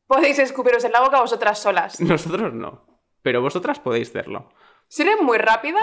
Podéis 0.07 0.38
escupiros 0.38 0.85
en 0.85 0.92
la 0.92 1.00
boca 1.00 1.20
vosotras 1.20 1.59
solas. 1.59 2.00
Nosotros 2.00 2.52
no. 2.52 2.87
Pero 3.22 3.42
vosotras 3.42 3.80
podéis 3.80 4.09
serlo. 4.09 4.50
Si 4.87 5.02
eres 5.02 5.20
muy 5.20 5.38
rápida 5.38 5.80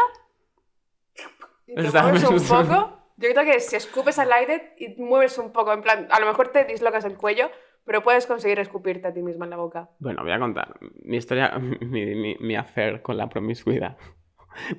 y 1.67 1.75
te 1.75 2.27
un 2.27 2.47
poco, 2.47 3.00
yo 3.21 3.29
creo 3.29 3.45
que 3.45 3.59
si 3.59 3.75
escupes 3.75 4.19
al 4.19 4.31
aire 4.31 4.73
y 4.77 4.89
mueves 5.01 5.37
un 5.37 5.51
poco, 5.51 5.73
en 5.73 5.81
plan, 5.81 6.07
a 6.11 6.19
lo 6.19 6.25
mejor 6.25 6.49
te 6.49 6.65
dislocas 6.65 7.05
el 7.05 7.17
cuello, 7.17 7.49
pero 7.85 8.03
puedes 8.03 8.27
conseguir 8.27 8.59
escupirte 8.59 9.07
a 9.07 9.13
ti 9.13 9.21
misma 9.21 9.45
en 9.45 9.51
la 9.51 9.57
boca. 9.57 9.89
Bueno, 9.99 10.23
voy 10.23 10.31
a 10.31 10.39
contar 10.39 10.77
mi 11.03 11.17
historia, 11.17 11.57
mi, 11.59 12.15
mi, 12.15 12.35
mi 12.39 12.55
affair 12.55 13.01
con 13.01 13.17
la 13.17 13.29
promiscuidad. 13.29 13.97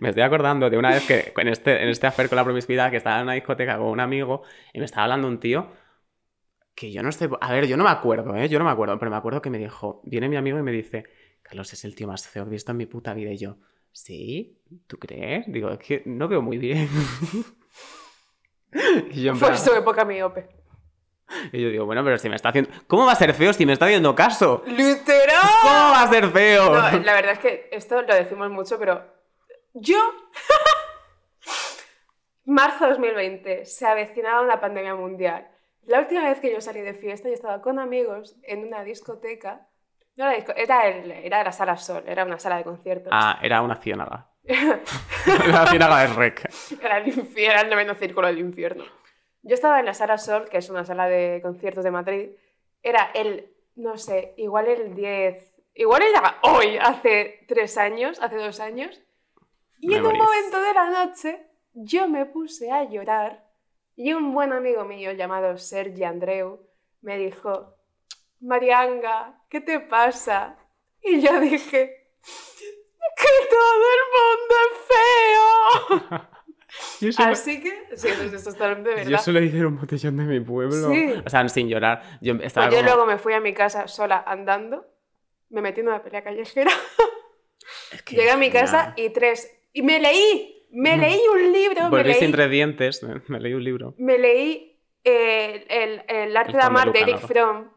Me 0.00 0.11
estoy 0.11 0.22
acordando 0.22 0.68
de 0.68 0.76
una 0.76 0.90
vez 0.90 1.07
que 1.07 1.33
en 1.35 1.48
este, 1.48 1.83
en 1.83 1.88
este 1.88 2.07
affair 2.07 2.28
con 2.28 2.37
la 2.37 2.44
promiscuidad 2.44 2.90
que 2.90 2.98
estaba 2.98 3.16
en 3.16 3.22
una 3.22 3.33
discoteca 3.33 3.78
con 3.78 3.87
un 3.87 4.00
amigo 4.00 4.42
y 4.72 4.78
me 4.78 4.85
estaba 4.85 5.05
hablando 5.05 5.28
un 5.28 5.40
tío 5.40 5.68
que 6.74 6.90
yo 6.90 7.02
no 7.02 7.12
sé, 7.12 7.28
a 7.40 7.52
ver, 7.52 7.66
yo 7.66 7.76
no 7.76 7.85
me 7.85 7.90
acuerdo, 7.90 8.35
¿eh? 8.37 8.48
Yo 8.48 8.59
no 8.59 8.64
me 8.64 8.70
acuerdo, 8.70 8.98
pero 8.98 9.11
me 9.11 9.16
acuerdo 9.16 9.42
que 9.42 9.50
me 9.50 9.59
dijo, 9.59 10.00
viene 10.05 10.28
mi 10.28 10.37
amigo 10.37 10.59
y 10.59 10.62
me 10.62 10.72
dice, 10.72 11.05
Carlos 11.42 11.72
es 11.72 11.85
el 11.85 11.94
tío 11.94 12.07
más 12.07 12.26
feo 12.26 12.44
que 12.44 12.50
he 12.50 12.52
visto 12.52 12.72
en 12.72 12.78
mi 12.78 12.87
puta 12.87 13.14
vida 13.14 13.31
y 13.31 13.37
yo, 13.37 13.59
¿sí? 13.92 14.59
¿Tú 14.87 14.98
crees? 14.98 15.44
Digo, 15.48 15.70
es 15.70 15.78
que 15.78 16.02
no 16.07 16.28
veo 16.28 16.40
muy 16.42 16.59
bien. 16.59 16.88
y 19.11 19.22
yo 19.22 19.35
Fue 19.35 19.48
plan- 19.48 19.58
su 19.61 19.72
época 19.74 20.04
miope. 20.04 20.48
y 21.52 21.62
yo 21.62 21.68
digo, 21.70 21.87
bueno, 21.87 22.04
pero 22.04 22.18
si 22.18 22.28
me 22.28 22.37
está 22.37 22.50
haciendo... 22.50 22.70
¿Cómo 22.87 23.06
va 23.06 23.12
a 23.12 23.16
ser 23.16 23.32
feo 23.35 23.52
si 23.52 23.66
me 23.66 23.72
está 23.74 23.87
haciendo 23.87 24.14
caso? 24.14 24.62
¡Literal! 24.66 25.40
¿Cómo 25.62 25.74
va 25.74 26.02
a 26.02 26.08
ser 26.08 26.28
feo? 26.28 26.74
No, 26.74 26.98
la 27.00 27.14
verdad 27.14 27.32
es 27.32 27.38
que 27.38 27.68
esto 27.72 28.02
lo 28.02 28.14
decimos 28.14 28.50
mucho, 28.50 28.78
pero 28.78 29.02
yo... 29.74 29.98
Marzo 32.44 32.88
2020, 32.88 33.64
se 33.66 33.87
avecinaba 33.87 34.40
una 34.42 34.61
pandemia 34.61 34.94
mundial. 34.94 35.46
La 35.85 36.00
última 36.00 36.24
vez 36.24 36.40
que 36.40 36.52
yo 36.52 36.61
salí 36.61 36.80
de 36.80 36.94
fiesta, 36.94 37.28
yo 37.28 37.35
estaba 37.35 37.62
con 37.62 37.78
amigos 37.78 38.37
en 38.42 38.66
una 38.66 38.82
discoteca. 38.85 39.68
No 40.16 40.24
era, 40.24 40.35
disco- 40.37 40.54
era, 40.56 40.88
el- 40.88 41.11
era 41.12 41.42
la 41.44 41.52
sala 41.52 41.76
Sol, 41.76 42.04
era 42.06 42.24
una 42.24 42.38
sala 42.38 42.56
de 42.58 42.64
conciertos. 42.64 43.08
Ah, 43.12 43.38
era 43.42 43.62
una 43.62 43.76
ciénaga. 43.76 44.28
Era 44.44 44.81
una 45.48 45.66
ciénaga 45.68 46.07
rec. 46.09 46.50
Era 46.83 46.98
el 46.98 47.09
infierno, 47.09 47.61
el 47.62 47.70
noveno 47.70 47.94
círculo 47.94 48.26
del 48.26 48.38
infierno. 48.38 48.85
Yo 49.42 49.55
estaba 49.55 49.81
en 49.81 49.87
la 49.87 49.94
sala 49.94 50.18
Sol, 50.18 50.48
que 50.48 50.59
es 50.59 50.70
una 50.70 50.85
sala 50.85 51.09
de 51.09 51.40
conciertos 51.42 51.85
de 51.85 51.90
Madrid. 51.90 52.31
Era 52.83 53.11
el, 53.14 53.52
no 53.76 53.96
sé, 53.96 54.35
igual 54.37 54.68
el 54.68 54.94
10, 54.94 55.55
igual 55.74 56.02
era 56.02 56.38
hoy, 56.42 56.76
hace 56.78 57.44
tres 57.48 57.78
años, 57.78 58.20
hace 58.20 58.37
dos 58.37 58.61
años. 58.61 59.00
Y 59.81 59.94
en 59.94 60.07
un 60.07 60.16
momento 60.16 60.61
de 60.61 60.74
la 60.74 60.90
noche, 60.90 61.46
yo 61.74 62.09
me 62.09 62.26
puse 62.26 62.70
a 62.70 62.85
llorar 62.85 63.44
y 63.96 64.12
un 64.12 64.33
buen 64.33 64.52
amigo 64.52 64.85
mío 64.85 65.12
llamado 65.12 65.59
Sergi 65.59 66.05
Andreu 66.05 66.61
me 67.00 67.18
dijo, 67.18 67.74
Marianga, 68.40 69.42
¿qué 69.48 69.61
te 69.61 69.81
pasa? 69.81 70.57
Y 71.02 71.20
yo 71.20 71.40
dije, 71.40 72.12
que 73.16 73.48
todo 73.51 73.87
el 73.98 74.05
mundo 74.18 74.55
es 74.70 76.09
feo. 76.09 76.29
Yo 77.03 77.12
solo, 77.12 77.29
Así 77.33 77.61
que, 77.61 77.96
sí, 77.96 78.09
eso 78.09 78.35
es 78.37 78.44
totalmente 78.44 78.88
verdad. 78.94 79.11
yo 79.11 79.18
solo 79.18 79.42
hice 79.42 79.64
un 79.66 79.79
botellón 79.79 80.16
de 80.16 80.25
mi 80.25 80.40
pueblo. 80.40 80.90
Sí. 80.90 81.12
O 81.25 81.29
sea, 81.29 81.46
sin 81.51 81.68
llorar. 81.68 82.03
Yo 82.22 82.35
estaba 82.37 82.68
Pues 82.68 82.79
yo 82.81 82.85
como- 82.87 82.96
luego 82.96 83.12
me 83.12 83.18
fui 83.18 83.35
a 83.35 83.40
mi 83.40 83.53
casa 83.53 83.87
sola 83.88 84.25
andando, 84.27 84.87
me 85.50 85.60
metí 85.60 85.81
en 85.81 85.88
una 85.88 86.02
pelea 86.02 86.23
callejera, 86.25 86.71
Es 87.92 88.02
que 88.02 88.17
llegué 88.17 88.31
a 88.31 88.37
mi 88.38 88.50
casa 88.50 88.94
y 88.96 89.10
tres, 89.10 89.52
y 89.75 89.83
me 89.83 90.00
leí, 90.00 90.67
me 90.71 90.96
leí 90.96 91.21
un 91.33 91.52
libro, 91.52 91.90
leí, 91.90 92.17
entre 92.25 92.48
dientes. 92.48 93.02
Me, 93.29 93.38
leí 93.38 93.52
un 93.52 93.63
libro. 93.65 93.94
me 93.98 94.17
leí 94.19 94.81
eh, 95.04 95.67
el, 95.69 96.04
el 96.08 96.37
arte 96.37 96.52
El 96.52 96.58
de 96.58 96.63
amar 96.65 96.92
de 96.92 97.00
Eric. 97.00 97.19
Fromm, 97.19 97.71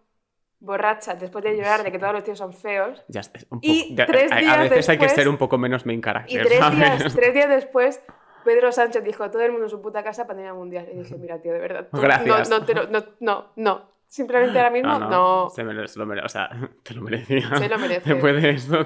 borracha, 0.65 1.15
después 1.15 1.43
de 1.43 1.55
llorar 1.55 1.83
de 1.83 1.91
que 1.91 1.99
todos 1.99 2.13
los 2.13 2.23
tíos 2.23 2.37
son 2.37 2.51
feos, 2.53 3.03
Ya 3.07 3.21
un 3.49 3.59
Y 3.61 3.95
ya- 3.95 4.05
tres 4.05 4.31
a- 4.31 4.35
a, 4.35 4.39
días 4.39 4.69
veces 4.69 4.89
hay 4.89 4.97
que 4.97 5.05
después- 5.05 5.21
ser 5.21 5.29
un 5.29 5.37
poco 5.37 5.57
menos 5.57 5.85
main 5.85 5.99
y 5.99 6.01
character, 6.01 6.45
tres 6.47 6.59
¿sabes? 6.59 6.77
días, 6.79 7.15
tres 7.15 7.33
días 7.33 7.49
después... 7.49 8.01
Pedro 8.43 8.71
Sánchez 8.71 9.03
dijo, 9.03 9.31
todo 9.31 9.41
el 9.41 9.49
mundo 9.51 9.65
en 9.65 9.71
su 9.71 9.81
puta 9.81 10.03
casa, 10.03 10.27
pandemia 10.27 10.53
mundial. 10.53 10.87
Y 10.93 10.97
dije, 10.99 11.15
mira, 11.17 11.41
tío, 11.41 11.51
de 11.51 11.57
verdad. 11.57 11.87
tú- 11.91 11.99
Gracias. 11.99 12.47
No, 12.47 12.59
no, 12.59 12.63
te 12.63 12.75
lo- 12.75 12.85
no, 12.89 13.03
no, 13.19 13.47
no. 13.55 13.89
Simplemente 14.05 14.59
ahora 14.59 14.69
mismo, 14.69 14.99
no. 14.99 15.49
Se, 15.49 15.63
mere- 15.63 15.87
se 15.87 15.97
lo 15.97 16.05
mere- 16.05 16.21
o 16.23 16.29
sea, 16.29 16.47
te 16.83 16.93
lo 16.93 17.01
merecía. 17.01 17.49
Se 17.57 17.67
lo 17.67 17.79
merece. 17.79 18.13
Después 18.13 18.39
de 18.39 18.49
esto. 18.51 18.85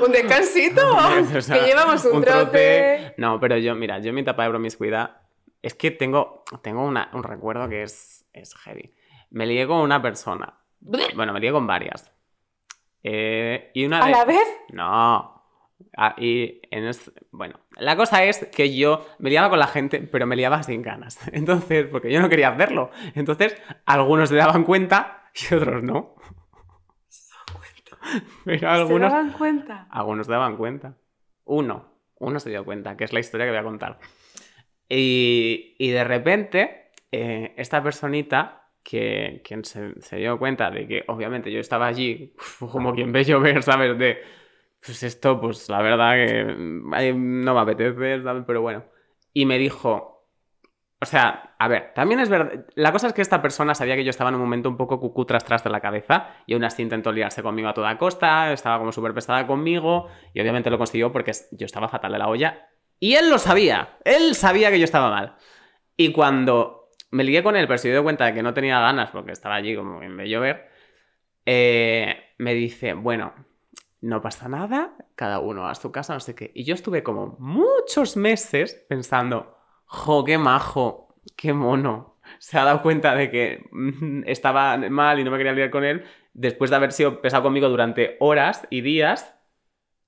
Un 0.00 0.12
descansito. 0.12 0.80
O 1.36 1.40
sea, 1.40 1.58
que 1.60 1.66
llevamos 1.66 2.04
un, 2.04 2.22
trote. 2.22 3.14
No, 3.16 3.40
pero 3.40 3.56
yo, 3.58 3.74
mira, 3.74 3.98
yo 3.98 4.10
en 4.10 4.14
mi 4.14 4.20
etapa 4.20 4.44
de 4.44 4.50
promiscuidad 4.50 5.16
es 5.60 5.74
que 5.74 5.90
tengo, 5.90 6.44
tengo 6.62 6.84
una- 6.84 7.10
un 7.14 7.24
recuerdo 7.24 7.68
que 7.68 7.82
es, 7.82 8.24
es 8.32 8.54
heavy. 8.54 8.94
Me 9.30 9.44
lié 9.44 9.66
con 9.66 9.78
una 9.78 10.00
persona. 10.00 10.54
Bueno, 11.14 11.32
me 11.32 11.40
lié 11.40 11.52
con 11.52 11.66
varias. 11.66 12.10
Eh, 13.02 13.70
y 13.74 13.84
una 13.84 14.00
¿A 14.00 14.06
de... 14.06 14.12
la 14.12 14.24
vez? 14.24 14.46
No. 14.72 15.42
Ah, 15.96 16.14
y 16.16 16.60
en 16.70 16.86
es- 16.86 17.12
bueno, 17.32 17.58
la 17.76 17.96
cosa 17.96 18.24
es 18.24 18.46
que 18.54 18.74
yo 18.74 19.04
me 19.18 19.30
liaba 19.30 19.50
con 19.50 19.58
la 19.58 19.66
gente, 19.66 20.00
pero 20.00 20.26
me 20.26 20.36
liaba 20.36 20.62
sin 20.62 20.82
ganas. 20.82 21.18
Entonces, 21.32 21.86
porque 21.86 22.12
yo 22.12 22.20
no 22.20 22.28
quería 22.28 22.50
hacerlo. 22.50 22.90
Entonces, 23.14 23.56
algunos 23.86 24.28
se 24.28 24.36
daban 24.36 24.64
cuenta 24.64 25.24
y 25.50 25.54
otros 25.54 25.82
no. 25.82 26.14
Pero 28.44 28.70
algunos, 28.70 29.10
¿Se 29.10 29.16
daban 29.16 29.32
cuenta? 29.32 29.86
algunos 29.90 30.26
se 30.26 30.32
daban 30.32 30.56
cuenta. 30.56 30.96
Uno, 31.44 31.92
uno 32.18 32.40
se 32.40 32.50
dio 32.50 32.64
cuenta, 32.64 32.96
que 32.96 33.04
es 33.04 33.12
la 33.12 33.20
historia 33.20 33.46
que 33.46 33.52
voy 33.52 33.60
a 33.60 33.64
contar. 33.64 33.98
Y, 34.88 35.74
y 35.78 35.90
de 35.90 36.04
repente, 36.04 36.90
eh, 37.10 37.54
esta 37.56 37.82
personita, 37.82 38.61
que, 38.82 39.42
quien 39.44 39.64
se, 39.64 40.16
dio 40.16 40.38
cuenta 40.38 40.70
de 40.70 40.86
que 40.86 41.04
obviamente 41.08 41.50
yo 41.52 41.60
estaba 41.60 41.86
allí, 41.86 42.34
como 42.58 42.94
quien 42.94 43.12
ve 43.12 43.24
llover, 43.24 43.62
¿sabes? 43.62 43.98
De, 43.98 44.18
pues 44.84 45.02
esto, 45.02 45.40
pues 45.40 45.68
la 45.68 45.82
verdad 45.82 46.14
que 46.14 46.44
mm, 46.44 47.44
no 47.44 47.54
me 47.54 47.60
apetece, 47.60 48.22
¿sabes? 48.22 48.44
Pero 48.46 48.62
bueno. 48.62 48.84
Y 49.32 49.46
me 49.46 49.58
dijo, 49.58 50.12
o 51.00 51.06
sea, 51.06 51.54
a 51.58 51.68
ver, 51.68 51.92
también 51.94 52.20
es 52.20 52.28
verdad. 52.28 52.64
La 52.74 52.92
cosa 52.92 53.08
es 53.08 53.12
que 53.12 53.22
esta 53.22 53.42
persona 53.42 53.74
sabía 53.74 53.96
que 53.96 54.04
yo 54.04 54.10
estaba 54.10 54.30
en 54.30 54.36
un 54.36 54.42
momento 54.42 54.68
un 54.68 54.76
poco 54.76 55.00
cucú 55.00 55.24
tras 55.24 55.44
tras 55.44 55.64
de 55.64 55.70
la 55.70 55.80
cabeza 55.80 56.30
y 56.46 56.54
aún 56.54 56.64
así 56.64 56.82
intentó 56.82 57.10
liarse 57.10 57.42
conmigo 57.42 57.68
a 57.68 57.74
toda 57.74 57.98
costa, 57.98 58.52
estaba 58.52 58.78
como 58.78 58.92
súper 58.92 59.14
pesada 59.14 59.46
conmigo 59.46 60.08
y 60.32 60.40
obviamente 60.40 60.70
lo 60.70 60.78
consiguió 60.78 61.10
porque 61.10 61.32
yo 61.52 61.66
estaba 61.66 61.88
fatal 61.88 62.12
de 62.12 62.18
la 62.18 62.28
olla 62.28 62.68
y 63.00 63.14
él 63.14 63.30
lo 63.30 63.38
sabía, 63.38 63.98
él 64.04 64.36
sabía 64.36 64.70
que 64.70 64.78
yo 64.78 64.84
estaba 64.84 65.10
mal. 65.10 65.34
Y 65.96 66.12
cuando 66.12 66.81
me 67.12 67.24
ligué 67.24 67.42
con 67.42 67.56
él, 67.56 67.66
pero 67.66 67.78
se 67.78 67.90
dio 67.90 68.02
cuenta 68.02 68.26
de 68.26 68.34
que 68.34 68.42
no 68.42 68.54
tenía 68.54 68.80
ganas 68.80 69.10
porque 69.10 69.32
estaba 69.32 69.54
allí 69.54 69.76
como 69.76 70.02
en 70.02 70.16
bello 70.16 70.40
ver, 70.40 70.68
eh, 71.46 72.16
me 72.38 72.54
dice, 72.54 72.94
bueno, 72.94 73.34
no 74.00 74.20
pasa 74.20 74.48
nada, 74.48 74.96
cada 75.14 75.38
uno 75.38 75.68
a 75.68 75.74
su 75.74 75.92
casa, 75.92 76.14
no 76.14 76.20
sé 76.20 76.34
qué. 76.34 76.50
Y 76.54 76.64
yo 76.64 76.74
estuve 76.74 77.02
como 77.02 77.36
muchos 77.38 78.16
meses 78.16 78.84
pensando, 78.88 79.56
jo, 79.86 80.24
qué 80.24 80.38
majo, 80.38 81.14
qué 81.36 81.52
mono. 81.52 82.18
Se 82.38 82.58
ha 82.58 82.64
dado 82.64 82.82
cuenta 82.82 83.14
de 83.14 83.30
que 83.30 83.68
mm, 83.70 84.22
estaba 84.26 84.76
mal 84.76 85.20
y 85.20 85.24
no 85.24 85.30
me 85.30 85.38
quería 85.38 85.52
liar 85.52 85.70
con 85.70 85.84
él 85.84 86.04
después 86.32 86.70
de 86.70 86.76
haber 86.76 86.92
sido 86.92 87.20
pesado 87.20 87.42
conmigo 87.42 87.68
durante 87.68 88.16
horas 88.20 88.66
y 88.70 88.80
días 88.80 89.34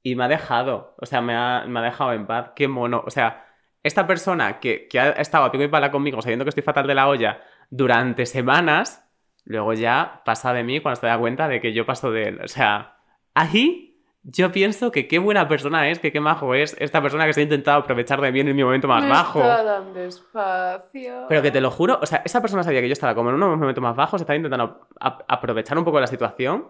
y 0.02 0.16
me 0.16 0.24
ha 0.24 0.28
dejado, 0.28 0.94
o 0.98 1.07
sea, 1.07 1.20
me 1.22 1.34
ha, 1.34 1.64
me 1.66 1.80
ha 1.80 1.82
dejado 1.82 2.12
en 2.12 2.26
paz, 2.26 2.52
qué 2.57 2.68
mono. 2.68 3.02
O 3.07 3.11
sea, 3.11 3.43
esta 3.85 4.07
persona 4.07 4.59
que, 4.59 4.89
que 4.89 4.99
ha 4.99 5.11
estado 5.11 5.45
a 5.45 5.53
pico 5.53 5.62
y 5.62 5.68
pala 5.68 5.93
conmigo 5.93 6.20
sabiendo 6.20 6.45
que 6.45 6.49
estoy 6.49 6.64
fatal 6.64 6.87
de 6.89 6.95
la 6.97 7.07
olla 7.07 7.41
durante 7.70 8.26
semanas, 8.26 9.09
luego 9.45 9.72
ya 9.74 10.22
pasa 10.24 10.53
de 10.53 10.64
mí 10.64 10.80
cuando 10.80 11.01
se 11.01 11.07
da 11.07 11.16
cuenta 11.18 11.47
de 11.47 11.61
que 11.61 11.72
yo 11.72 11.87
paso 11.87 12.11
de 12.11 12.24
él. 12.24 12.41
O 12.43 12.49
sea, 12.49 12.97
ahí 13.35 13.93
yo 14.22 14.51
pienso 14.53 14.91
que 14.91 15.07
qué 15.07 15.18
buena 15.18 15.47
persona 15.49 15.91
es, 15.91 15.99
que 15.99 16.11
qué 16.11 16.18
majo 16.18 16.55
es 16.55 16.74
esta 16.80 17.03
persona 17.03 17.26
que 17.26 17.35
se 17.35 17.41
ha 17.41 17.43
intentado 17.43 17.80
aprovechar 17.80 18.20
de 18.22 18.32
mí 18.32 18.41
en 18.41 18.57
mi 18.57 18.64
momento 18.64 18.89
más 18.89 19.03
Me 19.05 19.11
bajo. 19.11 19.39
está 19.41 19.62
dando 19.62 20.01
espacio. 20.01 21.26
Pero 21.28 21.43
que 21.43 21.51
te 21.51 21.61
lo 21.61 21.70
juro, 21.70 21.99
o 22.01 22.07
sea, 22.07 22.22
esa 22.24 22.41
persona 22.41 22.62
sabía 22.62 22.80
que 22.80 22.89
yo 22.89 22.95
estaba 22.95 23.14
como 23.14 23.28
en 23.30 23.37
unos 23.37 23.59
momentos 23.59 23.82
más 23.82 23.95
bajos, 23.95 24.20
estaba 24.22 24.37
intentando 24.37 24.89
aprovechar 24.99 25.76
un 25.78 25.85
poco 25.85 26.01
la 26.01 26.07
situación 26.07 26.68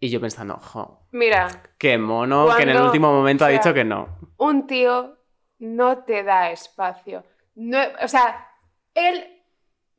y 0.00 0.10
yo 0.10 0.20
pensando, 0.20 0.56
jo, 0.56 1.06
Mira, 1.12 1.46
qué 1.78 1.96
mono, 1.98 2.48
que 2.56 2.62
en 2.64 2.70
el 2.70 2.74
Cuando- 2.74 2.86
último 2.88 3.12
momento 3.12 3.44
o 3.44 3.46
ha 3.46 3.50
sea, 3.50 3.58
dicho 3.60 3.72
que 3.74 3.84
no. 3.84 4.08
un 4.38 4.66
tío 4.66 5.18
no 5.62 5.98
te 5.98 6.24
da 6.24 6.50
espacio. 6.50 7.24
No, 7.54 7.78
o 8.02 8.08
sea, 8.08 8.48
él 8.94 9.42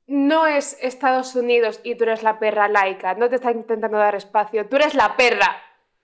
no 0.07 0.45
es 0.45 0.77
Estados 0.81 1.35
Unidos 1.35 1.79
y 1.83 1.95
tú 1.95 2.03
eres 2.03 2.21
la 2.21 2.37
perra 2.37 2.67
laica. 2.67 3.13
No 3.15 3.29
te 3.29 3.35
está 3.35 3.51
intentando 3.51 3.97
dar 3.97 4.15
espacio. 4.15 4.67
Tú 4.67 4.75
eres 4.75 4.93
la 4.93 5.15
perra. 5.15 5.55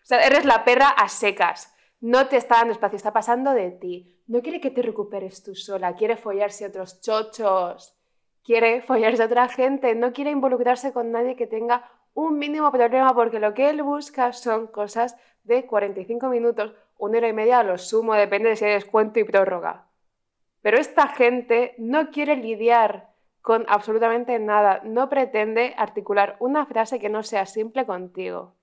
O 0.01 0.05
sea, 0.05 0.22
eres 0.26 0.45
la 0.45 0.64
perra 0.64 0.88
a 0.88 1.10
secas. 1.10 1.76
No 1.99 2.28
te 2.28 2.38
está 2.38 2.55
dando 2.55 2.72
espacio, 2.72 2.95
está 2.95 3.12
pasando 3.12 3.51
de 3.51 3.72
ti. 3.72 4.24
No 4.28 4.41
quiere 4.41 4.62
que 4.62 4.72
te 4.72 4.82
recuperes 4.82 5.43
tú 5.43 5.53
sola. 5.55 5.95
Quiere 5.95 6.16
follarse 6.16 6.64
a 6.64 6.70
otros 6.70 7.01
chochos. 7.01 7.99
Quiere 8.43 8.82
follarse 8.82 9.24
a 9.24 9.26
otra 9.26 9.49
gente. 9.49 9.93
No 9.93 10.14
quiere 10.14 10.32
involucrarse 10.32 10.93
con 10.93 11.12
nadie 11.12 11.36
que 11.36 11.47
tenga 11.47 11.91
un 12.14 12.39
mínimo 12.39 12.72
problema 12.72 13.14
porque 13.14 13.39
lo 13.39 13.53
que 13.53 13.70
él 13.70 13.84
busca 13.84 14.32
son 14.32 14.68
cosas 14.68 15.18
de 15.43 15.66
45 15.66 16.30
minutos, 16.30 16.74
una 17.00 17.18
hora 17.18 17.30
y 17.30 17.34
media 17.34 17.60
a 17.60 17.64
lo 17.64 17.78
sumo, 17.78 18.14
depende 18.14 18.50
de 18.50 18.56
si 18.56 18.66
hay 18.66 18.74
descuento 18.74 19.20
y 19.20 19.24
prórroga. 19.24 19.88
Pero 20.62 20.78
esta 20.78 21.08
gente 21.08 21.74
no 21.78 22.12
quiere 22.12 22.36
lidiar 22.36 23.10
con 23.41 23.66
absolutamente 23.70 24.38
nada, 24.38 24.82
no 24.84 25.10
pretende 25.10 25.74
articular 25.78 26.36
una 26.39 26.66
frase 26.66 27.00
que 27.00 27.10
no 27.10 27.24
sea 27.24 27.45
simple 27.45 27.86
contigo. 27.86 28.54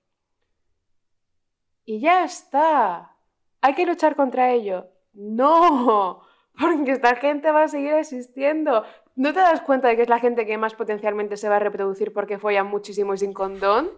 Y 1.83 1.99
ya 1.99 2.23
está. 2.23 3.15
¿Hay 3.61 3.73
que 3.73 3.85
luchar 3.85 4.15
contra 4.15 4.51
ello? 4.51 4.87
No, 5.13 6.21
porque 6.59 6.91
esta 6.91 7.15
gente 7.15 7.51
va 7.51 7.63
a 7.63 7.67
seguir 7.67 7.93
existiendo. 7.93 8.83
¿No 9.15 9.33
te 9.33 9.39
das 9.39 9.61
cuenta 9.61 9.87
de 9.87 9.95
que 9.95 10.03
es 10.03 10.09
la 10.09 10.19
gente 10.19 10.45
que 10.45 10.59
más 10.59 10.75
potencialmente 10.75 11.37
se 11.37 11.49
va 11.49 11.55
a 11.55 11.59
reproducir 11.59 12.13
porque 12.13 12.37
follan 12.37 12.67
muchísimo 12.67 13.15
y 13.15 13.17
sin 13.17 13.33
condón? 13.33 13.89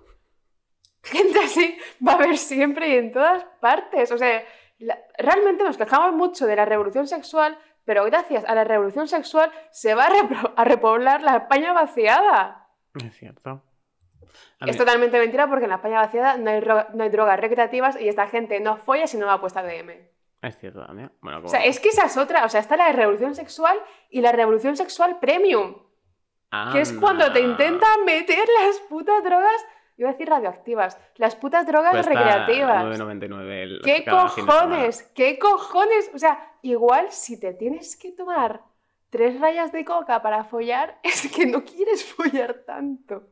Gente 1.04 1.40
así 1.40 1.78
va 2.06 2.14
a 2.14 2.16
haber 2.16 2.38
siempre 2.38 2.90
y 2.90 2.96
en 2.98 3.12
todas 3.12 3.46
partes. 3.62 4.12
O 4.12 4.18
sea, 4.18 4.44
la- 4.80 5.00
realmente 5.18 5.64
nos 5.64 5.78
quejamos 5.78 6.14
mucho 6.14 6.46
de 6.46 6.56
la 6.56 6.66
revolución 6.66 7.08
sexual, 7.08 7.58
pero 7.86 8.04
gracias 8.06 8.44
a 8.46 8.54
la 8.56 8.64
revolución 8.64 9.08
sexual 9.08 9.52
se 9.72 9.96
va 9.96 10.06
a, 10.06 10.10
repro- 10.10 10.54
a 10.56 10.64
repoblar 10.64 11.22
la 11.22 11.38
España 11.38 11.74
vaciada. 11.74 12.68
Es 13.04 13.16
cierto. 13.18 13.64
Es 14.66 14.78
totalmente 14.78 15.18
mentira 15.18 15.48
porque 15.48 15.64
en 15.66 15.70
la 15.70 15.78
España 15.78 16.02
vaciada 16.02 16.38
no 16.38 16.50
hay, 16.52 16.62
no 16.94 17.04
hay 17.04 17.10
drogas 17.10 17.40
recreativas 17.40 18.00
y 18.00 18.10
esta 18.10 18.28
gente 18.28 18.60
no 18.60 18.78
folla 18.78 19.08
si 19.08 19.18
no 19.18 19.26
va 19.26 19.40
puesta 19.40 19.64
DM. 19.64 19.92
Es 20.42 20.58
cierto 20.58 20.86
también. 20.86 21.12
Bueno, 21.22 21.42
O 21.44 21.48
sea, 21.48 21.64
es 21.66 21.80
que 21.80 21.90
esa 21.90 22.06
es 22.06 22.16
otra. 22.18 22.46
O 22.46 22.50
sea, 22.50 22.60
está 22.60 22.78
la 22.78 22.92
revolución 22.92 23.36
sexual 23.36 23.78
y 24.10 24.22
la 24.22 24.32
revolución 24.32 24.76
sexual 24.78 25.20
premium. 25.20 25.76
Que 26.74 26.82
es 26.82 26.94
cuando 26.94 27.32
te 27.32 27.40
Anda. 27.44 27.52
intentan 27.52 28.06
meter 28.06 28.40
las 28.64 28.80
putas 28.90 29.24
drogas, 29.24 29.66
iba 30.00 30.10
a 30.10 30.14
decir 30.14 30.30
radioactivas, 30.30 30.98
las 31.16 31.36
putas 31.36 31.68
drogas 31.68 31.92
Cuesta 31.92 32.14
recreativas. 32.14 32.86
9,99 32.86 33.64
el- 33.64 33.82
¿Qué 33.84 34.06
cojones? 34.06 35.04
¿Qué 35.14 35.38
cojones? 35.38 36.12
O 36.14 36.18
sea, 36.18 36.54
igual 36.62 37.12
si 37.12 37.40
te 37.40 37.54
tienes 37.54 37.98
que 37.98 38.14
tomar 38.14 38.62
tres 39.10 39.40
rayas 39.40 39.72
de 39.72 39.84
coca 39.84 40.22
para 40.22 40.46
follar, 40.46 41.00
es 41.04 41.30
que 41.36 41.46
no 41.46 41.64
quieres 41.66 42.06
follar 42.06 42.64
tanto. 42.66 43.28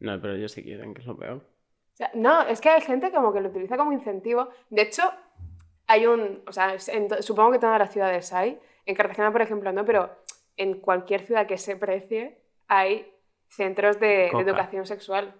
No, 0.00 0.20
pero 0.20 0.34
ellos 0.34 0.52
sí 0.52 0.62
quieren, 0.62 0.92
que 0.92 1.00
es 1.00 1.06
lo 1.06 1.16
peor. 1.16 1.36
O 1.38 1.96
sea, 1.96 2.10
no, 2.14 2.42
es 2.42 2.60
que 2.60 2.70
hay 2.70 2.80
gente 2.82 3.10
como 3.10 3.32
que 3.32 3.40
lo 3.40 3.48
utiliza 3.48 3.76
como 3.76 3.92
incentivo. 3.92 4.48
De 4.68 4.82
hecho, 4.82 5.02
hay 5.86 6.06
un, 6.06 6.42
o 6.46 6.52
sea, 6.52 6.76
en 6.88 7.22
supongo 7.22 7.52
que 7.52 7.58
todas 7.58 7.78
las 7.78 7.90
ciudades 7.90 8.32
hay. 8.32 8.58
En 8.86 8.94
Cartagena, 8.94 9.32
por 9.32 9.42
ejemplo, 9.42 9.72
no, 9.72 9.84
pero 9.84 10.10
en 10.56 10.80
cualquier 10.80 11.22
ciudad 11.22 11.46
que 11.46 11.58
se 11.58 11.76
precie 11.76 12.38
hay 12.68 13.10
centros 13.48 13.98
de, 13.98 14.28
educación 14.28 14.86
sexual. 14.86 15.34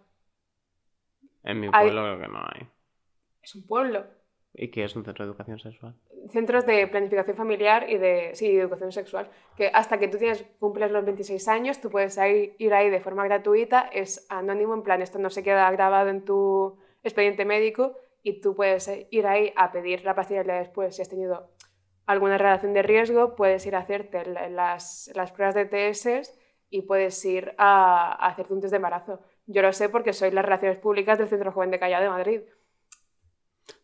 En 1.44 1.60
mi 1.60 1.66
Hay- 1.72 1.86
pueblo 1.90 2.02
creo 2.02 2.20
que 2.20 2.28
no 2.28 2.38
hay. 2.40 2.68
Es 3.42 3.54
un 3.54 3.66
pueblo. 3.66 4.04
¿Y 4.52 4.68
qué 4.70 4.84
es 4.84 4.96
un 4.96 5.04
centro 5.04 5.24
de 5.24 5.30
educación 5.30 5.58
sexual? 5.60 5.94
Centros 6.30 6.66
de 6.66 6.86
planificación 6.88 7.36
familiar 7.36 7.88
y 7.88 7.96
de, 7.98 8.34
sí, 8.34 8.52
de 8.52 8.60
educación 8.62 8.90
sexual. 8.92 9.30
Que 9.56 9.70
hasta 9.72 9.98
que 9.98 10.08
tú 10.08 10.18
tienes, 10.18 10.42
cumples 10.58 10.90
los 10.90 11.04
26 11.04 11.46
años, 11.48 11.80
tú 11.80 11.88
puedes 11.90 12.18
ir 12.58 12.74
ahí 12.74 12.90
de 12.90 13.00
forma 13.00 13.24
gratuita, 13.24 13.88
es 13.92 14.26
anónimo, 14.28 14.74
en 14.74 14.82
plan, 14.82 15.02
esto 15.02 15.18
no 15.18 15.30
se 15.30 15.42
queda 15.44 15.70
grabado 15.70 16.10
en 16.10 16.24
tu 16.24 16.78
expediente 17.04 17.44
médico 17.44 17.96
y 18.22 18.40
tú 18.40 18.54
puedes 18.54 18.86
eh, 18.88 19.06
ir 19.10 19.26
ahí 19.26 19.52
a 19.56 19.72
pedir 19.72 20.04
la 20.04 20.14
pastilla 20.14 20.42
después 20.42 20.94
si 20.96 21.00
has 21.02 21.08
tenido 21.08 21.52
alguna 22.06 22.36
relación 22.36 22.74
de 22.74 22.82
riesgo, 22.82 23.36
puedes 23.36 23.64
ir 23.66 23.76
a 23.76 23.78
hacerte 23.78 24.26
la- 24.26 24.48
las, 24.50 25.10
las 25.14 25.30
pruebas 25.32 25.54
de 25.54 25.64
TS 25.66 26.22
y 26.70 26.82
puedes 26.82 27.24
ir 27.24 27.54
a, 27.56 28.12
a 28.12 28.28
hacerte 28.30 28.52
un 28.52 28.60
test 28.60 28.72
de 28.72 28.76
embarazo. 28.76 29.20
Yo 29.52 29.62
lo 29.62 29.72
sé 29.72 29.88
porque 29.88 30.12
soy 30.12 30.30
las 30.30 30.44
relaciones 30.44 30.78
públicas 30.78 31.18
del 31.18 31.28
Centro 31.28 31.50
Joven 31.50 31.72
de 31.72 31.80
Callao 31.80 32.00
de 32.02 32.08
Madrid. 32.08 32.40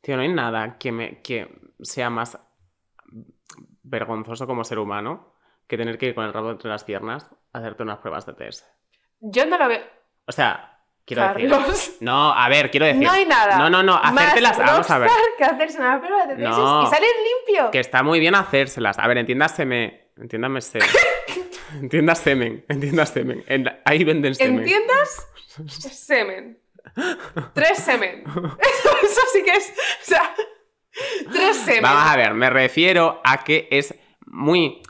Tío, 0.00 0.16
no 0.16 0.22
hay 0.22 0.28
nada 0.32 0.78
que, 0.78 0.92
me, 0.92 1.20
que 1.22 1.48
sea 1.82 2.08
más 2.08 2.38
vergonzoso 3.82 4.46
como 4.46 4.62
ser 4.62 4.78
humano 4.78 5.32
que 5.66 5.76
tener 5.76 5.98
que 5.98 6.06
ir 6.06 6.14
con 6.14 6.24
el 6.24 6.32
rabo 6.32 6.52
entre 6.52 6.70
las 6.70 6.84
piernas 6.84 7.34
a 7.52 7.58
hacerte 7.58 7.82
unas 7.82 7.98
pruebas 7.98 8.24
de 8.26 8.34
test. 8.34 8.64
Yo 9.20 9.44
no 9.46 9.58
lo 9.58 9.66
veo... 9.66 9.80
O 10.26 10.30
sea, 10.32 10.78
quiero 11.04 11.34
decir... 11.34 11.96
No, 12.00 12.32
a 12.32 12.48
ver, 12.48 12.70
quiero 12.70 12.86
decir... 12.86 13.02
No 13.02 13.10
hay 13.10 13.24
nada. 13.24 13.58
No, 13.58 13.68
no, 13.68 13.82
no, 13.82 13.96
hacértelas... 13.96 14.58
Más 14.58 14.70
Vamos 14.70 14.90
a 14.90 14.98
ver. 14.98 15.10
que 15.36 15.44
hacerse 15.44 15.78
una 15.78 15.98
prueba 16.00 16.26
de 16.26 16.36
No. 16.36 16.84
y 16.84 16.86
salir 16.86 17.08
limpio. 17.46 17.70
Que 17.72 17.80
está 17.80 18.04
muy 18.04 18.20
bien 18.20 18.36
hacérselas. 18.36 18.98
A 19.00 19.08
ver, 19.08 19.18
entiéndaseme... 19.18 20.12
Entiéndame 20.16 20.60
semen. 21.76 21.84
Entiendas 21.84 22.18
semen. 22.20 22.64
Entiendas 22.68 23.08
semen. 23.10 23.44
En- 23.46 23.70
ahí 23.84 24.04
venden 24.04 24.34
semen. 24.34 24.60
¿Entiendas? 24.60 25.28
Semen. 25.68 26.58
Tres 27.54 27.78
semen. 27.78 28.24
Eso 29.02 29.20
sí 29.32 29.42
que 29.44 29.50
es. 29.52 29.72
O 30.02 30.04
sea, 30.04 30.34
tres 31.32 31.56
semen. 31.56 31.82
Vamos 31.82 32.10
a 32.12 32.16
ver, 32.16 32.34
me 32.34 32.50
refiero 32.50 33.20
a 33.24 33.42
que 33.44 33.68
es 33.70 33.94
muy. 34.26 34.82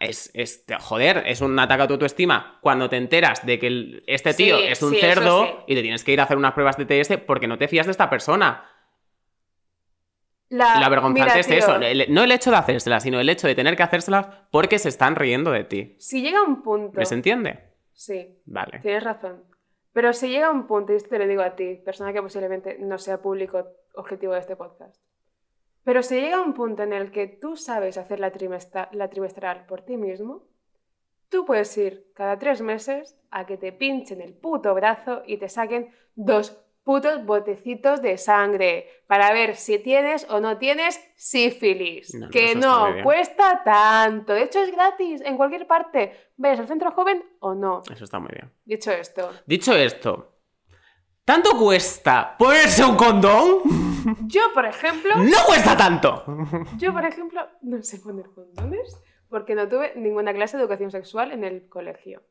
es, 0.00 0.30
es- 0.34 0.64
joder, 0.80 1.22
es 1.26 1.40
un 1.40 1.58
ataque 1.58 1.82
a 1.82 1.86
tu 1.86 1.94
autoestima 1.94 2.58
cuando 2.60 2.88
te 2.88 2.96
enteras 2.96 3.44
de 3.46 3.58
que 3.58 3.66
el- 3.68 4.04
este 4.06 4.34
tío 4.34 4.58
Sí, 4.58 4.64
es 4.66 4.82
un 4.82 4.90
sí, 4.90 4.96
eso 4.96 5.06
cerdo 5.06 5.44
sí. 5.46 5.52
y 5.68 5.74
te 5.76 5.82
tienes 5.82 6.02
que 6.04 6.12
ir 6.12 6.20
a 6.20 6.24
hacer 6.24 6.36
unas 6.36 6.52
pruebas 6.54 6.76
de 6.76 6.86
TS 6.86 7.18
porque 7.26 7.46
no 7.46 7.56
te 7.58 7.68
fías 7.68 7.86
de 7.86 7.92
esta 7.92 8.10
persona. 8.10 8.64
La, 10.52 10.88
vergonzante 10.88 11.22
mira, 11.30 11.40
es 11.40 11.46
tío, 11.46 11.56
eso, 11.56 11.76
el- 11.76 12.06
no 12.12 12.22
el 12.24 12.30
hecho 12.32 12.50
de 12.50 12.56
hacérselas, 12.56 13.02
sino 13.02 13.18
el 13.20 13.28
hecho 13.28 13.46
de 13.46 13.54
tener 13.54 13.76
que 13.76 13.82
hacérselas 13.82 14.26
porque 14.50 14.78
se 14.78 14.88
están 14.90 15.16
riendo 15.16 15.50
de 15.50 15.64
ti. 15.64 15.96
Si 15.98 16.22
llega 16.22 16.42
un 16.42 16.62
punto. 16.62 16.98
¿Me 16.98 17.06
se 17.06 17.14
entiende? 17.14 17.58
Sí, 17.92 18.38
Vale. 18.46 18.80
tienes 18.80 19.02
razón. 19.04 19.44
Pero 19.92 20.12
si 20.12 20.28
llega 20.28 20.50
un 20.50 20.66
punto, 20.66 20.92
y 20.92 20.96
esto 20.96 21.10
te 21.10 21.18
lo 21.18 21.26
digo 21.26 21.42
a 21.42 21.54
ti, 21.54 21.76
persona 21.84 22.12
que 22.12 22.22
posiblemente 22.22 22.78
no 22.78 22.98
sea 22.98 23.20
público 23.20 23.66
objetivo 23.94 24.32
de 24.34 24.40
este 24.40 24.56
podcast, 24.56 25.02
pero 25.84 26.02
si 26.02 26.20
llega 26.20 26.40
un 26.40 26.54
punto 26.54 26.82
en 26.82 26.92
el 26.92 27.10
que 27.10 27.26
tú 27.26 27.56
sabes 27.56 27.98
hacer 27.98 28.20
la, 28.20 28.30
trimestra- 28.32 28.88
la 28.92 29.08
trimestral 29.10 29.66
por 29.66 29.82
ti 29.82 29.96
mismo, 29.96 30.44
tú 31.28 31.44
puedes 31.44 31.76
ir 31.76 32.06
cada 32.14 32.38
tres 32.38 32.62
meses 32.62 33.18
a 33.30 33.46
que 33.46 33.56
te 33.56 33.72
pinchen 33.72 34.20
el 34.20 34.32
puto 34.34 34.72
brazo 34.74 35.22
y 35.26 35.38
te 35.38 35.48
saquen 35.48 35.90
dos 36.14 36.61
putos 36.84 37.24
botecitos 37.24 38.02
de 38.02 38.18
sangre 38.18 38.88
para 39.06 39.32
ver 39.32 39.56
si 39.56 39.78
tienes 39.78 40.26
o 40.30 40.40
no 40.40 40.58
tienes 40.58 41.00
sífilis. 41.16 42.14
No, 42.14 42.28
que 42.30 42.54
no 42.54 42.88
cuesta 43.02 43.62
tanto. 43.64 44.32
De 44.32 44.42
hecho, 44.42 44.60
es 44.60 44.72
gratis 44.72 45.20
en 45.24 45.36
cualquier 45.36 45.66
parte. 45.66 46.12
Vayas 46.36 46.60
al 46.60 46.68
centro 46.68 46.90
joven 46.92 47.24
o 47.40 47.54
no. 47.54 47.82
Eso 47.92 48.04
está 48.04 48.18
muy 48.18 48.30
bien. 48.32 48.52
Dicho 48.64 48.90
esto, 48.90 49.30
Dicho 49.46 49.74
esto, 49.74 50.32
¿tanto 51.24 51.56
cuesta 51.58 52.34
ponerse 52.38 52.84
un 52.84 52.96
condón? 52.96 53.62
yo, 54.26 54.42
por 54.52 54.66
ejemplo, 54.66 55.14
¡No 55.16 55.38
cuesta 55.46 55.76
tanto! 55.76 56.24
yo, 56.78 56.92
por 56.92 57.04
ejemplo, 57.04 57.46
no 57.62 57.82
sé 57.82 57.98
poner 57.98 58.26
condones 58.30 58.96
porque 59.28 59.54
no 59.54 59.68
tuve 59.68 59.94
ninguna 59.96 60.34
clase 60.34 60.56
de 60.56 60.62
educación 60.64 60.90
sexual 60.90 61.32
en 61.32 61.44
el 61.44 61.68
colegio 61.68 62.22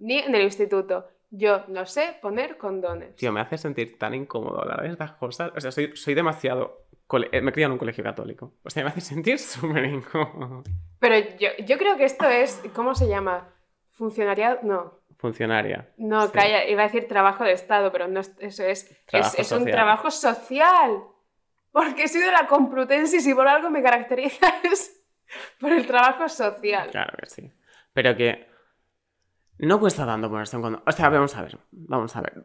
ni 0.00 0.18
en 0.18 0.34
el 0.34 0.42
instituto. 0.42 1.06
Yo 1.30 1.64
no 1.68 1.86
sé 1.86 2.16
poner 2.20 2.56
condones. 2.58 3.14
Tío, 3.16 3.32
me 3.32 3.40
hace 3.40 3.56
sentir 3.56 3.98
tan 3.98 4.14
incómodo 4.14 4.60
hablar 4.60 4.82
de 4.82 4.88
estas 4.88 5.12
cosas. 5.12 5.52
O 5.56 5.60
sea, 5.60 5.70
soy, 5.70 5.94
soy 5.96 6.14
demasiado... 6.14 6.86
eh, 7.32 7.40
Me 7.40 7.52
criado 7.52 7.68
en 7.68 7.72
un 7.74 7.78
colegio 7.78 8.02
católico. 8.02 8.54
O 8.64 8.70
sea, 8.70 8.82
me 8.82 8.90
hace 8.90 9.00
sentir 9.00 9.38
súper 9.38 9.84
incómodo. 9.84 10.64
Pero 10.98 11.16
yo, 11.38 11.48
yo 11.64 11.78
creo 11.78 11.96
que 11.96 12.04
esto 12.04 12.28
es, 12.28 12.60
¿cómo 12.74 12.94
se 12.94 13.06
llama? 13.08 13.48
Funcionariado, 13.90 14.58
no. 14.62 14.98
Funcionaria. 15.18 15.90
No, 15.98 16.26
Sí. 16.26 16.32
calla, 16.32 16.64
iba 16.64 16.82
a 16.82 16.86
decir 16.86 17.06
trabajo 17.06 17.44
de 17.44 17.52
Estado, 17.52 17.92
pero 17.92 18.08
no 18.08 18.20
es- 18.20 18.34
eso 18.40 18.64
es, 18.64 18.90
es, 19.12 19.34
es 19.38 19.52
un 19.52 19.58
social. 19.60 19.70
trabajo 19.70 20.10
social. 20.10 21.02
Porque 21.72 22.08
soy 22.08 22.22
de 22.22 22.32
la 22.32 22.46
Complutense 22.48 23.18
y 23.18 23.20
si 23.20 23.34
por 23.34 23.46
algo 23.46 23.70
me 23.70 23.82
caracteriza 23.82 24.48
es 24.64 25.00
por 25.60 25.70
el 25.72 25.86
trabajo 25.86 26.28
social. 26.28 26.90
Claro 26.90 27.16
que 27.20 27.26
sí. 27.26 27.52
Pero 27.92 28.16
que 28.16 28.48
no 29.66 29.78
cuesta 29.80 30.06
tanto 30.06 30.28
ponerse 30.28 30.56
un 30.56 30.62
condón. 30.62 30.82
O 30.86 30.92
sea, 30.92 31.08
vamos 31.08 31.36
a 31.36 31.42
ver. 31.42 31.58
Vamos 31.70 32.16
a 32.16 32.20
ver. 32.20 32.44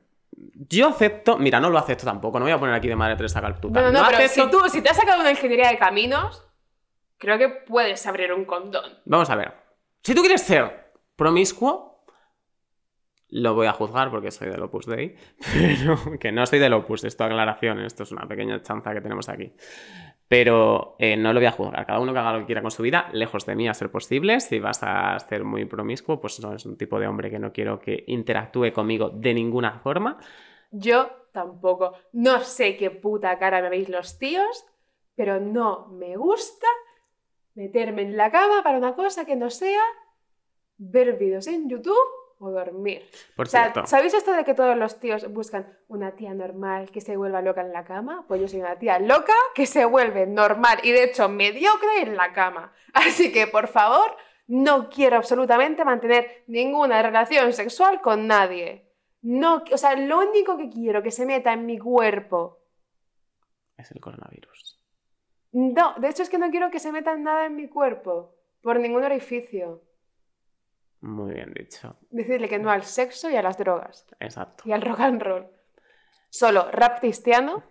Yo 0.70 0.90
acepto... 0.90 1.38
Mira, 1.38 1.60
no 1.60 1.70
lo 1.70 1.78
acepto 1.78 2.06
tampoco. 2.06 2.40
No 2.40 2.46
voy 2.46 2.52
a 2.52 2.60
poner 2.60 2.76
aquí 2.76 2.88
de 2.88 2.96
madre 2.96 3.16
Teresa 3.16 3.42
Calcuta. 3.42 3.82
No, 3.82 3.92
no, 3.92 4.00
no, 4.02 4.06
pero 4.08 4.20
acepto- 4.24 4.46
si 4.46 4.52
tú 4.52 4.70
si 4.70 4.82
te 4.82 4.90
has 4.90 4.98
sacado 4.98 5.22
una 5.22 5.32
ingeniería 5.32 5.70
de 5.70 5.78
caminos, 5.78 6.46
creo 7.18 7.38
que 7.38 7.50
puedes 7.50 8.06
abrir 8.06 8.34
un 8.34 8.46
condón. 8.46 9.00
Vamos 9.06 9.30
a 9.30 9.36
ver. 9.36 9.54
Si 10.04 10.14
tú 10.14 10.22
quieres 10.22 10.42
ser 10.42 10.92
promiscuo, 11.16 12.04
lo 13.30 13.54
voy 13.54 13.68
a 13.68 13.74
juzgar 13.74 14.12
porque 14.12 14.32
soy 14.32 14.50
del 14.50 14.62
Opus 14.62 14.86
Dei, 14.86 15.16
pero 15.54 15.98
que 16.20 16.32
no 16.32 16.46
soy 16.46 16.60
del 16.60 16.74
Opus, 16.74 17.04
esto 17.06 17.24
aclaración, 17.24 17.80
esto 17.80 18.04
es 18.04 18.12
una 18.12 18.28
pequeña 18.28 18.62
chanza 18.62 18.94
que 18.94 19.02
tenemos 19.02 19.30
aquí. 19.30 19.54
Pero 20.28 20.96
eh, 20.98 21.16
no 21.18 21.34
lo 21.34 21.40
voy 21.40 21.48
a 21.48 21.52
juzgar, 21.52 21.86
cada 21.86 22.00
uno 22.00 22.12
que 22.12 22.20
haga 22.20 22.34
lo 22.34 22.40
que 22.40 22.46
quiera 22.48 22.62
con 22.62 22.72
su 22.72 22.82
vida, 22.82 23.10
lejos 23.14 23.46
de 23.46 23.56
mí 23.56 23.68
a 23.68 23.74
ser 23.74 23.92
posible. 23.92 24.40
Si 24.40 24.60
vas 24.60 24.80
a 24.82 25.18
ser 25.20 25.44
muy 25.44 25.66
promiscuo, 25.66 26.20
pues 26.20 26.40
no 26.40 26.54
es 26.54 26.66
un 26.66 26.78
tipo 26.78 27.00
de 27.00 27.08
hombre 27.08 27.30
que 27.30 27.38
no 27.38 27.54
quiero 27.54 27.80
que 27.80 28.04
interactúe 28.08 28.72
conmigo 28.74 29.10
de 29.10 29.34
ninguna 29.34 29.80
forma. 29.80 30.18
Yo 30.72 31.10
tampoco. 31.32 31.94
No 32.14 32.40
sé 32.40 32.76
qué 32.76 32.90
puta 32.90 33.38
cara 33.38 33.62
me 33.62 33.70
veis 33.70 33.90
los 33.90 34.18
tíos, 34.18 34.66
pero 35.16 35.40
no 35.40 35.88
me 35.90 36.18
gusta 36.18 36.68
meterme 37.54 38.02
en 38.02 38.18
la 38.18 38.32
cama 38.32 38.64
para 38.64 38.78
una 38.78 38.96
cosa 38.96 39.26
que 39.26 39.36
no 39.36 39.50
sea 39.50 39.82
ver 40.78 41.18
vídeos 41.18 41.48
en 41.48 41.70
YouTube 41.70 42.25
o 42.40 42.52
dormir. 42.52 43.10
Por 43.36 43.48
O 43.48 43.50
sea, 43.50 43.72
cierto, 43.72 43.88
¿sabéis 43.88 44.14
esto 44.14 44.34
de 44.34 44.44
que 44.44 44.54
todos 44.54 44.78
los 44.78 45.00
tíos 45.00 45.32
buscan 45.32 45.78
una 45.88 46.12
tía 46.16 46.34
normal 46.34 46.92
que 46.92 47.02
se 47.02 47.18
vuelva 47.18 47.42
loca 47.42 47.62
en 47.62 47.72
la 47.72 47.86
cama? 47.86 48.26
Pues 48.28 48.42
yo 48.42 48.48
soy 48.48 48.60
una 48.60 48.78
tía 48.78 49.00
loca 49.00 49.34
que 49.54 49.66
se 49.66 49.86
vuelve 49.86 50.26
normal 50.28 50.80
y 50.84 50.92
de 50.92 51.04
hecho 51.06 51.30
mediocre 51.30 52.02
en 52.02 52.16
la 52.16 52.34
cama. 52.34 52.74
Así 52.94 53.32
que, 53.32 53.48
por 53.48 53.68
favor, 53.68 54.16
no 54.48 54.90
quiero 54.90 55.18
absolutamente 55.18 55.86
mantener 55.86 56.44
ninguna 56.48 57.02
relación 57.02 57.54
sexual 57.54 58.02
con 58.02 58.28
nadie. 58.28 58.86
No, 59.22 59.64
o 59.72 59.78
sea, 59.78 59.96
lo 59.96 60.20
único 60.20 60.56
que 60.58 60.70
quiero 60.70 61.02
que 61.02 61.12
se 61.12 61.26
meta 61.26 61.52
en 61.54 61.66
mi 61.66 61.80
cuerpo. 61.80 62.60
es 63.78 63.92
el 63.92 64.00
coronavirus. 64.00 64.80
No, 65.52 65.96
de 65.98 66.10
hecho 66.10 66.22
es 66.22 66.30
que 66.30 66.38
no 66.38 66.52
quiero 66.52 66.70
que 66.70 66.80
se 66.80 66.92
meta 66.92 67.16
nada 67.16 67.46
en 67.46 67.56
mi 67.56 67.68
cuerpo. 67.68 68.36
Por 68.62 68.80
ningún 68.80 69.04
orificio. 69.04 69.82
Muy 71.06 71.34
bien 71.36 71.54
dicho. 71.54 71.96
Decirle 72.10 72.50
que 72.50 72.58
no 72.58 72.72
al 72.72 72.84
sexo 72.84 73.30
y 73.30 73.36
a 73.36 73.44
las 73.44 73.58
drogas. 73.58 74.08
Exacto. 74.20 74.64
y 74.66 74.72
al 74.72 74.82
rock 74.82 75.00
and 75.02 75.22
roll. 75.22 75.48
Solo 76.30 76.68
rap 76.72 77.00
cristiano. 77.00 77.64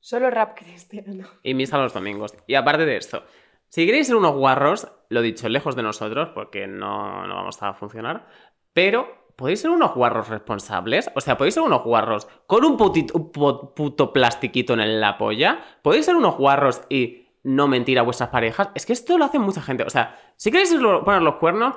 Solo 0.00 0.30
rap 0.30 0.56
cristiano. 0.56 1.28
y 1.42 1.52
misa 1.54 1.76
los 1.78 1.92
domingos. 1.92 2.34
Y 2.46 2.54
aparte 2.54 2.86
de 2.86 2.96
esto, 2.96 3.22
si 3.68 3.84
queréis 3.84 4.06
ser 4.06 4.16
unos 4.16 4.34
guarros, 4.34 4.88
lo 5.10 5.20
dicho, 5.20 5.48
lejos 5.48 5.76
de 5.76 5.82
nosotros, 5.82 6.30
porque 6.34 6.66
no, 6.66 7.26
no 7.26 7.34
vamos 7.34 7.62
a 7.62 7.74
funcionar, 7.74 8.26
pero 8.72 9.28
podéis 9.36 9.60
ser 9.60 9.70
unos 9.70 9.94
guarros 9.94 10.28
responsables. 10.28 11.10
O 11.14 11.20
sea, 11.20 11.36
podéis 11.36 11.54
ser 11.54 11.62
unos 11.64 11.82
guarros 11.84 12.26
con 12.46 12.64
un, 12.64 12.78
putito- 12.78 13.14
un 13.14 13.30
pu- 13.30 13.74
puto 13.74 14.12
plastiquito 14.12 14.72
en 14.72 15.00
la 15.00 15.18
polla. 15.18 15.60
Podéis 15.82 16.06
ser 16.06 16.16
unos 16.16 16.36
guarros 16.38 16.82
y 16.88 17.28
no 17.42 17.68
mentir 17.68 17.98
a 17.98 18.02
vuestras 18.02 18.30
parejas. 18.30 18.70
Es 18.74 18.86
que 18.86 18.94
esto 18.94 19.18
lo 19.18 19.26
hace 19.26 19.38
mucha 19.38 19.60
gente. 19.60 19.84
O 19.84 19.90
sea, 19.90 20.18
si 20.36 20.50
queréis 20.50 20.74
poner 21.04 21.20
los 21.22 21.36
cuernos, 21.36 21.76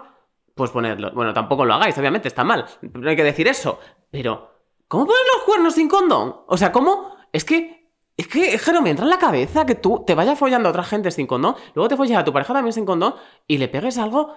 pues 0.55 0.71
ponedlos. 0.71 1.13
Bueno, 1.13 1.33
tampoco 1.33 1.65
lo 1.65 1.73
hagáis, 1.73 1.97
obviamente, 1.97 2.27
está 2.27 2.43
mal. 2.43 2.65
No 2.81 3.09
hay 3.09 3.15
que 3.15 3.23
decir 3.23 3.47
eso. 3.47 3.79
Pero, 4.11 4.51
¿cómo 4.87 5.05
poner 5.05 5.21
los 5.35 5.43
cuernos 5.43 5.75
sin 5.75 5.87
condón? 5.87 6.41
O 6.47 6.57
sea, 6.57 6.71
¿cómo? 6.71 7.15
Es 7.31 7.45
que 7.45 7.83
es 8.15 8.27
que, 8.27 8.53
es 8.53 8.63
que 8.63 8.71
no 8.71 8.81
me 8.81 8.91
entra 8.91 9.05
en 9.05 9.09
la 9.09 9.17
cabeza 9.17 9.65
que 9.65 9.73
tú 9.73 10.03
te 10.05 10.13
vayas 10.13 10.37
follando 10.37 10.69
a 10.69 10.71
otra 10.71 10.83
gente 10.83 11.09
sin 11.09 11.25
condón, 11.25 11.55
luego 11.73 11.89
te 11.89 11.97
folles 11.97 12.15
a 12.15 12.23
tu 12.23 12.31
pareja 12.31 12.53
también 12.53 12.73
sin 12.73 12.85
condón 12.85 13.15
y 13.47 13.57
le 13.57 13.67
pegues 13.67 13.97
algo. 13.97 14.35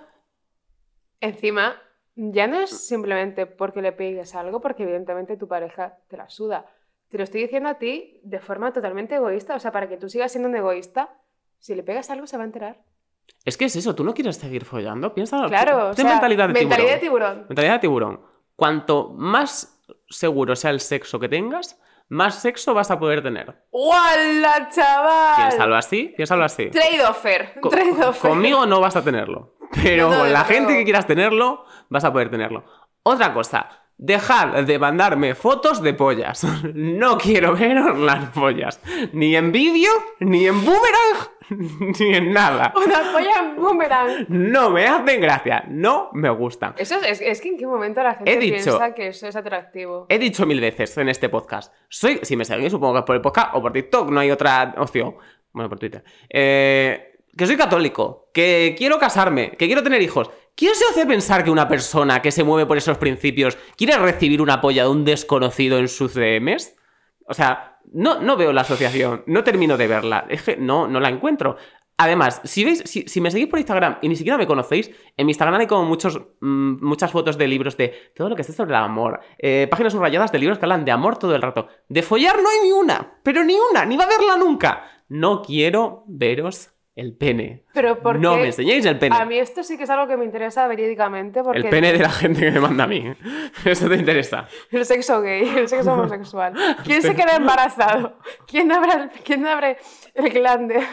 Encima, 1.21 1.77
ya 2.15 2.47
no 2.47 2.61
es 2.61 2.71
simplemente 2.71 3.45
porque 3.45 3.83
le 3.83 3.93
pegues 3.93 4.35
algo, 4.35 4.61
porque 4.61 4.85
evidentemente 4.85 5.37
tu 5.37 5.47
pareja 5.47 5.99
te 6.09 6.17
la 6.17 6.31
suda. 6.31 6.67
Te 7.09 7.19
lo 7.19 7.25
estoy 7.25 7.43
diciendo 7.43 7.69
a 7.69 7.75
ti 7.75 8.21
de 8.25 8.41
forma 8.41 8.73
totalmente 8.73 9.17
egoísta. 9.17 9.55
O 9.55 9.61
sea, 9.61 9.73
para 9.73 9.89
que 9.89 9.99
tú 9.99 10.09
sigas 10.09 10.33
siendo 10.33 10.49
un 10.49 10.57
egoísta, 10.57 11.15
si 11.59 11.75
le 11.75 11.83
pegas 11.83 12.11
algo 12.11 12.27
se 12.27 12.37
va 12.37 12.45
a 12.45 12.47
enterar. 12.47 12.83
Es 13.45 13.57
que 13.57 13.67
es 13.67 13.77
eso, 13.77 13.95
tú 13.95 14.03
no 14.05 14.13
quieres 14.15 14.37
seguir 14.37 14.65
follando, 14.65 15.15
piénsalo. 15.15 15.49
Claro, 15.49 15.91
o 15.91 15.95
sea, 15.95 16.05
mentalidad 16.05 16.49
de 16.49 16.55
mentalidad 16.55 16.93
de 16.95 16.99
tiburón. 16.99 17.29
tiburón. 17.31 17.47
Mentalidad 17.49 17.73
de 17.75 17.79
tiburón. 17.79 18.21
Cuanto 18.57 19.13
más 19.17 19.81
seguro 20.09 20.57
sea 20.57 20.71
el 20.71 20.81
sexo 20.81 21.21
que 21.21 21.29
tengas, 21.29 21.79
más 22.09 22.41
sexo 22.41 22.75
vas 22.75 22.91
a 22.91 22.99
poder 22.99 23.23
tener. 23.23 23.55
¡Wala, 23.71 24.69
chaval! 24.71 25.49
Piénsalo 25.49 25.77
así, 25.77 26.13
piénsalo 26.17 26.45
así. 26.45 26.71
Trade 26.71 27.05
offer. 27.05 27.61
Co- 27.61 27.69
Trade 27.71 28.05
offer. 28.05 28.31
Conmigo 28.31 28.67
no 28.67 28.81
vas 28.81 28.97
a 28.97 29.03
tenerlo. 29.05 29.55
Pero 29.83 30.09
No, 30.09 30.13
no, 30.15 30.19
con 30.21 30.33
la 30.33 30.45
gente 30.45 30.75
que 30.77 30.85
quieras 30.85 31.07
tenerlo, 31.07 31.65
vas 31.89 32.05
a 32.05 32.13
poder 32.13 32.31
tenerlo. 32.31 32.65
Otra 33.03 33.33
cosa, 33.35 33.69
dejad 33.97 34.63
de 34.65 34.79
mandarme 34.79 35.35
fotos 35.35 35.83
de 35.83 35.95
pollas. 35.95 36.45
No 36.75 37.19
quiero 37.19 37.55
veros 37.55 37.99
las 37.99 38.31
pollas. 38.31 38.81
Ni 39.13 39.35
en 39.37 39.51
vídeo, 39.53 39.91
ni 40.21 40.47
en 40.47 40.55
boomerang, 40.65 41.29
ni 42.01 42.15
en 42.15 42.33
nada. 42.33 42.73
Una 42.77 43.13
polla 43.13 43.39
en 43.41 43.57
boomerang. 43.57 44.27
No 44.29 44.71
me 44.71 44.87
hacen 44.87 45.21
gracia, 45.21 45.65
no 45.69 46.11
me 46.13 46.31
gustan. 46.31 46.75
Eso 46.79 46.97
es, 47.03 47.21
es 47.21 47.41
que 47.41 47.49
en 47.49 47.59
qué 47.59 47.67
momento 47.67 48.03
la 48.03 48.15
gente 48.15 48.33
He 48.33 48.39
dicho- 48.39 48.57
piensa 48.79 48.95
que 48.95 49.09
eso 49.09 49.27
es 49.29 49.37
atractivo. 49.37 50.07
He 50.09 50.19
dicho 50.19 50.47
mil 50.47 50.61
veces 50.61 50.97
en 50.99 51.09
este 51.09 51.29
podcast. 51.29 51.73
Soy, 51.89 52.21
si 52.23 52.37
me 52.37 52.45
seguís, 52.45 52.71
supongo 52.73 52.95
que 52.95 52.99
es 53.01 53.05
por 53.05 53.17
el 53.17 53.23
podcast 53.23 53.55
o 53.55 53.63
por 53.63 53.73
TikTok, 53.73 54.11
no 54.11 54.21
hay 54.21 54.31
otra 54.31 54.75
opción. 54.79 55.15
Bueno, 55.53 55.69
por 55.69 55.79
Twitter. 55.79 56.05
Eh, 56.29 57.13
que 57.37 57.47
soy 57.47 57.57
católico, 57.57 58.31
que 58.33 58.75
quiero 58.77 58.99
casarme, 58.99 59.53
que 59.53 59.67
quiero 59.67 59.83
tener 59.83 60.03
hijos. 60.03 60.31
¿Quién 60.55 60.75
se 60.75 60.85
hace 60.91 61.05
pensar 61.07 61.45
que 61.45 61.51
una 61.51 61.69
persona 61.69 62.23
que 62.23 62.33
se 62.33 62.43
mueve 62.45 62.67
por 62.67 62.79
esos 62.79 62.97
principios 62.97 63.59
quiere 63.77 63.97
recibir 63.99 64.41
una 64.41 64.61
polla 64.63 64.85
de 64.85 64.89
un 64.89 65.05
desconocido 65.05 65.79
en 65.79 65.89
sus 65.89 66.15
DMs? 66.15 66.75
O 67.29 67.35
sea, 67.35 67.76
no, 67.93 68.21
no 68.21 68.37
veo 68.37 68.53
la 68.53 68.63
asociación, 68.63 69.23
no 69.27 69.45
termino 69.45 69.77
de 69.77 69.87
verla, 69.87 70.27
es 70.29 70.43
que 70.43 70.57
no, 70.57 70.89
no 70.89 71.01
la 71.01 71.09
encuentro. 71.09 71.57
Además, 71.99 72.43
si 72.45 72.63
veis, 72.63 72.83
si, 72.85 73.21
me 73.23 73.31
seguís 73.31 73.49
por 73.49 73.59
Instagram 73.59 73.99
y 74.03 74.09
ni 74.09 74.17
siquiera 74.17 74.37
me 74.37 74.47
conocéis, 74.47 74.91
en 75.17 75.25
mi 75.25 75.31
Instagram 75.31 75.61
hay 75.61 75.67
como 75.67 75.85
muchos, 75.85 76.21
mm, 76.41 76.85
muchas 76.85 77.11
fotos 77.11 77.39
de 77.39 77.49
libros 77.49 77.77
de 77.79 78.13
todo 78.15 78.29
lo 78.29 78.37
que 78.37 78.45
sé 78.45 78.53
sobre 78.53 78.71
el 78.71 78.77
amor, 78.77 79.21
eh, 79.39 79.67
páginas 79.71 79.95
subrayadas 79.95 80.31
de 80.31 80.39
libros 80.39 80.59
que 80.59 80.67
hablan 80.67 80.85
de 80.85 80.93
amor 80.93 81.19
todo 81.19 81.35
el 81.35 81.41
rato. 81.41 81.69
De 81.89 82.03
follar 82.03 82.37
no 82.43 82.51
hay 82.51 82.69
ni 82.69 82.73
una, 82.73 83.19
pero 83.23 83.45
ni 83.45 83.57
una, 83.71 83.87
ni 83.87 83.97
va 83.97 84.05
a 84.05 84.07
haberla 84.07 84.37
nunca. 84.37 84.85
No 85.09 85.41
quiero 85.41 86.05
veros 86.07 86.76
el 86.97 87.15
pene. 87.15 87.63
Pero 87.75 88.01
porque 88.01 88.21
No 88.21 88.37
me 88.37 88.47
enseñéis 88.47 88.87
el 88.87 88.99
pene. 88.99 89.15
a 89.15 89.27
mí 89.27 89.39
esto 89.39 89.63
sí 89.63 89.77
que 89.77 89.85
es 89.85 89.91
algo 89.91 90.09
que 90.09 90.17
me 90.17 90.25
interesa 90.25 90.67
verídicamente 90.67 91.43
porque 91.43 91.59
El 91.59 91.69
pene 91.69 91.93
de 91.93 91.99
la 91.99 92.09
gente 92.09 92.41
que 92.41 92.51
me 92.51 92.59
manda 92.59 92.85
a 92.85 92.87
mí. 92.87 93.05
Eso 93.67 93.87
te 93.87 93.97
interesa. 93.97 94.49
el 94.71 94.87
sexo 94.87 95.21
gay, 95.21 95.47
el 95.47 95.69
sexo 95.69 95.93
homosexual. 95.93 96.55
¿Quién 96.85 97.03
se 97.03 97.15
queda 97.15 97.37
embarazado? 97.37 98.17
¿Quién 98.47 98.73
abre 98.73 98.93
el, 98.95 99.11
quién 99.23 99.47
abre 99.47 99.77
el 100.15 100.31
glande 100.31 100.77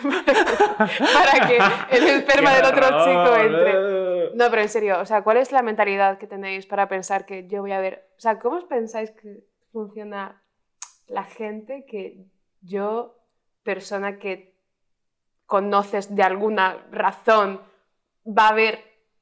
para 0.78 1.47
que, 1.47 1.58
el 1.95 2.08
esperma 2.10 2.54
del 2.54 2.66
otro 2.66 2.86
chico 3.06 3.36
entre? 3.38 4.36
No, 4.36 4.49
pero 4.49 4.62
en 4.62 4.70
serio, 4.70 4.99
o 4.99 5.06
sea, 5.06 5.22
¿cuál 5.24 5.38
es 5.38 5.54
la 5.54 5.62
mentalidad 5.62 6.18
que 6.18 6.28
tenéis 6.28 6.66
para 6.66 6.89
pensar 6.89 7.26
que 7.26 7.47
yo 7.47 7.62
voy 7.62 7.72
a 7.72 7.80
ver? 7.80 8.10
O 8.18 8.20
sea, 8.20 8.39
¿cómo 8.39 8.58
os 8.58 8.66
pensáis 8.66 9.12
que 9.12 9.45
funciona 9.72 10.43
la 11.08 11.24
gente 11.24 11.86
que 11.88 12.26
yo, 12.62 13.16
persona 13.64 14.20
que 14.20 14.53
conoces 15.54 16.16
de 16.16 16.24
alguna 16.24 16.84
razón, 16.89 17.62
va 18.26 18.47
a 18.47 18.54
ver 18.56 18.80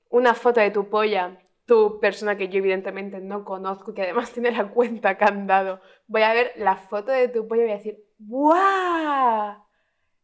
una 0.10 0.34
foto 0.34 0.62
de 0.62 0.72
tu 0.72 0.88
polla, 0.90 1.38
tu 1.66 2.00
persona 2.00 2.38
que 2.38 2.48
yo 2.48 2.60
evidentemente 2.60 3.20
no 3.20 3.44
conozco, 3.44 3.94
que 3.94 4.04
además 4.04 4.32
tiene 4.32 4.52
la 4.52 4.70
cuenta 4.70 5.18
que 5.18 5.26
han 5.26 5.46
dado, 5.46 5.82
voy 6.08 6.22
a 6.22 6.34
ver 6.34 6.54
la 6.56 6.78
foto 6.78 7.12
de 7.12 7.28
tu 7.28 7.50
polla 7.50 7.64
y 7.64 7.66
voy 7.66 7.74
a 7.74 7.78
decir, 7.78 7.98
¡guau! 8.18 9.58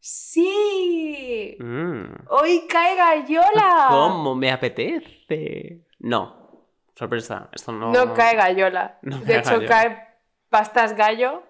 ¡Sí! 0.00 1.58
Mm. 1.60 2.04
¡Hoy 2.30 2.66
cae 2.66 2.96
gallola! 2.96 3.88
¿Cómo 3.90 4.34
me 4.34 4.50
apetece? 4.50 5.84
No. 5.98 6.64
Sorpresa, 6.94 7.50
esto 7.52 7.70
no. 7.70 7.92
No 7.92 8.14
cae 8.14 8.34
gallola. 8.34 8.98
No 9.02 9.18
de 9.18 9.36
hecho, 9.36 9.60
gallola. 9.60 9.68
cae 9.68 10.08
pastas 10.48 10.96
gallo 10.96 11.42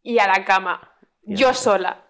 y 0.00 0.20
a 0.20 0.28
la 0.28 0.44
cama. 0.44 0.92
Yo 1.24 1.52
sola. 1.54 2.06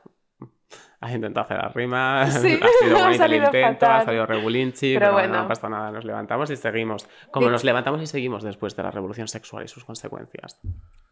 Has 1.03 1.15
intentado 1.15 1.47
hacer 1.47 1.57
las 1.57 1.73
rimas, 1.75 2.35
Sí, 2.43 2.59
ha 2.63 2.85
sido 2.85 2.99
ha 2.99 3.03
bonito 3.05 3.25
el 3.25 3.35
intento, 3.35 3.81
fatal. 3.87 4.01
ha 4.01 4.05
salido 4.05 4.27
regulinchi, 4.27 4.95
Pero 4.95 5.01
pero, 5.07 5.13
bueno, 5.15 5.29
bueno. 5.29 5.43
no 5.45 5.49
pasa 5.49 5.69
nada, 5.71 5.91
nos 5.91 6.05
levantamos 6.05 6.51
y 6.51 6.57
seguimos. 6.57 7.09
Como 7.31 7.47
Dicho- 7.47 7.53
nos 7.53 7.65
levantamos 7.65 8.03
y 8.03 8.07
seguimos 8.07 8.43
después 8.43 8.77
de 8.77 8.83
la 8.83 8.91
revolución 8.91 9.27
sexual 9.27 9.65
y 9.65 9.69
sus 9.69 9.85
consecuencias. 9.85 10.61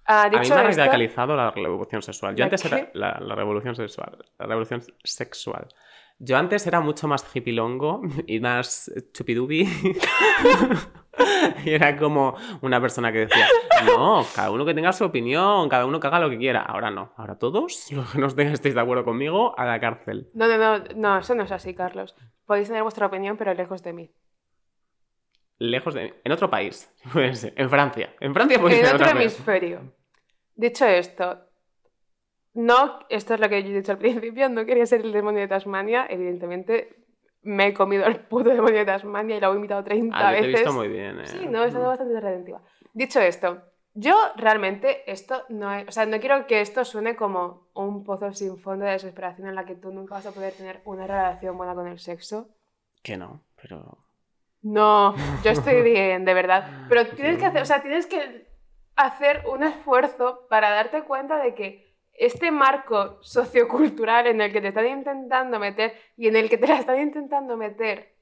Ah, 0.04 0.24
A 0.24 0.28
mí 0.30 0.38
dicho 0.38 0.54
me 0.54 0.60
ha 0.60 0.64
radicalizado 0.64 1.34
la 1.36 1.50
revolución 1.50 2.02
sexual. 2.02 2.34
Yo 2.34 2.40
¿La 2.40 2.44
antes 2.46 2.64
era 2.66 2.90
la, 2.94 3.18
la 3.20 3.34
revolución 3.34 3.74
sexual. 3.74 4.18
La 4.38 4.46
revolución 4.46 4.82
sexual. 5.04 5.68
Yo 6.18 6.36
antes 6.36 6.66
era 6.66 6.80
mucho 6.80 7.06
más 7.08 7.24
hippilongo 7.34 8.02
y 8.26 8.40
más 8.40 8.90
chupidubi. 9.14 9.66
y 11.64 11.70
era 11.72 11.96
como 11.96 12.36
una 12.62 12.80
persona 12.80 13.12
que 13.12 13.20
decía, 13.20 13.46
no, 13.86 14.24
cada 14.34 14.50
uno 14.50 14.64
que 14.64 14.74
tenga 14.74 14.92
su 14.92 15.04
opinión, 15.04 15.68
cada 15.68 15.86
uno 15.86 16.00
que 16.00 16.06
haga 16.06 16.20
lo 16.20 16.30
que 16.30 16.38
quiera. 16.38 16.62
Ahora 16.62 16.90
no. 16.90 17.12
Ahora 17.16 17.38
todos, 17.38 17.90
los 18.14 18.34
que 18.34 18.44
no 18.44 18.52
estéis 18.52 18.74
de 18.74 18.80
acuerdo 18.80 19.04
conmigo, 19.04 19.58
a 19.58 19.64
la 19.64 19.80
cárcel. 19.80 20.30
No, 20.34 20.46
no, 20.46 20.56
no, 20.58 20.84
no, 20.96 21.18
eso 21.18 21.34
no 21.34 21.44
es 21.44 21.52
así, 21.52 21.74
Carlos. 21.74 22.14
Podéis 22.46 22.68
tener 22.68 22.82
vuestra 22.82 23.06
opinión, 23.06 23.36
pero 23.36 23.54
lejos 23.54 23.82
de 23.82 23.92
mí. 23.92 24.10
Lejos 25.58 25.94
de 25.94 26.04
mí. 26.04 26.12
En 26.24 26.32
otro 26.32 26.48
país. 26.48 26.92
Puede 27.12 27.34
ser. 27.34 27.52
En 27.56 27.68
Francia. 27.68 28.14
En 28.20 28.32
Francia 28.32 28.58
podéis 28.58 28.80
En 28.80 28.84
tener 28.84 28.94
otro 28.96 29.08
otra 29.08 29.20
hemisferio. 29.20 29.94
Dicho 30.54 30.86
esto, 30.86 31.48
no, 32.54 32.98
esto 33.08 33.34
es 33.34 33.40
lo 33.40 33.48
que 33.48 33.62
yo 33.62 33.70
he 33.70 33.74
dicho 33.74 33.92
al 33.92 33.98
principio, 33.98 34.48
no 34.48 34.66
quería 34.66 34.84
ser 34.86 35.02
el 35.02 35.12
demonio 35.12 35.42
de 35.42 35.46
Tasmania, 35.48 36.06
evidentemente 36.10 36.96
me 37.48 37.68
he 37.68 37.74
comido 37.74 38.04
el 38.06 38.20
puto 38.20 38.50
demonio 38.50 38.78
de 38.78 38.84
Tasmania 38.84 39.36
y 39.36 39.40
lo 39.40 39.52
he 39.52 39.56
imitado 39.56 39.82
30 39.84 40.16
Ah, 40.16 40.32
yo 40.34 40.38
te 40.38 40.38
he 40.38 40.46
veces. 40.48 40.60
visto 40.60 40.72
muy 40.72 40.88
bien. 40.88 41.20
eh. 41.20 41.26
Sí, 41.26 41.46
no, 41.48 41.64
está 41.64 41.78
bastante 41.80 42.20
redentiva. 42.20 42.60
Dicho 42.92 43.20
esto, 43.20 43.62
yo 43.94 44.14
realmente 44.36 45.10
esto 45.10 45.44
no 45.48 45.72
es, 45.74 45.88
o 45.88 45.92
sea, 45.92 46.06
no 46.06 46.18
quiero 46.20 46.46
que 46.46 46.60
esto 46.60 46.84
suene 46.84 47.16
como 47.16 47.68
un 47.74 48.04
pozo 48.04 48.32
sin 48.32 48.58
fondo 48.58 48.84
de 48.84 48.92
desesperación 48.92 49.48
en 49.48 49.54
la 49.54 49.64
que 49.64 49.74
tú 49.74 49.90
nunca 49.92 50.14
vas 50.14 50.26
a 50.26 50.32
poder 50.32 50.52
tener 50.52 50.80
una 50.84 51.06
relación 51.06 51.56
buena 51.56 51.74
con 51.74 51.86
el 51.88 51.98
sexo. 51.98 52.48
Que 53.02 53.16
no, 53.16 53.42
pero... 53.60 53.98
No, 54.62 55.14
yo 55.44 55.50
estoy 55.52 55.82
bien, 55.90 56.24
de 56.24 56.34
verdad. 56.34 56.86
Pero 56.88 57.06
tienes 57.08 57.38
que 57.38 57.46
hacer, 57.46 57.62
o 57.62 57.66
sea, 57.66 57.80
tienes 57.80 58.06
que 58.06 58.46
hacer 58.96 59.44
un 59.46 59.62
esfuerzo 59.62 60.46
para 60.50 60.70
darte 60.70 61.02
cuenta 61.04 61.38
de 61.38 61.54
que 61.54 61.87
este 62.18 62.50
marco 62.50 63.18
sociocultural 63.22 64.26
en 64.26 64.40
el 64.40 64.52
que 64.52 64.60
te 64.60 64.68
están 64.68 64.86
intentando 64.86 65.58
meter 65.58 65.94
y 66.16 66.28
en 66.28 66.36
el 66.36 66.50
que 66.50 66.58
te 66.58 66.66
la 66.66 66.78
están 66.78 67.00
intentando 67.00 67.56
meter 67.56 68.18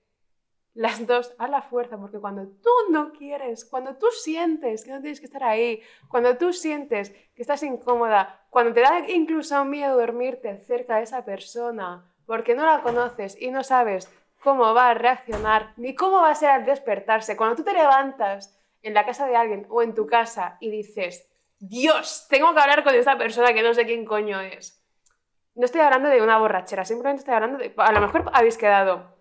las 0.75 1.07
dos 1.07 1.35
a 1.39 1.49
la 1.49 1.63
fuerza, 1.63 1.97
porque 1.97 2.19
cuando 2.19 2.47
tú 2.47 2.71
no 2.91 3.11
quieres, 3.13 3.65
cuando 3.65 3.97
tú 3.97 4.09
sientes 4.11 4.85
que 4.85 4.91
no 4.91 5.01
tienes 5.01 5.21
que 5.21 5.27
estar 5.27 5.43
ahí, 5.43 5.81
cuando 6.09 6.37
tú 6.37 6.53
sientes 6.53 7.11
que 7.35 7.41
estás 7.41 7.63
incómoda, 7.63 8.47
cuando 8.51 8.75
te 8.75 8.83
da 8.83 9.09
incluso 9.09 9.65
miedo 9.65 9.97
dormirte 9.97 10.59
cerca 10.61 10.97
de 10.97 11.05
esa 11.05 11.25
persona, 11.25 12.05
porque 12.27 12.55
no 12.55 12.67
la 12.67 12.83
conoces 12.83 13.41
y 13.41 13.51
no 13.51 13.65
sabes 13.65 14.13
cómo 14.43 14.75
va 14.75 14.91
a 14.91 14.95
reaccionar, 14.95 15.73
ni 15.79 15.95
cómo 15.95 16.21
va 16.21 16.31
a 16.31 16.35
ser 16.35 16.51
al 16.51 16.67
despertarse, 16.67 17.39
cuando 17.39 17.57
tú 17.57 17.65
te 17.65 17.73
levantas 17.73 18.61
en 18.83 18.93
la 18.93 19.07
casa 19.07 19.27
de 19.27 19.35
alguien 19.35 19.67
o 19.71 19.83
en 19.83 19.95
tu 19.95 20.07
casa 20.07 20.59
y 20.61 20.71
dices, 20.71 21.26
Dios, 21.59 22.27
tengo 22.29 22.53
que 22.55 22.61
hablar 22.61 22.85
con 22.85 22.95
esta 22.95 23.17
persona 23.17 23.53
que 23.53 23.63
no 23.63 23.73
sé 23.75 23.87
quién 23.87 24.05
coño 24.05 24.41
es. 24.41 24.83
No 25.55 25.65
estoy 25.65 25.81
hablando 25.81 26.09
de 26.09 26.21
una 26.21 26.39
borrachera, 26.39 26.85
simplemente 26.85 27.21
estoy 27.21 27.35
hablando 27.35 27.59
de... 27.59 27.73
A 27.77 27.93
lo 27.93 28.01
mejor 28.01 28.31
habéis 28.33 28.59
quedado 28.59 29.17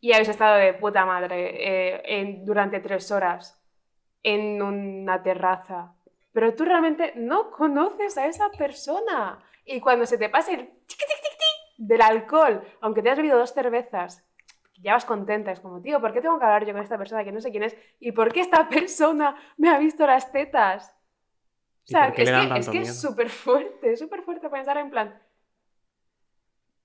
y 0.00 0.12
habéis 0.12 0.28
estado 0.28 0.56
de 0.56 0.74
puta 0.74 1.06
madre 1.06 2.02
eh, 2.02 2.40
durante 2.42 2.80
tres 2.80 3.10
horas 3.12 3.60
en 4.22 4.60
una 4.60 5.22
terraza, 5.22 5.94
pero 6.32 6.54
tú 6.54 6.64
realmente 6.64 7.12
no 7.16 7.50
conoces 7.50 8.18
a 8.18 8.26
esa 8.26 8.50
persona. 8.50 9.38
Y 9.64 9.80
cuando 9.80 10.06
se 10.06 10.18
te 10.18 10.28
pase 10.28 10.54
el 10.54 10.66
tiqui, 10.66 10.76
tiqui, 10.86 11.04
tiqui, 11.06 11.28
tiqui 11.30 11.84
del 11.86 12.02
alcohol, 12.02 12.62
aunque 12.80 13.02
te 13.02 13.10
has 13.10 13.16
bebido 13.16 13.38
dos 13.38 13.54
cervezas, 13.54 14.26
ya 14.80 14.94
vas 14.94 15.04
contenta. 15.04 15.52
Es 15.52 15.60
como, 15.60 15.80
tío, 15.80 16.00
¿por 16.00 16.12
qué 16.12 16.20
tengo 16.20 16.38
que 16.38 16.44
hablar 16.44 16.66
yo 16.66 16.72
con 16.72 16.82
esta 16.82 16.98
persona 16.98 17.24
que 17.24 17.32
no 17.32 17.40
sé 17.40 17.50
quién 17.50 17.62
es? 17.62 17.76
¿Y 18.00 18.12
por 18.12 18.32
qué 18.32 18.40
esta 18.40 18.68
persona 18.68 19.36
me 19.56 19.70
ha 19.70 19.78
visto 19.78 20.06
las 20.06 20.32
tetas? 20.32 20.93
O 21.84 21.86
¿Y 21.86 21.92
sea, 21.92 22.08
es 22.08 22.14
que, 22.14 22.58
es 22.58 22.68
que 22.70 22.78
es 22.78 23.00
súper 23.00 23.28
fuerte, 23.28 23.92
es 23.92 23.98
súper 23.98 24.22
fuerte 24.22 24.48
pensar 24.48 24.78
en 24.78 24.90
plan, 24.90 25.22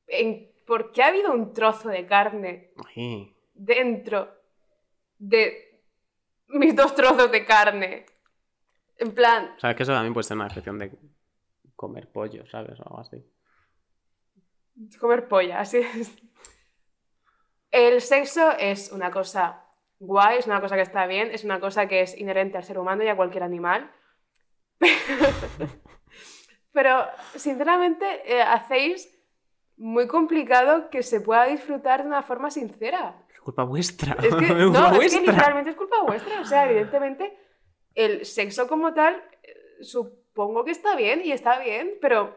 en 0.08 0.52
por 0.68 0.92
qué 0.92 1.04
ha 1.04 1.08
habido 1.08 1.32
un 1.32 1.54
trozo 1.54 1.88
de 1.88 2.06
carne 2.06 2.74
Ay, 2.86 3.34
dentro 3.54 4.30
de 5.18 5.82
mis 6.48 6.76
dos 6.76 6.94
trozos 6.96 7.32
de 7.32 7.46
carne. 7.46 8.06
En 8.98 9.14
plan, 9.14 9.56
¿Sabes 9.58 9.78
que 9.78 9.84
eso 9.84 9.94
también 9.94 10.14
puede 10.14 10.26
ser 10.26 10.36
una 10.36 10.48
expresión 10.48 10.78
de 10.78 10.92
comer 11.78 12.12
pollo, 12.12 12.46
¿sabes? 12.48 12.78
O 12.82 12.84
algo 12.84 13.00
así. 13.00 13.26
comer 15.00 15.30
polla, 15.30 15.62
así 15.62 15.78
es. 15.78 16.14
El 17.72 18.02
sexo 18.02 18.52
es 18.58 18.92
una 18.92 19.12
cosa 19.12 19.66
guay, 20.00 20.40
es 20.40 20.48
una 20.48 20.60
cosa 20.60 20.76
que 20.76 20.82
está 20.82 21.06
bien, 21.06 21.30
es 21.32 21.44
una 21.46 21.60
cosa 21.62 21.88
que 21.88 22.02
es 22.02 22.18
inherente 22.18 22.58
al 22.58 22.64
ser 22.64 22.80
humano 22.80 23.04
y 23.04 23.08
a 23.08 23.16
cualquier 23.16 23.44
animal. 23.44 23.92
Pero, 26.72 27.06
sinceramente, 27.36 28.06
eh, 28.26 28.42
hacéis 28.42 29.14
muy 29.78 30.08
complicado 30.08 30.90
que 30.90 31.04
se 31.04 31.22
pueda 31.22 31.46
disfrutar 31.46 32.02
de 32.02 32.08
una 32.08 32.22
forma 32.22 32.52
sincera. 32.52 33.16
Es 33.34 33.40
culpa 33.40 33.64
vuestra. 33.64 34.16
Es 34.22 34.36
que, 34.36 34.46
no, 34.54 35.02
es 35.02 35.14
que 35.14 35.22
literalmente 35.22 35.72
es 35.72 35.76
culpa 35.76 36.04
vuestra. 36.04 36.42
O 36.42 36.46
sea, 36.46 36.70
evidentemente, 36.70 37.38
el 37.96 38.26
sexo 38.26 38.68
como 38.68 38.94
tal, 38.94 39.16
eh, 39.44 39.84
supongo 39.84 40.64
que 40.64 40.72
está 40.72 40.96
bien 40.96 41.22
y 41.24 41.32
está 41.32 41.60
bien, 41.60 41.94
pero 42.02 42.36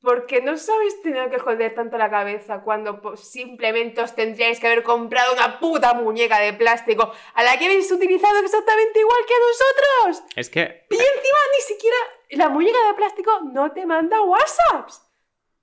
¿por 0.00 0.26
qué 0.26 0.40
no 0.42 0.52
os 0.52 0.68
habéis 0.68 1.00
tenido 1.02 1.28
que 1.30 1.38
joder 1.38 1.74
tanto 1.74 1.98
la 1.98 2.08
cabeza 2.10 2.62
cuando 2.62 3.00
po- 3.00 3.16
simplemente 3.16 4.00
os 4.00 4.14
tendríais 4.14 4.60
que 4.60 4.66
haber 4.66 4.82
comprado 4.82 5.32
una 5.34 5.58
puta 5.58 5.94
muñeca 5.94 6.38
de 6.38 6.52
plástico 6.52 7.12
a 7.34 7.42
la 7.42 7.58
que 7.58 7.66
habéis 7.66 7.90
utilizado 7.90 8.38
exactamente 8.38 9.00
igual 9.00 9.18
que 9.26 9.34
a 9.34 9.38
nosotros? 9.38 10.24
Es 10.36 10.50
que 10.50 10.86
Y 10.90 10.94
encima 10.94 11.38
ni 11.56 11.62
siquiera 11.66 11.96
la 12.30 12.48
muñeca 12.48 12.78
de 12.88 12.94
plástico 12.94 13.30
no 13.52 13.72
te 13.72 13.86
manda 13.86 14.20
WhatsApps. 14.22 15.02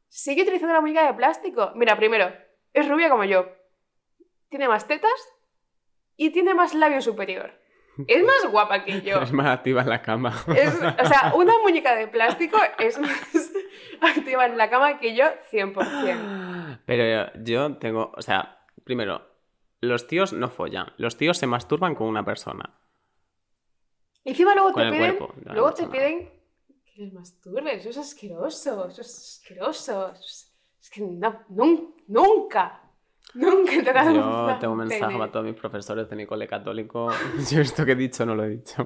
Sigue 0.09 0.43
utilizando 0.43 0.73
la 0.73 0.81
muñeca 0.81 1.05
de 1.07 1.13
plástico. 1.13 1.71
Mira, 1.75 1.95
primero, 1.97 2.31
es 2.73 2.87
rubia 2.87 3.09
como 3.09 3.23
yo. 3.25 3.47
Tiene 4.49 4.67
más 4.67 4.87
tetas 4.87 5.11
y 6.17 6.29
tiene 6.29 6.53
más 6.53 6.73
labio 6.73 7.01
superior. 7.01 7.59
Es 8.07 8.23
más 8.23 8.45
guapa 8.51 8.83
que 8.83 9.01
yo. 9.01 9.21
es 9.21 9.31
más 9.31 9.47
activa 9.47 9.81
en 9.81 9.89
la 9.89 10.01
cama. 10.01 10.33
Es- 10.55 10.73
o 10.75 11.05
sea, 11.05 11.33
una 11.35 11.57
muñeca 11.59 11.95
de 11.95 12.07
plástico 12.07 12.57
es 12.79 12.97
más 12.99 13.11
activa 14.01 14.45
en 14.45 14.57
la 14.57 14.69
cama 14.69 14.99
que 14.99 15.15
yo 15.15 15.25
100%. 15.51 16.79
Pero 16.85 17.31
yo 17.43 17.77
tengo, 17.77 18.11
o 18.15 18.21
sea, 18.21 18.59
primero, 18.83 19.21
los 19.81 20.07
tíos 20.07 20.33
no 20.33 20.49
follan, 20.49 20.87
los 20.97 21.17
tíos 21.17 21.37
se 21.37 21.47
masturban 21.47 21.95
con 21.95 22.07
una 22.07 22.23
persona. 22.23 22.73
Y 24.23 24.29
encima 24.29 24.53
luego 24.55 24.73
Con 24.73 24.83
te 24.83 24.91
piden, 24.91 25.17
luego 25.53 25.73
te 25.73 25.83
nada. 25.83 25.91
piden 25.93 26.29
que 26.85 27.01
les 27.03 27.13
masturbes. 27.13 27.81
Eso 27.81 27.89
es 27.89 27.97
asqueroso, 27.97 28.87
eso 28.87 29.01
es 29.01 29.39
asqueroso. 29.39 30.11
eso 30.11 30.23
es, 30.25 30.55
es 30.81 30.89
que 30.89 31.01
no, 31.01 31.43
nun- 31.49 31.93
nunca, 32.07 32.81
nunca 33.35 33.71
tocado 33.83 34.11
Yo 34.13 34.57
tengo 34.59 34.73
un 34.73 34.79
mensaje 34.79 35.17
para 35.17 35.31
todos 35.31 35.45
mis 35.45 35.55
profesores 35.55 36.09
de 36.09 36.15
mi 36.15 36.25
cole 36.25 36.47
católico. 36.47 37.09
Yo 37.51 37.61
esto 37.61 37.85
que 37.85 37.91
he 37.91 37.95
dicho 37.95 38.25
no 38.25 38.33
lo 38.33 38.45
he 38.45 38.49
dicho. 38.49 38.85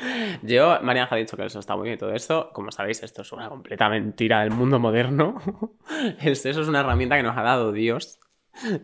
Yo, 0.42 0.78
María 0.82 1.08
ha 1.10 1.16
dicho 1.16 1.36
que 1.36 1.44
eso 1.44 1.58
está 1.58 1.76
muy 1.76 1.84
bien 1.84 1.94
y 1.96 1.98
todo 1.98 2.12
esto. 2.12 2.50
Como 2.52 2.70
sabéis, 2.70 3.02
esto 3.02 3.22
es 3.22 3.32
una 3.32 3.48
completa 3.48 3.88
mentira 3.88 4.40
del 4.40 4.50
mundo 4.50 4.78
moderno. 4.78 5.40
El 6.20 6.36
sexo 6.36 6.62
es 6.62 6.68
una 6.68 6.80
herramienta 6.80 7.16
que 7.16 7.22
nos 7.22 7.36
ha 7.36 7.42
dado 7.42 7.72
Dios 7.72 8.20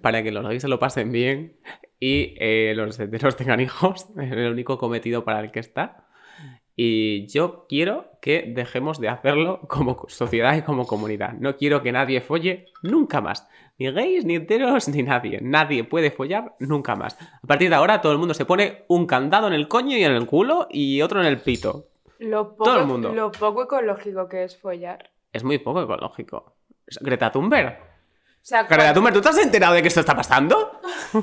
para 0.03 0.23
que 0.23 0.31
los 0.31 0.47
gays 0.47 0.63
se 0.63 0.69
lo 0.69 0.79
pasen 0.79 1.11
bien 1.11 1.59
y 1.99 2.35
eh, 2.39 2.75
los 2.77 2.99
heteros 2.99 3.37
tengan 3.37 3.61
hijos. 3.61 4.09
Es 4.21 4.33
el 4.33 4.53
único 4.53 4.79
cometido 4.79 5.25
para 5.25 5.41
el 5.41 5.51
que 5.51 5.61
está. 5.61 6.04
Y 6.77 7.27
yo 7.29 7.67
quiero 7.69 8.07
que 8.21 8.53
dejemos 8.55 8.99
de 8.99 9.09
hacerlo 9.09 9.61
como 9.69 10.05
sociedad 10.09 10.57
y 10.57 10.63
como 10.63 10.87
comunidad. 10.87 11.35
No 11.35 11.57
quiero 11.57 11.83
que 11.83 11.93
nadie 11.93 12.21
folle 12.21 12.67
nunca 12.83 13.21
más. 13.21 13.49
Ni 13.79 13.91
gays, 13.91 14.25
ni 14.25 14.37
enteros, 14.37 14.89
ni 14.89 15.03
nadie. 15.03 15.41
Nadie 15.41 15.85
puede 15.85 16.11
follar 16.11 16.55
nunca 16.59 16.97
más. 16.97 17.17
A 17.21 17.47
partir 17.47 17.71
de 17.71 17.77
ahora 17.77 18.01
todo 18.01 18.13
el 18.13 18.19
mundo 18.19 18.35
se 18.35 18.45
pone 18.45 18.85
un 18.89 19.07
candado 19.07 19.47
en 19.47 19.53
el 19.53 19.69
coño 19.69 19.97
y 19.97 20.05
en 20.05 20.13
el 20.13 20.27
culo 20.27 20.67
y 20.71 21.03
otro 21.03 21.21
en 21.21 21.27
el 21.27 21.39
pito. 21.39 21.87
Lo 22.19 22.51
poco, 22.57 22.65
Todo 22.65 22.81
el 22.81 22.87
mundo. 22.87 23.13
Lo 23.13 23.31
poco 23.33 23.65
ecológico 23.65 24.29
que 24.29 24.45
es 24.45 24.57
follar. 24.57 25.11
Es 25.33 25.45
muy 25.45 25.59
poco 25.59 25.83
ecológico. 25.83 26.55
Greta 27.01 27.31
Thunberg. 27.31 27.94
O 28.45 28.47
sea, 28.47 28.67
Thunberg, 28.93 29.15
¿tú 29.15 29.23
te 29.23 29.29
has 29.31 29.39
enterado 29.39 29.73
de 29.73 29.81
que 29.81 29.89
esto 29.89 30.01
está 30.01 30.15
pasando? 30.15 30.79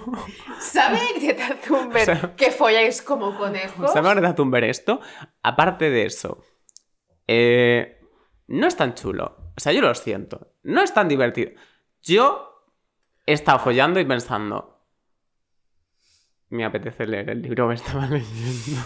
¿sabe 0.59 0.99
Greta 1.21 1.55
Thunberg 1.63 2.01
O 2.09 2.15
sea- 2.15 2.35
que 2.35 2.49
folláis 2.49 3.03
como 3.03 3.37
conejos? 3.37 3.93
¿Sabe 3.93 4.09
Greta 4.15 4.33
Thunberg 4.33 4.65
esto? 4.65 4.99
Aparte 5.43 5.91
de 5.91 6.07
eso, 6.07 6.43
eh, 7.27 8.01
no 8.47 8.65
es 8.65 8.75
tan 8.75 8.95
chulo. 8.95 9.37
O 9.55 9.59
sea, 9.59 9.71
yo 9.71 9.81
lo 9.81 9.93
siento. 9.93 10.53
No 10.63 10.81
es 10.81 10.93
tan 10.95 11.07
divertido. 11.07 11.51
Yo 12.01 12.65
he 13.27 13.33
estado 13.33 13.59
follando 13.59 13.99
y 13.99 14.05
pensando. 14.05 14.83
Me 16.49 16.65
apetece 16.65 17.05
leer 17.05 17.29
el 17.29 17.43
libro 17.43 17.67
que 17.69 17.75
estaba 17.75 18.07
leyendo. 18.07 18.81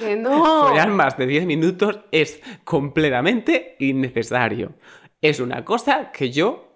Que 0.00 0.16
no. 0.16 0.64
Follar 0.68 0.88
más 0.88 1.16
de 1.16 1.26
10 1.26 1.46
minutos 1.46 2.00
es 2.10 2.42
completamente 2.64 3.76
innecesario. 3.78 4.72
Es 5.20 5.38
una 5.38 5.64
cosa 5.64 6.10
que 6.10 6.30
yo 6.30 6.70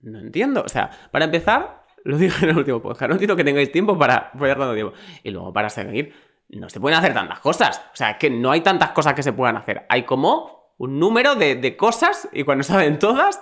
no 0.00 0.18
entiendo. 0.18 0.62
O 0.64 0.68
sea, 0.68 0.90
para 1.10 1.26
empezar, 1.26 1.84
lo 2.04 2.18
dije 2.18 2.44
en 2.44 2.50
el 2.50 2.58
último 2.58 2.80
podcast, 2.80 3.08
no 3.08 3.14
entiendo 3.14 3.36
que 3.36 3.44
tengáis 3.44 3.70
tiempo 3.70 3.98
para 3.98 4.32
follar 4.36 4.58
tanto 4.58 4.74
tiempo. 4.74 4.94
Y 5.22 5.30
luego 5.30 5.52
para 5.52 5.68
seguir, 5.68 6.14
no 6.48 6.68
se 6.68 6.80
pueden 6.80 6.98
hacer 6.98 7.12
tantas 7.12 7.40
cosas. 7.40 7.82
O 7.92 7.96
sea, 7.96 8.18
que 8.18 8.30
no 8.30 8.50
hay 8.50 8.62
tantas 8.62 8.90
cosas 8.90 9.14
que 9.14 9.22
se 9.22 9.32
puedan 9.32 9.56
hacer. 9.56 9.84
Hay 9.88 10.04
como 10.04 10.72
un 10.78 10.98
número 10.98 11.34
de, 11.34 11.56
de 11.56 11.76
cosas 11.76 12.28
y 12.32 12.44
cuando 12.44 12.64
saben 12.64 12.98
todas, 12.98 13.40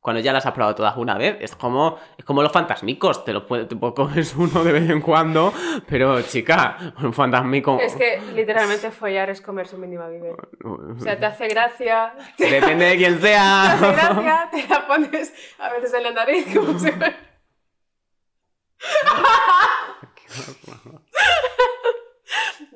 cuando 0.00 0.20
ya 0.20 0.32
las 0.32 0.46
has 0.46 0.52
probado 0.52 0.74
todas 0.74 0.96
una 0.96 1.18
vez, 1.18 1.36
es 1.40 1.54
como, 1.54 1.98
es 2.16 2.24
como 2.24 2.42
los 2.42 2.50
fantasmicos. 2.50 3.24
Te 3.24 3.32
lo 3.34 3.46
puedes, 3.46 3.68
te 3.68 3.78
comes 3.78 4.34
uno 4.36 4.64
de 4.64 4.72
vez 4.72 4.88
en 4.90 5.00
cuando, 5.02 5.52
pero 5.88 6.20
chica, 6.22 6.94
un 7.02 7.12
fantasmico... 7.12 7.78
Es 7.80 7.94
que 7.96 8.20
literalmente 8.34 8.90
follar 8.90 9.28
es 9.30 9.40
comer 9.40 9.66
su 9.68 9.76
mínima 9.76 10.08
vida. 10.08 10.30
O 10.64 10.98
sea, 11.00 11.18
te 11.18 11.26
hace 11.26 11.48
gracia. 11.48 12.14
Te 12.36 12.50
Depende 12.50 12.86
de 12.86 12.96
quién 12.96 13.18
sea. 13.20 13.72
hace 13.72 13.92
gracia, 13.92 14.48
te 14.50 14.66
la 14.68 14.86
pones 14.86 15.32
a 15.58 15.70
veces 15.72 15.92
en 15.94 16.02
la 16.02 16.10
nariz 16.12 16.46
como 16.56 16.72
fuera- 16.78 17.16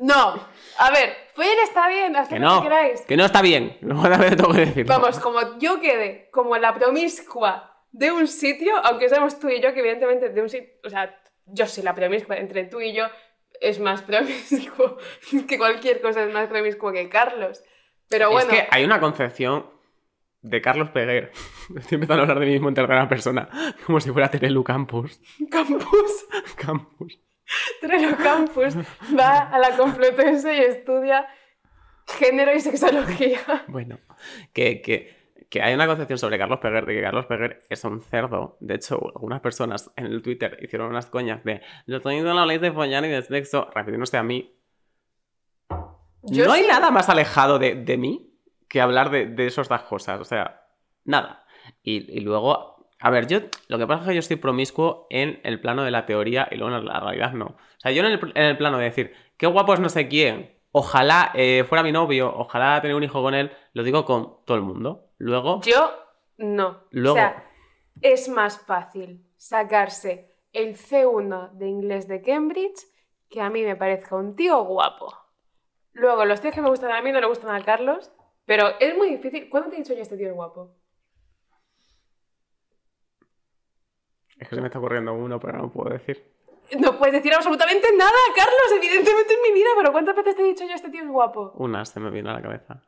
No, 0.01 0.35
a 0.79 0.91
ver, 0.91 1.17
follar 1.35 1.59
está 1.63 1.89
bien, 1.89 2.17
haz 2.17 2.29
Que 2.29 2.39
lo 2.39 2.47
no, 2.47 2.63
que 2.63 2.69
queráis. 2.69 3.01
que 3.03 3.17
no 3.17 3.25
está 3.25 3.43
bien. 3.43 3.79
Tengo 3.81 4.53
que. 4.53 4.85
Vamos, 4.85 5.19
como 5.21 5.59
yo 5.59 5.81
quede 5.81 6.29
como 6.31 6.57
la 6.57 6.75
promiscua 6.75 7.71
de 7.93 8.11
un 8.11 8.27
sitio, 8.27 8.77
aunque 8.85 9.09
seamos 9.09 9.39
tú 9.39 9.49
y 9.49 9.61
yo, 9.61 9.73
que 9.73 9.81
evidentemente 9.81 10.29
de 10.31 10.43
un 10.43 10.49
sitio, 10.49 10.69
o 10.85 10.91
sea, 10.91 11.17
yo 11.47 11.67
soy 11.67 11.85
la 11.85 11.95
promiscua, 11.95 12.37
entre 12.37 12.65
tú 12.65 12.81
y 12.81 12.93
yo 12.93 13.07
es 13.61 13.79
más 13.79 14.03
promiscuo 14.03 14.99
que 15.49 15.59
cualquier 15.59 16.01
cosa 16.01 16.25
es 16.25 16.33
más 16.33 16.49
promiscuo 16.49 16.93
que 16.93 17.09
Carlos. 17.09 17.63
Pero 18.09 18.31
bueno, 18.31 18.53
Es 18.53 18.61
que 18.61 18.69
hay 18.71 18.85
una 18.85 19.01
concepción 19.01 19.67
de 20.43 20.61
Carlos 20.61 20.91
Peguer. 20.91 21.33
Estoy 21.77 21.97
empezando 21.97 22.23
a 22.23 22.23
hablar 22.23 22.41
de 22.41 22.47
mí 22.47 22.53
mismo 22.53 22.69
en 22.69 22.75
tercera 22.75 23.09
persona, 23.09 23.49
como 23.87 24.01
si 24.01 24.11
fuera 24.11 24.31
Terelu 24.31 24.63
Campus. 24.63 25.21
Campus, 25.51 26.27
Campus. 26.57 27.19
Trello 27.81 28.17
Campus 28.17 28.77
va 29.19 29.41
a 29.41 29.59
la 29.59 29.77
Complutense 29.77 30.55
y 30.57 30.61
estudia 30.61 31.27
género 32.07 32.55
y 32.55 32.61
sexología. 32.61 33.41
Bueno, 33.69 33.99
que, 34.53 34.81
que, 34.83 35.35
que 35.49 35.63
hay 35.63 35.75
una 35.75 35.87
concepción 35.87 36.19
sobre 36.19 36.39
Carlos 36.39 36.59
Peguer, 36.61 36.87
de 36.87 36.95
que 36.95 37.03
Carlos 37.03 37.27
Peguer 37.27 37.63
es 37.69 37.85
un 37.85 38.03
cerdo. 38.03 38.57
De 38.61 38.75
hecho, 38.75 39.13
algunas 39.15 39.41
personas 39.41 39.91
en 39.97 40.07
el 40.07 40.23
Twitter 40.23 40.59
hicieron 40.63 40.89
unas 40.89 41.07
coñas 41.07 41.45
de 41.45 41.63
lo 41.87 41.99
estoy 41.99 42.17
en 42.17 42.25
la 42.25 42.47
ley 42.47 42.59
de 42.59 42.73
follar 42.73 43.05
y 43.05 43.09
de 43.09 43.23
sexo, 43.23 43.69
refiriéndose 43.75 44.17
a 44.17 44.23
mí. 44.23 44.57
Yo 46.23 46.47
no 46.47 46.53
hay 46.53 46.67
nada 46.67 46.91
más 46.91 47.09
alejado 47.09 47.59
de, 47.59 47.75
de 47.75 47.97
mí 47.99 48.35
que 48.69 48.81
hablar 48.81 49.11
de, 49.11 49.27
de 49.27 49.47
esas 49.47 49.69
dos 49.69 49.83
cosas. 49.83 50.21
O 50.21 50.25
sea, 50.25 50.67
nada. 51.05 51.45
Y, 51.83 52.11
y 52.11 52.21
luego, 52.21 52.74
a 53.07 53.11
ver, 53.11 53.27
yo 53.27 53.41
lo 53.69 53.79
que 53.79 53.87
pasa 53.87 54.03
es 54.03 54.09
que 54.09 54.15
yo 54.15 54.21
estoy 54.21 54.37
promiscuo 54.37 55.07
en 55.11 55.41
el 55.45 55.61
plano 55.61 55.85
de 55.85 55.91
la 55.91 56.07
teoría 56.07 56.49
y 56.51 56.57
luego 56.57 56.75
en 56.75 56.85
la 56.87 57.01
realidad 57.01 57.33
no. 57.33 57.47
O 57.47 57.57
sea, 57.79 57.93
yo 57.93 58.03
en 58.03 58.13
el, 58.13 58.33
en 58.35 58.43
el 58.45 58.57
plano 58.57 58.79
de 58.79 58.85
decir, 58.85 59.13
qué 59.37 59.47
guapo 59.47 59.75
es 59.75 59.81
no 59.81 59.89
sé 59.89 60.09
quién, 60.09 60.59
ojalá 60.73 61.31
eh, 61.35 61.65
fuera 61.69 61.83
mi 61.85 61.93
novio, 61.93 62.33
ojalá 62.35 62.81
tener 62.81 62.97
un 62.97 63.03
hijo 63.05 63.23
con 63.23 63.35
él, 63.35 63.53
lo 63.75 63.83
digo 63.83 64.05
con 64.05 64.45
todo 64.45 64.57
el 64.57 64.63
mundo. 64.63 65.11
Luego, 65.19 65.61
Yo 65.63 65.93
no. 66.39 66.81
Luego- 66.91 67.17
O 67.17 67.21
sea, 67.21 67.45
es 68.01 68.29
más 68.29 68.59
fácil 68.59 69.25
sacarse 69.37 70.31
el 70.53 70.77
C1 70.77 71.51
de 71.53 71.69
inglés 71.69 72.09
de 72.09 72.23
Cambridge 72.23 72.81
que 73.29 73.41
a 73.41 73.51
mí 73.51 73.63
me 73.63 73.77
parezca 73.77 74.17
un 74.17 74.35
tío 74.35 74.63
guapo. 74.65 75.13
Luego, 75.93 76.25
los 76.25 76.41
tíos 76.41 76.55
que 76.55 76.61
me 76.63 76.69
gustan 76.71 76.91
a 76.93 77.03
mí 77.03 77.13
no 77.13 77.21
le 77.21 77.27
gustan 77.27 77.55
a 77.55 77.65
Carlos, 77.65 78.11
pero 78.47 78.69
es 78.81 78.97
muy 78.97 79.11
difícil. 79.11 79.49
¿Cuándo 79.49 79.71
te 79.71 79.77
he 79.77 79.79
dicho 79.81 79.95
yo 79.95 80.03
este 80.03 80.17
tío 80.17 80.29
es 80.29 80.35
guapo? 80.35 80.75
Es 84.45 84.49
que 84.49 84.55
se 84.55 84.61
me 84.61 84.69
está 84.69 84.79
ocurriendo 84.79 85.13
uno, 85.15 85.41
pero 85.41 85.59
no 85.59 85.71
puedo 85.71 85.91
decir. 85.91 86.33
No 86.79 86.99
puedes 86.99 87.15
decir 87.15 87.35
absolutamente 87.35 87.89
nada, 87.97 88.13
Carlos, 88.35 88.73
evidentemente 88.77 89.35
en 89.35 89.43
mi 89.43 89.53
vida, 89.53 89.69
pero 89.77 89.93
¿cuántas 89.93 90.17
veces 90.17 90.35
te 90.35 90.43
he 90.43 90.47
dicho 90.47 90.65
yo 90.65 90.75
este 90.75 90.91
tío 90.91 91.03
es 91.03 91.09
guapo? 91.09 91.53
Una 91.57 91.85
se 91.85 92.01
me 92.01 92.11
vino 92.11 92.31
a 92.31 92.35
la 92.35 92.43
cabeza. 92.43 92.83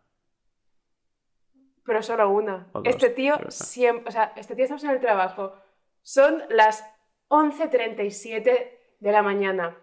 Pero 1.84 2.02
solo 2.02 2.30
una. 2.30 2.68
Dos, 2.72 2.82
Este 2.86 3.10
tío 3.10 3.38
siempre, 3.48 4.08
o 4.08 4.12
sea, 4.12 4.32
este 4.36 4.54
tío 4.54 4.64
estamos 4.64 4.82
en 4.84 4.90
el 4.90 5.00
trabajo. 5.00 5.54
Son 6.02 6.42
las 6.48 6.84
11.37 7.28 8.70
de 8.98 9.12
la 9.12 9.22
mañana. 9.22 9.76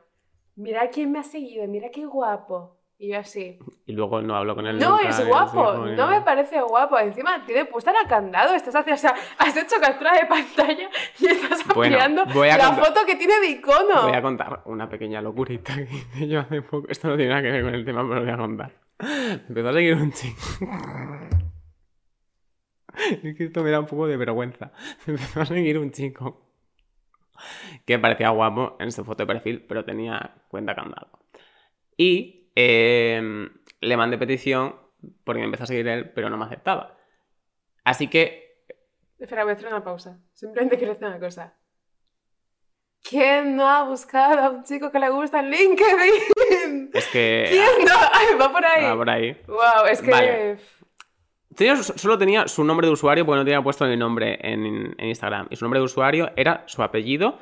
Mira 0.55 0.89
quién 0.89 1.11
me 1.11 1.19
ha 1.19 1.23
seguido, 1.23 1.67
mira 1.67 1.89
qué 1.89 2.05
guapo. 2.05 2.77
Y 2.97 3.09
yo 3.09 3.19
así. 3.19 3.59
Y 3.85 3.91
luego 3.93 4.21
no 4.21 4.35
hablo 4.35 4.55
con 4.55 4.65
él 4.65 4.79
No 4.79 4.91
nunca, 4.91 5.09
es 5.09 5.27
guapo, 5.27 5.73
no 5.73 6.07
me 6.07 6.21
parece 6.21 6.61
guapo. 6.61 6.97
Encima 6.99 7.43
tiene 7.45 7.65
puesta 7.65 7.91
la 7.91 8.07
candado. 8.07 8.53
Estás 8.53 8.75
haciendo, 8.75 8.95
o 8.95 9.01
sea, 9.01 9.15
has 9.37 9.57
hecho 9.57 9.75
captura 9.81 10.13
de 10.13 10.25
pantalla 10.25 10.89
y 11.19 11.25
estás 11.25 11.67
Bueno, 11.73 11.97
ampliando 11.97 12.25
la 12.25 12.73
foto 12.73 13.01
que 13.05 13.15
tiene 13.15 13.39
de 13.41 13.47
icono. 13.47 14.03
Voy 14.03 14.15
a 14.15 14.21
contar 14.21 14.61
una 14.65 14.87
pequeña 14.87 15.21
locurita 15.21 15.75
que 15.75 15.83
hice 15.83 16.27
yo 16.27 16.39
hace 16.39 16.61
poco. 16.61 16.87
Esto 16.87 17.09
no 17.09 17.17
tiene 17.17 17.31
nada 17.31 17.41
que 17.41 17.51
ver 17.51 17.63
con 17.63 17.75
el 17.75 17.83
tema, 17.83 18.03
pero 18.03 18.15
lo 18.15 18.21
voy 18.21 18.33
a 18.33 18.37
contar. 18.37 18.71
Me 18.99 19.43
empezó 19.49 19.69
a 19.69 19.73
seguir 19.73 19.95
un 19.95 20.11
chico. 20.11 20.41
Es 23.23 23.35
que 23.35 23.45
esto 23.45 23.63
me 23.63 23.71
da 23.71 23.79
un 23.79 23.87
poco 23.87 24.07
de 24.07 24.17
vergüenza. 24.17 24.71
Me 25.05 25.13
empezó 25.15 25.41
a 25.41 25.45
seguir 25.45 25.79
un 25.79 25.91
chico 25.91 26.47
que 27.85 27.99
parecía 27.99 28.29
guapo 28.29 28.77
en 28.79 28.91
su 28.91 29.03
foto 29.03 29.23
de 29.23 29.27
perfil, 29.27 29.65
pero 29.67 29.83
tenía 29.83 30.35
cuenta 30.47 30.75
candado. 30.75 31.09
Y 31.97 32.42
eh, 32.55 33.49
le 33.81 33.97
mandé 33.97 34.17
petición 34.17 34.75
porque 35.23 35.39
me 35.39 35.45
empezó 35.45 35.63
a 35.63 35.67
seguir 35.67 35.87
él, 35.87 36.11
pero 36.11 36.29
no 36.29 36.37
me 36.37 36.45
aceptaba. 36.45 36.97
Así 37.83 38.07
que 38.07 38.43
Espera, 39.19 39.43
voy 39.43 39.51
a 39.51 39.55
hacer 39.55 39.67
una 39.67 39.83
pausa. 39.83 40.19
Simplemente 40.33 40.77
quiero 40.77 40.93
decir 40.93 41.07
una 41.07 41.19
cosa. 41.19 41.53
¿Quién 43.01 43.55
no 43.55 43.67
ha 43.67 43.83
buscado 43.83 44.39
a 44.39 44.49
un 44.49 44.63
chico 44.63 44.91
que 44.91 44.99
le 44.99 45.09
gusta 45.09 45.39
en 45.39 45.49
LinkedIn? 45.49 46.91
es 46.93 47.07
que... 47.07 47.45
¿Quién 47.49 47.85
no? 47.85 47.93
Ay, 48.13 48.27
va 48.39 48.51
por 48.51 48.65
ahí. 48.65 48.85
ah, 48.85 48.95
por 48.95 49.09
ahí. 49.09 49.41
Wow, 49.47 49.85
es 49.89 50.01
que. 50.01 50.11
Vale. 50.11 50.57
Tenía- 51.55 51.75
solo 51.83 52.17
tenía 52.17 52.47
su 52.47 52.63
nombre 52.63 52.87
de 52.87 52.93
usuario 52.93 53.25
porque 53.25 53.37
no 53.39 53.45
tenía 53.45 53.61
puesto 53.61 53.85
el 53.85 53.99
nombre 53.99 54.39
en, 54.41 54.65
en 54.97 55.07
Instagram. 55.07 55.47
Y 55.49 55.55
su 55.55 55.65
nombre 55.65 55.79
de 55.79 55.85
usuario 55.85 56.31
era 56.35 56.63
su 56.65 56.81
apellido 56.81 57.37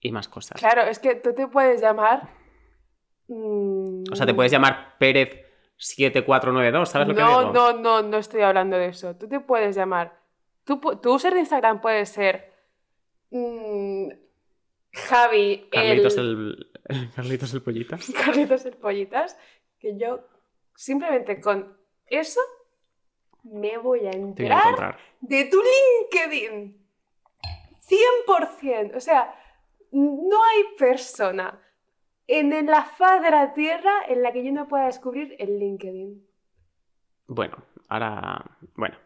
y 0.00 0.12
más 0.12 0.28
cosas. 0.28 0.58
Claro, 0.60 0.82
es 0.82 0.98
que 0.98 1.16
tú 1.16 1.34
te 1.34 1.46
puedes 1.48 1.80
llamar. 1.80 2.28
Mm, 3.34 4.04
O 4.12 4.16
sea, 4.16 4.26
te 4.26 4.34
puedes 4.34 4.52
llamar 4.52 4.96
Pérez7492, 4.98 6.86
¿sabes 6.86 7.08
lo 7.08 7.14
que 7.14 7.20
no, 7.20 7.28
digo? 7.40 7.52
no, 7.52 7.72
no, 7.72 8.02
no 8.02 8.16
estoy 8.18 8.42
hablando 8.42 8.76
de 8.76 8.86
eso. 8.88 9.16
Tú 9.16 9.28
te 9.28 9.40
puedes 9.40 9.74
llamar. 9.76 10.18
Tu, 10.64 10.80
pu- 10.80 11.00
tu 11.00 11.14
user 11.14 11.32
de 11.34 11.40
Instagram 11.40 11.80
puede 11.80 12.04
ser. 12.06 12.52
mm, 13.30 14.08
Javi, 14.92 15.68
Carlitos 15.70 16.16
el, 16.16 16.26
el... 16.26 16.70
el- 16.96 17.10
Carlitos 17.12 17.54
el 17.54 17.62
pollitas. 17.62 18.10
Carlitos 18.24 18.64
el 18.66 18.74
Pollitas. 18.76 19.36
Que 19.78 19.96
yo 19.96 20.26
simplemente 20.74 21.40
con 21.40 21.76
eso 22.06 22.40
me 23.44 23.78
voy 23.78 24.00
a 24.00 24.10
voy 24.10 24.18
encontrar. 24.20 24.98
de 25.20 25.44
tu 25.46 25.58
LinkedIn. 26.12 26.76
100%. 28.26 28.96
O 28.96 29.00
sea, 29.00 29.34
no 29.92 30.44
hay 30.44 30.64
persona 30.78 31.58
en 32.30 32.66
la 32.66 32.84
faz 32.84 33.22
de 33.22 33.30
la 33.30 33.52
Tierra 33.54 33.92
en 34.08 34.22
la 34.22 34.32
que 34.32 34.44
yo 34.44 34.52
no 34.52 34.68
pueda 34.68 34.86
descubrir 34.86 35.34
el 35.38 35.58
LinkedIn. 35.58 36.22
Bueno, 37.26 37.56
ahora... 37.88 38.44
Bueno. 38.74 38.96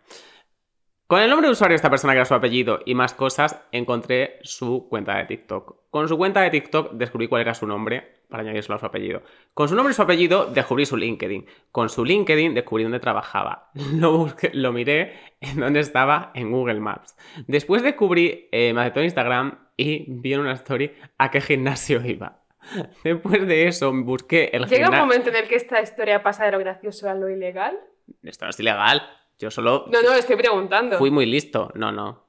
Con 1.06 1.20
el 1.20 1.28
nombre 1.28 1.48
de 1.48 1.52
usuario 1.52 1.72
de 1.74 1.76
esta 1.76 1.90
persona 1.90 2.14
que 2.14 2.18
era 2.18 2.24
su 2.24 2.34
apellido 2.34 2.80
y 2.86 2.94
más 2.94 3.12
cosas, 3.12 3.60
encontré 3.72 4.38
su 4.42 4.88
cuenta 4.88 5.16
de 5.18 5.24
TikTok. 5.26 5.90
Con 5.90 6.08
su 6.08 6.16
cuenta 6.16 6.40
de 6.40 6.50
TikTok 6.50 6.92
descubrí 6.92 7.28
cuál 7.28 7.42
era 7.42 7.54
su 7.54 7.66
nombre 7.66 8.22
para 8.30 8.42
añadirlo 8.42 8.74
a 8.74 8.78
su 8.78 8.86
apellido. 8.86 9.22
Con 9.52 9.68
su 9.68 9.74
nombre 9.76 9.92
y 9.92 9.94
su 9.94 10.00
apellido 10.02 10.46
descubrí 10.46 10.86
su 10.86 10.96
LinkedIn. 10.96 11.46
Con 11.70 11.90
su 11.90 12.04
LinkedIn 12.06 12.54
descubrí 12.54 12.84
dónde 12.84 13.00
trabajaba. 13.00 13.70
Lo, 13.94 14.16
busqué- 14.18 14.52
lo 14.54 14.72
miré 14.72 15.12
en 15.40 15.60
dónde 15.60 15.80
estaba 15.80 16.30
en 16.34 16.50
Google 16.50 16.80
Maps. 16.80 17.16
Después 17.46 17.82
descubrí, 17.82 18.48
eh, 18.50 18.72
me 18.72 18.80
aceptó 18.80 19.02
Instagram 19.02 19.58
y 19.76 20.06
vi 20.08 20.32
en 20.32 20.40
una 20.40 20.52
story 20.54 20.90
a 21.18 21.30
qué 21.30 21.42
gimnasio 21.42 22.04
iba. 22.04 22.43
Después 23.04 23.46
de 23.46 23.68
eso 23.68 23.92
busqué 23.92 24.50
el 24.52 24.66
Llega 24.66 24.90
un 24.90 24.98
momento 24.98 25.30
en 25.30 25.36
el 25.36 25.48
que 25.48 25.56
esta 25.56 25.80
historia 25.80 26.22
pasa 26.22 26.44
de 26.44 26.52
lo 26.52 26.58
gracioso 26.58 27.08
a 27.08 27.14
lo 27.14 27.28
ilegal. 27.28 27.78
Esto 28.22 28.46
no 28.46 28.50
es 28.50 28.60
ilegal. 28.60 29.02
Yo 29.38 29.50
solo 29.50 29.86
No, 29.90 30.02
no, 30.02 30.14
estoy 30.14 30.36
preguntando. 30.36 30.98
Fui 30.98 31.10
muy 31.10 31.26
listo. 31.26 31.70
No, 31.74 31.92
no. 31.92 32.24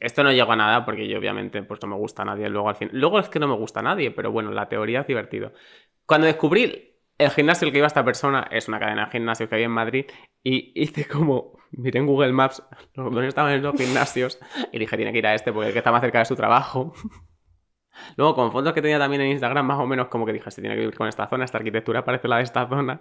Esto 0.00 0.22
no 0.22 0.32
llegó 0.32 0.52
a 0.52 0.56
nada 0.56 0.84
porque 0.84 1.08
yo 1.08 1.18
obviamente 1.18 1.62
pues 1.62 1.80
no 1.82 1.88
me 1.88 1.96
gusta 1.96 2.22
a 2.22 2.24
nadie 2.24 2.48
luego 2.48 2.68
al 2.68 2.76
fin. 2.76 2.90
Luego 2.92 3.18
es 3.18 3.28
que 3.28 3.38
no 3.38 3.48
me 3.48 3.54
gusta 3.54 3.80
a 3.80 3.82
nadie, 3.82 4.10
pero 4.10 4.30
bueno, 4.30 4.50
la 4.50 4.68
teoría 4.68 5.00
es 5.00 5.06
divertido. 5.06 5.52
Cuando 6.04 6.26
descubrí 6.26 6.96
el 7.18 7.30
gimnasio 7.30 7.66
al 7.66 7.72
que 7.72 7.78
iba 7.78 7.86
esta 7.86 8.04
persona, 8.04 8.46
es 8.50 8.68
una 8.68 8.78
cadena 8.78 9.06
de 9.06 9.10
gimnasios 9.12 9.48
que 9.48 9.56
hay 9.56 9.62
en 9.62 9.70
Madrid, 9.70 10.06
y 10.42 10.72
hice 10.80 11.06
como, 11.06 11.58
miré 11.70 11.98
en 11.98 12.06
Google 12.06 12.32
Maps 12.32 12.62
dónde 12.94 13.26
estaban 13.26 13.54
esos 13.54 13.74
gimnasios 13.74 14.38
y 14.72 14.78
dije, 14.78 14.96
tiene 14.96 15.12
que 15.12 15.18
ir 15.18 15.26
a 15.26 15.34
este 15.34 15.52
porque 15.52 15.72
que 15.72 15.78
está 15.78 15.92
más 15.92 16.02
cerca 16.02 16.20
de 16.20 16.24
su 16.24 16.36
trabajo. 16.36 16.92
Luego, 18.16 18.34
con 18.34 18.52
fotos 18.52 18.72
que 18.72 18.82
tenía 18.82 18.98
también 18.98 19.22
en 19.22 19.30
Instagram, 19.32 19.66
más 19.66 19.78
o 19.78 19.86
menos 19.86 20.08
como 20.08 20.26
que 20.26 20.32
dije, 20.32 20.50
se 20.50 20.60
tiene 20.60 20.74
que 20.76 20.80
vivir 20.80 20.96
con 20.96 21.08
esta 21.08 21.26
zona, 21.28 21.44
esta 21.44 21.58
arquitectura 21.58 22.04
parece 22.04 22.28
la 22.28 22.36
de 22.38 22.42
esta 22.44 22.66
zona. 22.68 23.00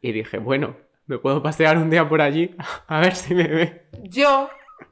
Y 0.00 0.12
dije, 0.12 0.38
bueno, 0.38 0.76
me 1.06 1.18
puedo 1.18 1.42
pasear 1.42 1.76
un 1.78 1.90
día 1.90 2.08
por 2.08 2.20
allí 2.22 2.54
a 2.86 3.00
ver 3.00 3.14
si 3.14 3.34
me 3.34 3.48
ve. 3.48 3.86
Yo, 4.04 4.48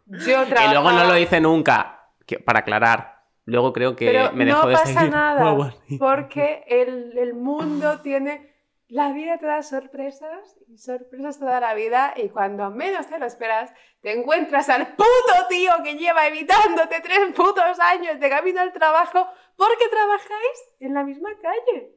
yo 0.07 0.45
trabajaba... 0.47 0.65
Y 0.71 0.73
luego 0.75 0.93
no 0.93 1.05
lo 1.05 1.19
hice 1.19 1.41
nunca, 1.41 2.11
que- 2.27 2.39
para 2.39 2.61
aclarar. 2.61 3.19
Luego 3.45 3.73
creo 3.73 3.97
que 3.97 4.07
Pero 4.07 4.33
me 4.35 4.45
dejó 4.45 4.63
no 4.65 4.69
de 4.69 4.75
pasa 4.75 4.87
seguir. 4.87 5.09
o 5.09 5.11
nada, 5.11 5.75
porque 5.99 6.65
el, 6.69 7.17
el 7.19 7.35
mundo 7.35 8.01
tiene... 8.01 8.58
La 8.89 9.13
vida 9.13 9.37
te 9.39 9.45
da 9.47 9.63
sorpresas 9.63 10.57
y 10.67 10.79
sorpresas 10.79 11.39
te 11.39 11.45
da 11.45 11.61
la 11.61 11.75
vida 11.75 12.15
y 12.17 12.31
cuando 12.31 12.71
menos 12.71 13.07
te 13.07 13.19
lo 13.19 13.27
esperas 13.27 13.71
te 14.01 14.13
encuentras 14.19 14.69
al 14.71 14.87
puto 14.97 15.47
tío 15.51 15.73
que 15.85 15.95
lleva 15.97 16.27
evitándote 16.27 17.01
tres 17.03 17.19
putos 17.37 17.79
años 17.81 18.19
de 18.19 18.31
camino 18.31 18.61
al 18.63 18.73
trabajo 18.73 19.27
porque 19.57 19.89
trabajáis 19.91 20.75
en 20.81 20.95
la 20.95 21.05
misma 21.05 21.29
calle. 21.43 21.95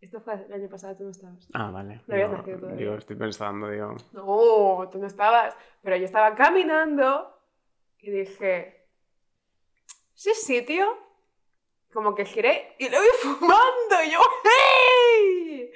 Esto 0.00 0.20
fue 0.20 0.34
el 0.34 0.52
año 0.52 0.68
pasado, 0.70 0.96
tú 0.96 1.04
no 1.04 1.10
estabas. 1.10 1.48
Ah, 1.52 1.70
vale. 1.70 2.00
No 2.06 2.14
habías 2.14 2.28
Digo, 2.30 2.38
nacido 2.38 2.58
todavía. 2.60 2.78
digo, 2.80 2.94
estoy 2.94 3.16
pensando, 3.16 3.68
digo. 3.68 3.96
No, 4.12 4.88
tú 4.90 4.98
no 4.98 5.06
estabas. 5.06 5.54
Pero 5.82 5.96
yo 5.96 6.04
estaba 6.04 6.34
caminando 6.34 7.36
y 7.98 8.10
dije, 8.10 8.86
¿ese 10.14 10.34
sitio? 10.34 10.96
Como 11.92 12.14
que 12.14 12.24
giré 12.24 12.74
y 12.78 12.88
lo 12.88 13.00
vi 13.00 13.08
fumando. 13.22 14.02
Y 14.04 14.10
yo, 14.10 14.18
¡hey! 14.44 15.72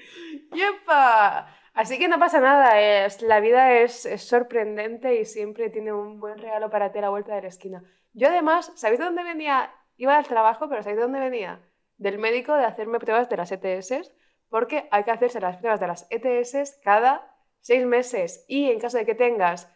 ¡Yepa! 0.52 1.48
Así 1.74 1.98
que 1.98 2.06
no 2.06 2.20
pasa 2.20 2.40
nada, 2.40 2.80
es, 2.80 3.20
la 3.20 3.40
vida 3.40 3.72
es, 3.72 4.08
sorprendente 4.18 5.20
y 5.20 5.24
siempre 5.24 5.70
tiene 5.70 5.92
un 5.92 6.20
buen 6.20 6.38
regalo 6.38 6.70
para 6.70 6.92
ti 6.92 6.98
a 6.98 7.02
la 7.02 7.08
vuelta 7.08 7.34
de 7.34 7.42
la 7.42 7.48
esquina. 7.48 7.82
Yo 8.12 8.28
además, 8.28 8.72
¿sabéis 8.76 9.00
de 9.00 9.06
dónde 9.06 9.24
venía? 9.24 9.74
Iba 9.96 10.16
al 10.16 10.26
trabajo, 10.26 10.68
pero 10.68 10.84
¿sabéis 10.84 10.98
de 10.98 11.02
dónde 11.02 11.18
venía? 11.18 11.60
Del 11.96 12.18
médico 12.18 12.54
de 12.54 12.64
hacerme 12.64 13.00
pruebas 13.00 13.28
de 13.28 13.36
las 13.36 13.50
ETS, 13.50 14.12
porque 14.48 14.86
hay 14.92 15.02
que 15.02 15.10
hacerse 15.10 15.40
las 15.40 15.56
pruebas 15.56 15.80
de 15.80 15.88
las 15.88 16.06
ETS 16.10 16.78
cada 16.84 17.36
seis 17.58 17.84
meses 17.84 18.44
y 18.46 18.70
en 18.70 18.78
caso 18.78 18.98
de 18.98 19.06
que 19.06 19.16
tengas 19.16 19.68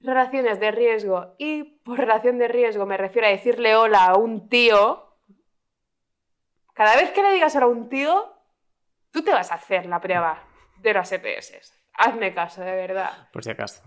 relaciones 0.00 0.58
de 0.58 0.70
riesgo 0.70 1.34
y 1.38 1.64
por 1.84 1.98
relación 1.98 2.38
de 2.38 2.48
riesgo 2.48 2.86
me 2.86 2.96
refiero 2.96 3.28
a 3.28 3.30
decirle 3.30 3.76
hola 3.76 4.06
a 4.06 4.16
un 4.16 4.48
tío, 4.48 5.05
cada 6.76 6.94
vez 6.96 7.10
que 7.12 7.22
le 7.22 7.32
digas 7.32 7.56
a 7.56 7.66
un 7.66 7.88
tío, 7.88 8.34
tú 9.10 9.22
te 9.22 9.32
vas 9.32 9.50
a 9.50 9.54
hacer 9.54 9.86
la 9.86 9.98
prueba 9.98 10.46
de 10.78 10.92
las 10.92 11.10
ETS. 11.10 11.72
Hazme 11.94 12.34
caso, 12.34 12.60
de 12.60 12.72
verdad. 12.72 13.30
Por 13.32 13.42
si 13.42 13.50
acaso. 13.50 13.82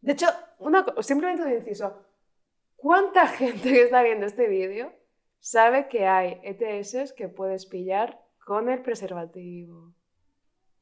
De 0.00 0.12
hecho, 0.12 0.26
una, 0.58 0.86
simplemente 1.00 1.42
un 1.42 1.52
inciso. 1.52 2.02
¿Cuánta 2.76 3.26
gente 3.28 3.70
que 3.70 3.82
está 3.82 4.02
viendo 4.02 4.24
este 4.24 4.48
vídeo 4.48 4.90
sabe 5.38 5.88
que 5.88 6.06
hay 6.06 6.40
ETS 6.42 7.12
que 7.12 7.28
puedes 7.28 7.66
pillar 7.66 8.18
con 8.46 8.70
el 8.70 8.80
preservativo? 8.80 9.92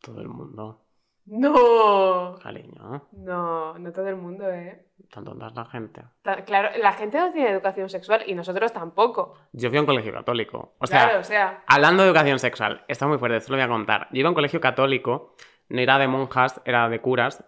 Todo 0.01 0.21
el 0.21 0.29
mundo. 0.29 0.85
No, 1.27 2.37
Cariño. 2.41 3.09
no, 3.11 3.77
no 3.77 3.93
todo 3.93 4.07
el 4.07 4.17
mundo, 4.17 4.49
¿eh? 4.49 4.88
Tan 5.11 5.25
tonta 5.25 5.47
es 5.47 5.55
la 5.55 5.65
gente. 5.65 6.03
Claro, 6.45 6.69
la 6.81 6.93
gente 6.93 7.19
no 7.19 7.33
tiene 7.33 7.51
educación 7.51 7.89
sexual 7.89 8.23
y 8.27 8.35
nosotros 8.35 8.73
tampoco. 8.73 9.35
Yo 9.53 9.69
fui 9.71 9.79
a 9.79 9.81
un 9.81 9.87
colegio 9.87 10.13
católico. 10.13 10.75
O 10.79 10.87
sea, 10.87 11.05
claro, 11.05 11.21
o 11.21 11.25
sea, 11.25 11.63
hablando 11.67 12.03
de 12.03 12.09
educación 12.11 12.39
sexual, 12.39 12.85
está 12.89 13.07
muy 13.07 13.19
fuerte, 13.19 13.39
esto 13.39 13.53
lo 13.53 13.57
voy 13.59 13.65
a 13.65 13.69
contar. 13.69 14.09
Yo 14.13 14.21
iba 14.21 14.29
a 14.29 14.31
un 14.31 14.35
colegio 14.35 14.61
católico, 14.61 15.35
no 15.69 15.81
era 15.81 15.99
de 15.99 16.09
monjas, 16.09 16.61
era 16.65 16.89
de 16.89 17.01
curas. 17.01 17.45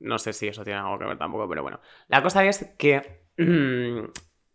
No 0.00 0.18
sé 0.18 0.32
si 0.32 0.48
eso 0.48 0.64
tiene 0.64 0.80
algo 0.80 0.98
que 0.98 1.04
ver 1.04 1.18
tampoco, 1.18 1.48
pero 1.48 1.62
bueno. 1.62 1.80
La 2.08 2.22
cosa 2.22 2.44
es 2.44 2.74
que 2.78 3.24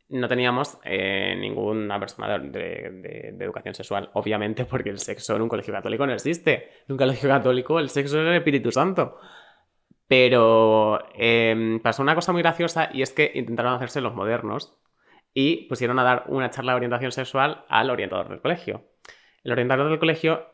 no 0.10 0.28
teníamos 0.28 0.78
eh, 0.84 1.36
ninguna 1.38 2.00
persona 2.00 2.38
de, 2.40 2.50
de- 2.50 3.32
de 3.34 3.46
educación 3.46 3.74
sexual, 3.74 4.10
obviamente, 4.14 4.66
porque 4.66 4.90
el 4.90 5.00
sexo 5.00 5.36
en 5.36 5.42
un 5.42 5.50
colegio 5.50 5.74
católico 5.74 6.06
no 6.06 6.14
existe. 6.14 6.70
En 6.88 6.94
un 6.94 6.98
colegio 6.98 7.30
católico 7.30 7.80
el 7.80 7.90
sexo 7.90 8.22
es 8.22 8.28
el 8.28 8.36
Espíritu 8.36 8.72
Santo. 8.72 9.20
Pero 10.08 11.00
eh, 11.16 11.80
pasó 11.84 12.02
una 12.02 12.16
cosa 12.16 12.32
muy 12.32 12.42
graciosa 12.42 12.90
y 12.94 13.02
es 13.02 13.12
que 13.12 13.32
intentaron 13.36 13.74
hacerse 13.74 14.02
los 14.02 14.16
modernos 14.16 14.78
y 15.34 15.68
pusieron 15.68 16.00
a 16.00 16.04
dar 16.04 16.24
una 16.28 16.50
charla 16.50 16.72
de 16.72 16.78
orientación 16.78 17.12
sexual 17.12 17.66
al 17.68 17.90
orientador 17.90 18.30
del 18.30 18.42
colegio. 18.42 18.90
El 19.44 19.52
orientador 19.52 19.90
del 19.90 20.00
colegio 20.00 20.46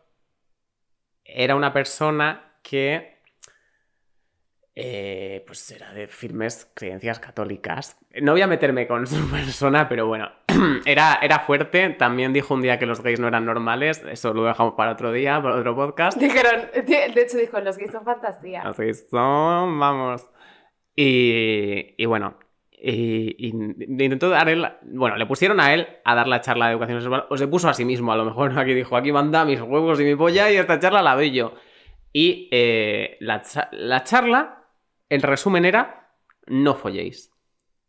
era 1.23 1.55
una 1.55 1.71
persona 1.71 2.57
que 2.63 3.12
eh, 4.75 5.43
pues 5.45 5.69
era 5.71 5.93
de 5.93 6.07
firmes 6.07 6.71
creencias 6.73 7.19
católicas. 7.19 7.97
No 8.21 8.31
voy 8.31 8.41
a 8.41 8.47
meterme 8.47 8.87
con 8.87 9.05
su 9.07 9.29
persona, 9.29 9.87
pero 9.87 10.07
bueno, 10.07 10.31
era, 10.85 11.19
era 11.21 11.39
fuerte. 11.39 11.89
También 11.91 12.33
dijo 12.33 12.53
un 12.53 12.61
día 12.61 12.79
que 12.79 12.85
los 12.85 13.01
gays 13.01 13.19
no 13.19 13.27
eran 13.27 13.45
normales. 13.45 14.03
Eso 14.09 14.33
lo 14.33 14.43
dejamos 14.45 14.73
para 14.75 14.93
otro 14.93 15.11
día, 15.11 15.41
para 15.41 15.57
otro 15.57 15.75
podcast. 15.75 16.17
dijeron, 16.19 16.69
de 16.85 17.21
hecho 17.21 17.37
dijo, 17.37 17.59
los 17.59 17.77
gays 17.77 17.91
son 17.91 18.03
fantasía. 18.03 18.61
Así 18.61 18.93
son, 18.93 19.79
vamos. 19.79 20.27
Y, 20.95 21.95
y 21.97 22.05
bueno, 22.05 22.37
y, 22.85 23.47
y 23.47 23.49
intentó 24.03 24.29
dar 24.29 24.49
él, 24.49 24.67
bueno, 24.83 25.15
le 25.15 25.25
pusieron 25.25 25.59
a 25.59 25.73
él 25.73 25.87
a 26.03 26.15
dar 26.15 26.27
la 26.27 26.41
charla 26.41 26.67
de 26.67 26.73
educación 26.73 26.99
sexual, 27.01 27.25
o 27.29 27.37
se 27.37 27.47
puso 27.47 27.69
a 27.69 27.73
sí 27.73 27.85
mismo, 27.85 28.11
a 28.11 28.17
lo 28.17 28.25
mejor 28.25 28.51
aquí 28.59 28.73
dijo, 28.73 28.97
aquí 28.97 29.11
manda 29.11 29.45
mis 29.45 29.61
huevos 29.61 29.99
y 30.01 30.03
mi 30.03 30.15
polla 30.15 30.51
y 30.51 30.57
esta 30.57 30.79
charla 30.79 31.01
la 31.01 31.15
doy 31.15 31.31
yo. 31.31 31.53
Y 32.11 32.49
eh, 32.51 33.17
la, 33.21 33.41
la 33.71 34.03
charla, 34.03 34.62
en 35.13 35.21
resumen, 35.21 35.65
era, 35.65 36.09
no 36.47 36.75
folléis. 36.75 37.31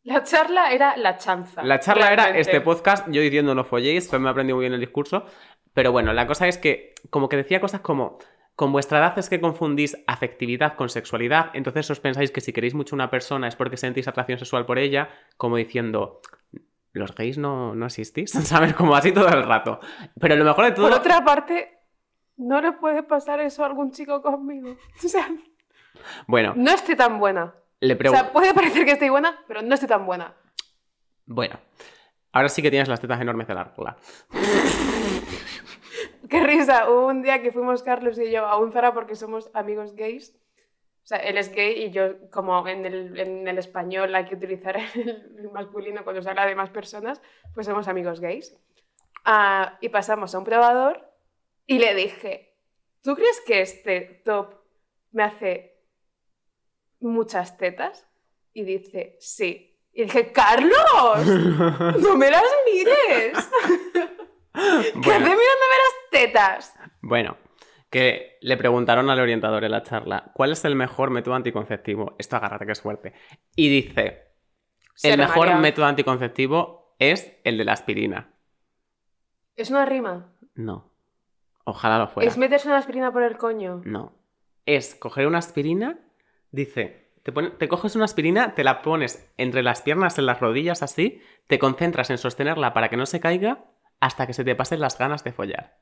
La 0.02 0.22
charla 0.22 0.72
era 0.72 0.96
la 0.96 1.16
chanza. 1.16 1.62
La 1.62 1.80
charla 1.80 2.12
era 2.12 2.36
este 2.36 2.60
podcast, 2.60 3.08
yo 3.08 3.22
diciendo 3.22 3.54
no 3.54 3.64
folléis, 3.64 4.08
pues 4.08 4.20
me 4.20 4.28
aprendí 4.28 4.52
muy 4.52 4.60
bien 4.60 4.74
el 4.74 4.80
discurso. 4.80 5.24
Pero 5.72 5.90
bueno, 5.90 6.12
la 6.12 6.26
cosa 6.26 6.46
es 6.46 6.58
que 6.58 6.94
como 7.08 7.28
que 7.28 7.38
decía 7.38 7.60
cosas 7.60 7.80
como, 7.80 8.18
con 8.54 8.70
vuestra 8.72 8.98
edad 8.98 9.18
es 9.18 9.30
que 9.30 9.40
confundís 9.40 9.96
afectividad 10.06 10.76
con 10.76 10.90
sexualidad, 10.90 11.50
entonces 11.54 11.90
os 11.90 12.00
pensáis 12.00 12.30
que 12.30 12.42
si 12.42 12.52
queréis 12.52 12.74
mucho 12.74 12.94
a 12.94 12.98
una 12.98 13.10
persona 13.10 13.48
es 13.48 13.56
porque 13.56 13.78
sentís 13.78 14.06
atracción 14.06 14.38
sexual 14.38 14.66
por 14.66 14.78
ella, 14.78 15.08
como 15.38 15.56
diciendo, 15.56 16.20
los 16.92 17.14
gays 17.14 17.38
no, 17.38 17.74
no 17.74 17.86
existís, 17.86 18.30
¿sabes? 18.44 18.74
Como 18.74 18.94
así 18.94 19.12
todo 19.12 19.28
el 19.28 19.42
rato. 19.42 19.80
Pero 20.20 20.36
lo 20.36 20.44
mejor 20.44 20.66
de 20.66 20.72
todo... 20.72 20.88
Por 20.88 20.98
otra 20.98 21.24
parte, 21.24 21.78
no 22.36 22.60
le 22.60 22.72
puede 22.72 23.02
pasar 23.02 23.40
eso 23.40 23.62
a 23.62 23.66
algún 23.66 23.90
chico 23.90 24.20
conmigo. 24.20 24.76
O 25.04 25.08
sea, 25.08 25.28
Bueno, 26.26 26.54
no 26.56 26.70
estoy 26.70 26.96
tan 26.96 27.18
buena. 27.18 27.54
le 27.80 27.94
O 27.94 28.10
sea, 28.10 28.32
puede 28.32 28.54
parecer 28.54 28.84
que 28.84 28.92
estoy 28.92 29.08
buena, 29.08 29.38
pero 29.46 29.62
no 29.62 29.74
estoy 29.74 29.88
tan 29.88 30.06
buena. 30.06 30.34
Bueno, 31.26 31.58
ahora 32.32 32.48
sí 32.48 32.62
que 32.62 32.70
tienes 32.70 32.88
las 32.88 33.00
tetas 33.00 33.20
enormes 33.20 33.46
de 33.46 33.54
larga. 33.54 33.96
Qué 36.28 36.40
risa. 36.42 36.90
Hubo 36.90 37.06
un 37.06 37.22
día 37.22 37.42
que 37.42 37.52
fuimos 37.52 37.82
Carlos 37.82 38.18
y 38.18 38.30
yo 38.30 38.46
a 38.46 38.58
un 38.58 38.72
Zara 38.72 38.92
porque 38.92 39.14
somos 39.14 39.50
amigos 39.54 39.94
gays. 39.94 40.34
O 41.04 41.06
sea, 41.06 41.18
él 41.18 41.36
es 41.36 41.52
gay 41.52 41.84
y 41.84 41.90
yo, 41.90 42.30
como 42.30 42.66
en 42.66 42.86
el, 42.86 43.20
en 43.20 43.46
el 43.46 43.58
español 43.58 44.14
hay 44.14 44.24
que 44.24 44.36
utilizar 44.36 44.76
el 44.94 45.50
masculino 45.52 46.02
cuando 46.02 46.22
se 46.22 46.30
habla 46.30 46.46
de 46.46 46.54
más 46.54 46.70
personas, 46.70 47.20
pues 47.52 47.66
somos 47.66 47.88
amigos 47.88 48.20
gays. 48.20 48.56
Ah, 49.24 49.76
y 49.82 49.90
pasamos 49.90 50.34
a 50.34 50.38
un 50.38 50.44
probador 50.44 51.06
y 51.66 51.78
le 51.78 51.94
dije, 51.94 52.54
¿tú 53.02 53.14
crees 53.14 53.42
que 53.46 53.60
este 53.60 54.22
top 54.24 54.54
me 55.12 55.24
hace 55.24 55.73
muchas 57.04 57.56
tetas? 57.56 58.06
Y 58.52 58.64
dice, 58.64 59.16
sí. 59.20 59.78
Y 59.92 60.04
dije, 60.04 60.32
¡Carlos! 60.32 61.26
¡No 62.00 62.16
me 62.16 62.30
las 62.30 62.42
mires! 62.72 63.32
¿Qué 64.52 64.60
hace 64.60 64.92
Bueno. 64.94 65.18
mirándome 65.20 65.76
las 65.82 66.10
tetas? 66.10 66.74
Bueno, 67.02 67.36
que 67.90 68.38
le 68.40 68.56
preguntaron 68.56 69.10
al 69.10 69.20
orientador 69.20 69.64
en 69.64 69.70
la 69.72 69.82
charla, 69.82 70.30
¿cuál 70.34 70.52
es 70.52 70.64
el 70.64 70.74
mejor 70.76 71.10
método 71.10 71.34
anticonceptivo? 71.34 72.14
Esto 72.18 72.36
agárrate 72.36 72.66
que 72.66 72.72
es 72.72 72.80
fuerte. 72.80 73.12
Y 73.56 73.68
dice, 73.68 74.32
el 75.02 75.18
mejor 75.18 75.46
María. 75.46 75.56
método 75.60 75.86
anticonceptivo 75.86 76.94
es 76.98 77.32
el 77.44 77.58
de 77.58 77.64
la 77.64 77.72
aspirina. 77.72 78.32
Es 79.56 79.70
una 79.70 79.84
rima. 79.84 80.32
No. 80.54 80.92
Ojalá 81.64 81.98
lo 81.98 82.08
fuera. 82.08 82.28
Es 82.28 82.36
meterse 82.36 82.68
una 82.68 82.78
aspirina 82.78 83.12
por 83.12 83.22
el 83.22 83.36
coño. 83.36 83.80
No. 83.84 84.12
Es 84.66 84.94
coger 84.94 85.26
una 85.26 85.38
aspirina, 85.38 85.98
dice, 86.54 87.10
te, 87.22 87.32
pone- 87.32 87.50
te 87.50 87.68
coges 87.68 87.96
una 87.96 88.04
aspirina, 88.04 88.54
te 88.54 88.64
la 88.64 88.82
pones 88.82 89.30
entre 89.36 89.62
las 89.62 89.82
piernas, 89.82 90.18
en 90.18 90.26
las 90.26 90.40
rodillas 90.40 90.82
así, 90.82 91.20
te 91.46 91.58
concentras 91.58 92.10
en 92.10 92.18
sostenerla 92.18 92.72
para 92.72 92.88
que 92.88 92.96
no 92.96 93.06
se 93.06 93.20
caiga 93.20 93.64
hasta 94.00 94.26
que 94.26 94.32
se 94.32 94.44
te 94.44 94.54
pasen 94.54 94.80
las 94.80 94.98
ganas 94.98 95.24
de 95.24 95.32
follar. 95.32 95.78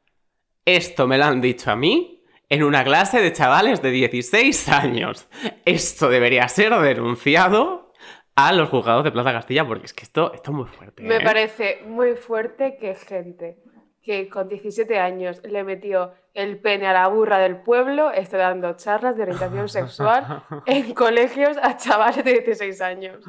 Esto 0.64 1.06
me 1.06 1.18
lo 1.18 1.24
han 1.24 1.40
dicho 1.40 1.70
a 1.70 1.76
mí 1.76 2.22
en 2.48 2.62
una 2.62 2.84
clase 2.84 3.20
de 3.20 3.32
chavales 3.32 3.82
de 3.82 3.90
16 3.90 4.68
años. 4.68 5.28
Esto 5.64 6.08
debería 6.08 6.46
ser 6.48 6.72
denunciado 6.74 7.92
a 8.34 8.52
los 8.52 8.68
juzgados 8.68 9.04
de 9.04 9.10
Plaza 9.12 9.32
Castilla 9.32 9.66
porque 9.66 9.86
es 9.86 9.92
que 9.92 10.04
esto, 10.04 10.32
esto 10.32 10.50
es 10.52 10.56
muy 10.56 10.66
fuerte. 10.66 11.02
Me 11.02 11.16
¿eh? 11.16 11.20
parece 11.24 11.82
muy 11.86 12.14
fuerte 12.14 12.76
que 12.80 12.94
gente 12.94 13.61
que 14.02 14.28
con 14.28 14.48
17 14.48 14.98
años 14.98 15.40
le 15.44 15.62
metió 15.64 16.12
el 16.34 16.58
pene 16.58 16.86
a 16.88 16.92
la 16.92 17.06
burra 17.08 17.38
del 17.38 17.58
pueblo 17.58 18.10
esté 18.10 18.36
dando 18.36 18.72
charlas 18.74 19.16
de 19.16 19.22
orientación 19.22 19.68
sexual 19.68 20.42
en 20.66 20.92
colegios 20.94 21.56
a 21.62 21.76
chavales 21.76 22.24
de 22.24 22.32
16 22.40 22.80
años. 22.80 23.24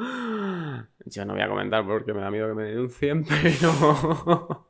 Yo 1.06 1.26
no 1.26 1.34
voy 1.34 1.42
a 1.44 1.48
comentar 1.50 1.86
porque 1.86 2.14
me 2.14 2.22
da 2.22 2.32
miedo 2.32 2.48
que 2.48 2.54
me 2.56 2.64
denuncien, 2.64 3.24
pero. 3.30 4.68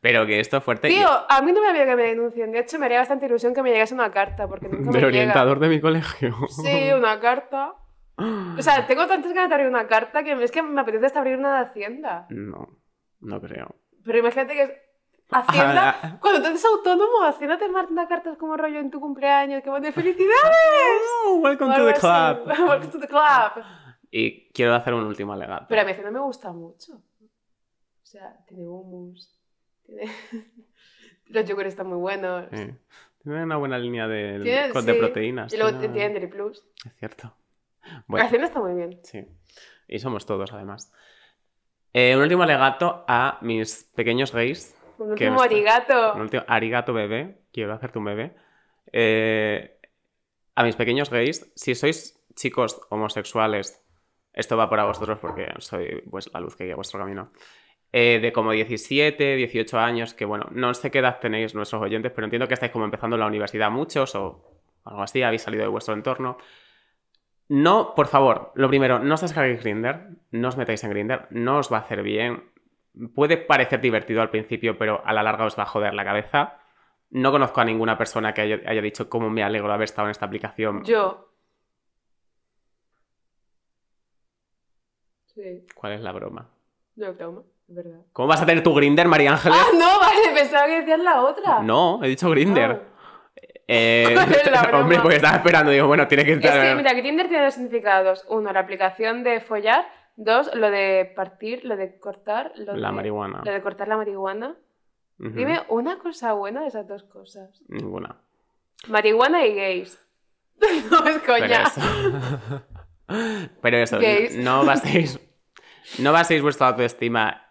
pero 0.00 0.26
que 0.26 0.40
esto 0.40 0.56
es 0.56 0.64
fuerte. 0.64 0.88
Tío, 0.88 1.08
a 1.28 1.42
mí 1.42 1.52
no 1.52 1.60
me 1.60 1.68
había 1.68 1.86
que 1.86 1.96
me 1.96 2.04
denuncien. 2.04 2.50
De 2.52 2.60
hecho, 2.60 2.78
me 2.78 2.86
haría 2.86 2.98
bastante 2.98 3.26
ilusión 3.26 3.54
que 3.54 3.62
me 3.62 3.70
llegase 3.70 3.94
una 3.94 4.10
carta, 4.10 4.48
porque 4.48 4.68
nunca 4.68 4.86
me 4.90 4.92
Del 4.92 4.94
llega. 5.00 5.06
orientador 5.08 5.58
de 5.60 5.68
mi 5.68 5.80
colegio. 5.80 6.34
Sí, 6.48 6.90
una 6.96 7.20
carta. 7.20 7.74
O 8.16 8.62
sea, 8.62 8.84
tengo 8.86 9.06
tantas 9.06 9.32
ganas 9.32 9.48
de 9.48 9.54
abrir 9.54 9.68
una 9.70 9.86
carta 9.86 10.24
que 10.24 10.32
es 10.42 10.50
que 10.50 10.60
me 10.62 10.80
apetece 10.80 11.06
hasta 11.06 11.20
abrir 11.20 11.36
una 11.36 11.54
de 11.60 11.66
Hacienda. 11.68 12.26
No, 12.30 12.68
no 13.20 13.40
creo. 13.40 13.76
Pero 14.04 14.18
imagínate 14.18 14.54
que 14.54 14.87
Hacienda, 15.30 16.18
cuando 16.20 16.40
tú 16.40 16.46
eres 16.48 16.64
autónomo, 16.64 17.22
Hacienda 17.24 17.58
te 17.58 17.68
manda 17.68 18.08
cartas 18.08 18.38
como 18.38 18.56
rollo 18.56 18.78
en 18.78 18.90
tu 18.90 18.98
cumpleaños, 19.00 19.62
que 19.62 19.70
de 19.70 19.92
felicidades. 19.92 20.32
Oh, 21.26 21.36
welcome 21.40 21.74
to 21.76 21.84
the 21.86 21.94
club. 21.94 22.46
Welcome 22.68 22.90
to 22.90 22.98
the 23.00 23.06
club. 23.08 23.64
Y 24.10 24.48
quiero 24.52 24.74
hacer 24.74 24.94
un 24.94 25.04
último 25.04 25.34
alegato. 25.34 25.66
Pero 25.68 25.82
a 25.82 25.84
mí 25.84 25.90
Hacienda 25.90 26.10
me 26.10 26.20
gusta 26.20 26.50
mucho. 26.52 26.94
O 26.94 28.06
sea, 28.10 28.34
tiene 28.46 28.66
hummus, 28.66 29.38
tiene... 29.84 30.10
los 31.26 31.44
yogures 31.44 31.68
están 31.74 31.88
muy 31.88 31.98
buenos. 31.98 32.46
Sí. 32.50 32.70
Tiene 33.22 33.42
una 33.42 33.56
buena 33.56 33.76
línea 33.78 34.06
de, 34.08 34.40
Tiene- 34.42 34.72
de 34.72 34.92
sí. 34.94 34.98
proteínas. 34.98 35.52
Y 35.52 35.58
luego 35.58 35.78
tiene- 35.78 35.92
tienen 35.92 36.14
Deli 36.14 36.28
Plus. 36.28 36.64
Es 36.86 36.94
cierto. 36.96 37.34
Bueno, 38.06 38.24
Hacienda 38.24 38.46
está 38.46 38.60
muy 38.60 38.72
bien. 38.74 38.98
sí. 39.02 39.26
Y 39.86 39.98
somos 39.98 40.24
todos, 40.24 40.52
además. 40.52 40.90
Eh, 41.92 42.14
un 42.16 42.22
último 42.22 42.42
alegato 42.44 43.04
a 43.08 43.38
mis 43.42 43.84
pequeños 43.94 44.32
gays. 44.32 44.74
Un 44.98 45.10
último 45.12 45.40
arigato. 45.40 46.14
Un 46.14 46.20
último 46.22 46.44
arigato 46.46 46.92
bebé. 46.92 47.40
Quiero 47.52 47.72
hacerte 47.72 47.98
un 47.98 48.04
bebé. 48.04 48.34
Eh, 48.92 49.78
a 50.54 50.62
mis 50.64 50.76
pequeños 50.76 51.10
gays, 51.10 51.50
si 51.54 51.74
sois 51.74 52.20
chicos 52.34 52.80
homosexuales, 52.90 53.84
esto 54.32 54.56
va 54.56 54.68
para 54.68 54.84
vosotros 54.84 55.18
porque 55.20 55.48
soy 55.58 56.02
pues, 56.10 56.30
la 56.32 56.40
luz 56.40 56.56
que 56.56 56.64
guía 56.64 56.76
vuestro 56.76 56.98
camino. 57.00 57.32
eh, 57.92 58.18
de 58.20 58.32
como 58.32 58.52
17, 58.52 59.36
18 59.36 59.78
años, 59.78 60.14
que 60.14 60.24
bueno, 60.24 60.46
no 60.52 60.74
sé 60.74 60.90
qué 60.90 60.98
edad 60.98 61.18
tenéis 61.20 61.54
nuestros 61.54 61.80
oyentes, 61.82 62.12
pero 62.14 62.26
entiendo 62.26 62.46
que 62.46 62.54
estáis 62.54 62.72
como 62.72 62.84
empezando 62.84 63.16
la 63.16 63.26
universidad 63.26 63.70
muchos 63.70 64.14
o 64.14 64.60
algo 64.84 65.02
así, 65.02 65.22
habéis 65.22 65.42
salido 65.42 65.62
de 65.62 65.68
vuestro 65.68 65.94
entorno. 65.94 66.36
No, 67.48 67.94
por 67.94 68.08
favor, 68.08 68.52
lo 68.56 68.68
primero, 68.68 68.98
no 68.98 69.14
os 69.14 69.22
descarguéis 69.22 69.62
Grinder, 69.62 70.08
no 70.32 70.48
os 70.48 70.56
metáis 70.58 70.84
en 70.84 70.90
Grinder, 70.90 71.26
no 71.30 71.58
os 71.58 71.72
va 71.72 71.78
a 71.78 71.80
hacer 71.80 72.02
bien. 72.02 72.50
Puede 73.14 73.36
parecer 73.36 73.80
divertido 73.80 74.22
al 74.22 74.30
principio, 74.30 74.76
pero 74.78 75.02
a 75.04 75.12
la 75.12 75.22
larga 75.22 75.44
os 75.44 75.58
va 75.58 75.62
a 75.64 75.66
joder 75.66 75.94
la 75.94 76.04
cabeza. 76.04 76.58
No 77.10 77.30
conozco 77.30 77.60
a 77.60 77.64
ninguna 77.64 77.96
persona 77.96 78.34
que 78.34 78.40
haya, 78.42 78.60
haya 78.66 78.82
dicho 78.82 79.08
cómo 79.08 79.30
me 79.30 79.42
alegro 79.42 79.68
de 79.68 79.74
haber 79.74 79.84
estado 79.84 80.08
en 80.08 80.10
esta 80.12 80.26
aplicación. 80.26 80.84
Yo. 80.84 81.24
Sí, 85.26 85.66
¿Cuál 85.74 85.92
es 85.92 86.00
la 86.00 86.12
broma? 86.12 86.48
no 86.96 87.12
broma, 87.14 87.42
es 87.68 87.74
verdad. 87.76 88.00
¿Cómo 88.12 88.26
vas 88.28 88.42
a 88.42 88.46
tener 88.46 88.62
tu 88.64 88.74
Grinder, 88.74 89.06
María 89.06 89.30
Ángeles? 89.32 89.56
Ah, 89.60 89.68
no, 89.72 90.00
vale, 90.00 90.34
pensaba 90.34 90.66
que 90.66 90.80
decías 90.80 90.98
la 90.98 91.22
otra. 91.22 91.60
No, 91.62 92.00
he 92.02 92.08
dicho 92.08 92.28
Grinder. 92.30 92.70
Ah. 92.72 92.94
Eh, 93.68 94.06
¿Cuál 94.14 94.32
es 94.34 94.50
la 94.50 94.62
broma? 94.66 94.80
hombre, 94.80 94.98
porque 95.00 95.16
estaba 95.16 95.36
esperando, 95.36 95.70
digo, 95.70 95.86
bueno, 95.86 96.08
tiene 96.08 96.24
que 96.24 96.32
Es 96.32 96.38
estar. 96.38 96.60
que, 96.60 96.74
mira, 96.74 96.92
Grindr 96.94 97.28
tiene 97.28 97.44
dos 97.44 97.54
significados. 97.54 98.24
Uno, 98.28 98.52
la 98.52 98.60
aplicación 98.60 99.22
de 99.22 99.40
follar. 99.40 99.86
Dos, 100.20 100.52
lo 100.52 100.68
de 100.72 101.12
partir, 101.14 101.64
lo 101.64 101.76
de 101.76 101.96
cortar. 102.00 102.50
Lo 102.56 102.74
la 102.74 102.88
de, 102.88 102.94
marihuana. 102.94 103.40
Lo 103.44 103.52
de 103.52 103.62
cortar 103.62 103.86
la 103.86 103.96
marihuana. 103.96 104.56
Dime 105.16 105.60
una 105.68 106.00
cosa 106.00 106.32
buena 106.32 106.62
de 106.62 106.66
esas 106.66 106.88
dos 106.88 107.04
cosas. 107.04 107.62
Ninguna. 107.68 108.16
Marihuana 108.88 109.46
y 109.46 109.54
gays. 109.54 110.04
no 110.90 111.06
es 111.06 111.20
Pero 111.20 111.24
coña. 111.24 111.62
eso. 111.62 111.80
Pero 113.62 113.76
eso, 113.76 114.00
Gays. 114.00 114.36
no 114.36 114.64
baséis, 114.64 115.20
no 116.00 116.12
baséis 116.12 116.42
vuestra 116.42 116.66
autoestima 116.66 117.46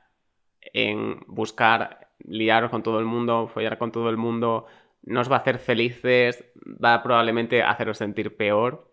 en 0.73 1.21
buscar 1.25 2.09
liaros 2.19 2.69
con 2.69 2.83
todo 2.83 2.99
el 2.99 3.05
mundo, 3.05 3.47
follar 3.47 3.77
con 3.77 3.93
todo 3.93 4.09
el 4.09 4.17
mundo, 4.17 4.67
no 5.03 5.21
os 5.21 5.31
va 5.31 5.37
a 5.37 5.39
hacer 5.39 5.57
felices, 5.57 6.43
va 6.83 7.01
probablemente 7.01 7.63
a 7.63 7.71
haceros 7.71 7.97
sentir 7.97 8.35
peor 8.35 8.86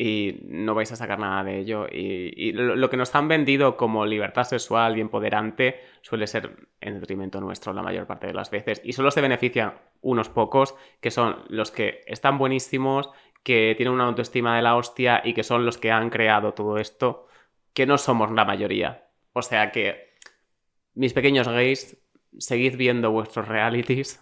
y 0.00 0.38
no 0.44 0.76
vais 0.76 0.92
a 0.92 0.96
sacar 0.96 1.18
nada 1.18 1.42
de 1.42 1.58
ello. 1.58 1.88
Y, 1.90 2.52
lo, 2.52 2.76
lo 2.76 2.88
que 2.88 2.96
nos 2.96 3.12
han 3.16 3.26
vendido 3.26 3.76
como 3.76 4.06
libertad 4.06 4.44
sexual 4.44 4.96
y 4.96 5.00
empoderante 5.00 5.80
suele 6.02 6.28
ser 6.28 6.68
en 6.80 7.00
detrimento 7.00 7.40
nuestro 7.40 7.72
la 7.72 7.82
mayor 7.82 8.06
parte 8.06 8.28
de 8.28 8.32
las 8.32 8.48
veces. 8.48 8.80
Y 8.84 8.92
solo 8.92 9.10
se 9.10 9.20
benefician 9.20 9.74
unos 10.00 10.28
pocos, 10.28 10.76
que 11.00 11.10
son 11.10 11.42
los 11.48 11.72
que 11.72 12.04
están 12.06 12.38
buenísimos, 12.38 13.10
que 13.42 13.74
tienen 13.76 13.92
una 13.92 14.04
autoestima 14.04 14.54
de 14.54 14.62
la 14.62 14.76
hostia 14.76 15.20
y 15.24 15.34
que 15.34 15.42
son 15.42 15.66
los 15.66 15.78
que 15.78 15.90
han 15.90 16.10
creado 16.10 16.54
todo 16.54 16.78
esto, 16.78 17.26
que 17.74 17.84
no 17.84 17.98
somos 17.98 18.30
la 18.30 18.44
mayoría. 18.44 19.08
O 19.32 19.42
sea 19.42 19.72
que, 19.72 20.14
mis 20.94 21.12
pequeños 21.12 21.48
gays, 21.48 21.98
seguid 22.38 22.76
viendo 22.76 23.10
vuestros 23.10 23.48
realities 23.48 24.20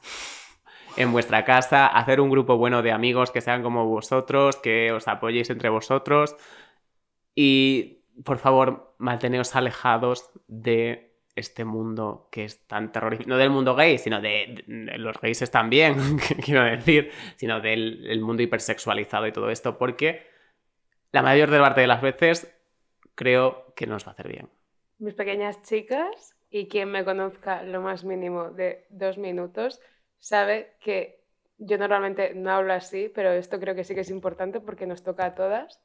en 0.96 1.12
vuestra 1.12 1.44
casa, 1.44 1.86
hacer 1.86 2.20
un 2.20 2.30
grupo 2.30 2.56
bueno 2.56 2.82
de 2.82 2.92
amigos 2.92 3.30
que 3.30 3.40
sean 3.40 3.62
como 3.62 3.86
vosotros, 3.86 4.56
que 4.56 4.92
os 4.92 5.08
apoyéis 5.08 5.50
entre 5.50 5.68
vosotros 5.68 6.36
y, 7.34 8.04
por 8.24 8.38
favor, 8.38 8.94
manteneos 8.98 9.54
alejados 9.54 10.30
de 10.48 11.06
este 11.36 11.66
mundo 11.66 12.28
que 12.32 12.44
es 12.44 12.66
tan 12.66 12.90
terrorífico. 12.90 13.28
No 13.28 13.36
del 13.36 13.50
mundo 13.50 13.74
gay, 13.76 13.98
sino 13.98 14.20
de, 14.20 14.64
los 14.66 15.20
gays 15.20 15.44
bien, 15.68 16.18
quiero 16.44 16.64
decir, 16.64 17.12
sino 17.36 17.60
del 17.60 18.06
el 18.06 18.20
mundo 18.22 18.42
hipersexualizado 18.42 19.26
y 19.26 19.32
todo 19.32 19.50
esto, 19.50 19.76
porque 19.76 20.26
la 21.12 21.22
mayor 21.22 21.50
parte 21.50 21.82
de 21.82 21.86
las 21.86 22.00
veces 22.00 22.52
creo 23.14 23.72
que 23.76 23.86
no 23.86 23.96
os 23.96 24.06
va 24.06 24.10
a 24.10 24.12
hacer 24.12 24.28
bien. 24.28 24.48
Mis 24.98 25.14
pequeñas 25.14 25.62
chicas 25.62 26.34
y 26.50 26.68
quien 26.68 26.90
me 26.90 27.04
conozca 27.04 27.62
lo 27.62 27.82
más 27.82 28.02
mínimo 28.04 28.50
de 28.50 28.86
dos 28.88 29.18
minutos 29.18 29.80
sabe 30.18 30.76
que 30.80 31.24
yo 31.58 31.78
normalmente 31.78 32.34
no 32.34 32.50
hablo 32.50 32.72
así, 32.72 33.10
pero 33.14 33.32
esto 33.32 33.58
creo 33.58 33.74
que 33.74 33.84
sí 33.84 33.94
que 33.94 34.00
es 34.00 34.10
importante 34.10 34.60
porque 34.60 34.86
nos 34.86 35.02
toca 35.02 35.26
a 35.26 35.34
todas. 35.34 35.80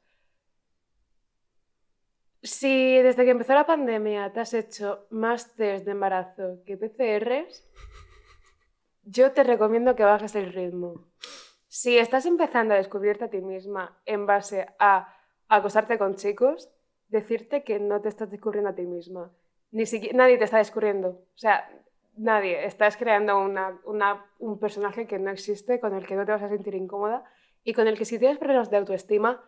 Si 2.42 2.98
desde 2.98 3.24
que 3.24 3.30
empezó 3.30 3.54
la 3.54 3.66
pandemia 3.66 4.32
te 4.32 4.40
has 4.40 4.52
hecho 4.52 5.06
más 5.10 5.54
test 5.54 5.84
de 5.84 5.92
embarazo 5.92 6.62
que 6.66 6.76
PCRs, 6.76 7.64
yo 9.04 9.32
te 9.32 9.44
recomiendo 9.44 9.94
que 9.94 10.04
bajes 10.04 10.34
el 10.34 10.52
ritmo. 10.52 11.06
Si 11.68 11.98
estás 11.98 12.26
empezando 12.26 12.74
a 12.74 12.76
descubrirte 12.76 13.24
a 13.24 13.30
ti 13.30 13.40
misma 13.40 13.98
en 14.04 14.26
base 14.26 14.66
a 14.78 15.16
acostarte 15.48 15.98
con 15.98 16.16
chicos, 16.16 16.68
decirte 17.08 17.62
que 17.62 17.78
no 17.78 18.00
te 18.00 18.08
estás 18.08 18.30
descubriendo 18.30 18.70
a 18.70 18.74
ti 18.74 18.82
misma. 18.82 19.30
Ni 19.70 19.86
siquiera, 19.86 20.16
nadie 20.16 20.38
te 20.38 20.44
está 20.44 20.58
descubriendo. 20.58 21.08
O 21.08 21.38
sea, 21.38 21.68
nadie. 22.16 22.64
Estás 22.64 22.96
creando 22.96 23.38
un 23.38 24.58
personaje 24.58 25.06
que 25.06 25.18
no 25.18 25.30
existe, 25.30 25.80
con 25.80 25.94
el 25.94 26.06
que 26.06 26.16
no 26.16 26.24
te 26.24 26.32
vas 26.32 26.42
a 26.42 26.48
sentir 26.48 26.74
incómoda 26.74 27.24
y 27.64 27.72
con 27.72 27.86
el 27.88 27.96
que 27.96 28.04
si 28.04 28.18
tienes 28.18 28.38
problemas 28.38 28.70
de 28.70 28.78
autoestima, 28.78 29.44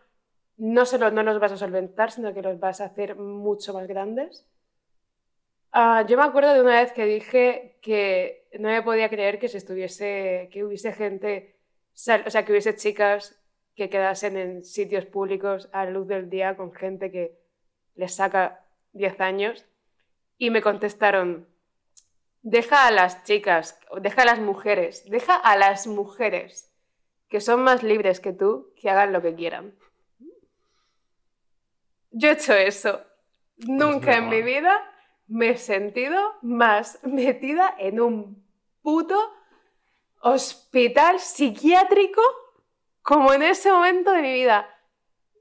no 0.57 0.87
solo 0.87 1.11
no 1.11 1.23
los 1.23 1.41
vas 1.41 1.53
a 1.53 1.57
solventar, 1.57 2.11
sino 2.11 2.33
que 2.33 2.43
los 2.43 2.61
vas 2.61 2.81
a 2.81 2.87
hacer 2.87 3.17
mucho 3.17 3.75
más 3.75 3.87
grandes. 3.87 4.47
Ah, 5.73 6.05
yo 6.09 6.17
me 6.17 6.23
acuerdo 6.23 6.55
de 6.55 6.61
una 6.61 6.81
vez 6.81 6.93
que 6.93 7.05
dije 7.05 7.79
que 7.83 8.49
no 8.61 8.69
me 8.69 8.83
podía 8.83 9.09
creer 9.09 9.41
que 9.41 9.49
se 9.49 9.59
estuviese, 9.59 10.49
que 10.53 10.65
hubiese 10.65 10.93
gente, 10.93 11.59
o 11.93 12.31
sea, 12.31 12.45
que 12.45 12.53
hubiese 12.53 12.77
chicas 12.77 13.41
que 13.75 13.91
quedasen 13.91 14.37
en 14.37 14.65
sitios 14.65 15.05
públicos 15.05 15.69
a 15.73 15.85
la 15.85 15.91
luz 15.91 16.07
del 16.07 16.31
día 16.31 16.57
con 16.57 16.73
gente 16.73 17.11
que 17.11 17.37
les 17.97 18.15
saca 18.15 18.65
10 18.93 19.21
años 19.21 19.67
y 20.39 20.51
me 20.51 20.63
contestaron, 20.63 21.49
deja 22.45 22.87
a 22.87 22.91
las 22.91 23.25
chicas, 23.25 23.81
deja 24.01 24.23
a 24.23 24.27
las 24.27 24.39
mujeres, 24.39 25.09
deja 25.11 25.35
a 25.35 25.57
las 25.57 25.87
mujeres 25.87 26.71
que 27.29 27.41
son 27.41 27.65
más 27.65 27.83
libres 27.83 28.21
que 28.21 28.33
tú 28.33 28.73
que 28.77 28.91
hagan 28.91 29.13
lo 29.13 29.23
que 29.23 29.35
quieran. 29.35 29.75
Yo 32.11 32.29
he 32.29 32.33
hecho 32.33 32.53
eso. 32.53 33.01
Nunca 33.57 34.19
en 34.19 34.29
mi 34.29 34.43
vida 34.43 34.79
me 35.27 35.51
he 35.51 35.57
sentido 35.57 36.35
más 36.43 37.01
metida 37.05 37.75
en 37.79 37.99
un 37.99 38.47
puto 38.83 39.19
hospital 40.21 41.19
psiquiátrico 41.19 42.23
como 43.03 43.33
en 43.33 43.43
ese 43.43 43.73
momento 43.73 44.13
de 44.13 44.23
mi 44.23 44.35
vida. 44.35 44.69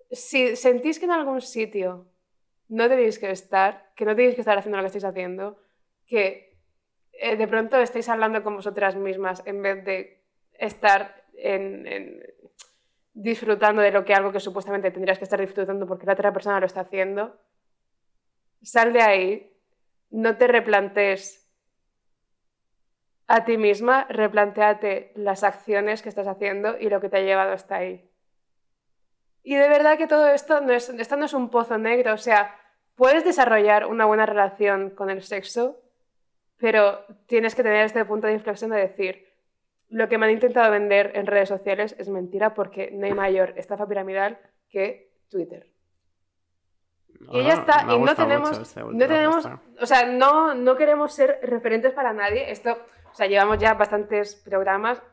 Si 0.10 0.56
sentís 0.56 1.00
que 1.00 1.06
en 1.06 1.12
algún 1.12 1.42
sitio 1.42 2.08
no 2.70 2.88
tenéis 2.88 3.20
que 3.20 3.30
estar, 3.30 3.92
que 3.96 4.06
no 4.06 4.16
tenéis 4.16 4.36
que 4.36 4.42
estar 4.42 4.58
haciendo 4.58 4.78
lo 4.78 4.84
que 4.84 4.88
estáis 4.88 5.04
haciendo, 5.04 5.60
que 6.06 6.53
eh, 7.14 7.36
de 7.36 7.48
pronto 7.48 7.80
estáis 7.80 8.10
hablando 8.10 8.44
con 8.44 8.56
vosotras 8.56 8.96
mismas 8.96 9.42
en 9.46 9.62
vez 9.62 9.86
de 9.86 10.24
estar 10.54 11.24
disfrutando 13.14 13.82
de 13.82 13.92
lo 13.92 14.06
que 14.06 14.14
algo 14.14 14.32
que 14.32 14.40
supuestamente 14.40 14.92
tendrías 14.92 15.18
que 15.18 15.24
estar 15.24 15.40
disfrutando 15.40 15.88
porque 15.88 16.06
la 16.06 16.14
otra 16.14 16.32
persona 16.32 16.60
lo 16.60 16.66
está 16.66 16.82
haciendo, 16.82 17.36
sal 18.62 18.94
de 18.94 19.02
ahí, 19.02 19.58
no 20.10 20.38
te 20.38 20.48
replantes 20.48 21.44
a 23.28 23.46
ti 23.46 23.58
misma, 23.58 24.06
replanteate 24.10 25.12
las 25.16 25.44
acciones 25.44 26.02
que 26.02 26.10
estás 26.10 26.28
haciendo 26.28 26.78
y 26.78 26.90
lo 26.90 27.00
que 27.02 27.10
te 27.10 27.18
ha 27.18 27.22
llevado 27.22 27.52
hasta 27.52 27.76
ahí. 27.76 28.10
Y 29.44 29.56
de 29.56 29.68
verdad 29.68 29.98
que 29.98 30.08
todo 30.08 30.28
esto 30.30 30.62
no 30.62 30.74
es, 30.74 30.90
esto 30.90 31.18
no 31.18 31.26
es 31.26 31.34
un 31.34 31.50
pozo 31.50 31.78
negro, 31.78 32.14
o 32.14 32.18
sea, 32.18 32.56
puedes 32.96 33.24
desarrollar 33.24 33.86
una 33.86 34.06
buena 34.06 34.26
relación 34.26 34.92
con 34.92 35.10
el 35.10 35.22
sexo, 35.22 35.83
pero 36.64 37.06
tienes 37.28 37.56
que 37.56 37.62
tener 37.62 37.84
este 37.84 38.06
punto 38.06 38.28
de 38.28 38.32
inflexión 38.32 38.72
de 38.72 38.78
decir, 38.78 39.28
lo 39.90 40.08
que 40.08 40.18
me 40.18 40.28
han 40.28 40.32
intentado 40.32 40.72
vender 40.72 41.12
en 41.14 41.28
redes 41.28 41.50
sociales 41.50 41.94
es 42.00 42.08
mentira 42.08 42.54
porque 42.54 42.90
no 42.94 43.06
hay 43.06 43.14
mayor 43.14 43.54
estafa 43.58 43.86
piramidal 43.86 44.40
que 44.70 45.12
Twitter. 45.30 45.68
y 47.34 47.44
ya 47.44 47.56
está, 47.56 47.86
y 47.94 48.00
no 48.00 48.16
tenemos, 48.16 48.58
este 48.58 48.82
no 48.82 48.98
tenemos, 48.98 49.46
o 49.78 49.86
sea, 49.86 50.06
no, 50.06 50.56
no 50.56 50.78
queremos 50.78 51.14
ser 51.14 51.38
referentes 51.44 51.92
para 51.92 52.14
nadie. 52.14 52.50
Esto, 52.50 52.78
o 53.12 53.14
sea, 53.14 53.28
llevamos 53.28 53.58
ya 53.58 53.74
bastantes 53.74 54.34
programas 54.34 55.04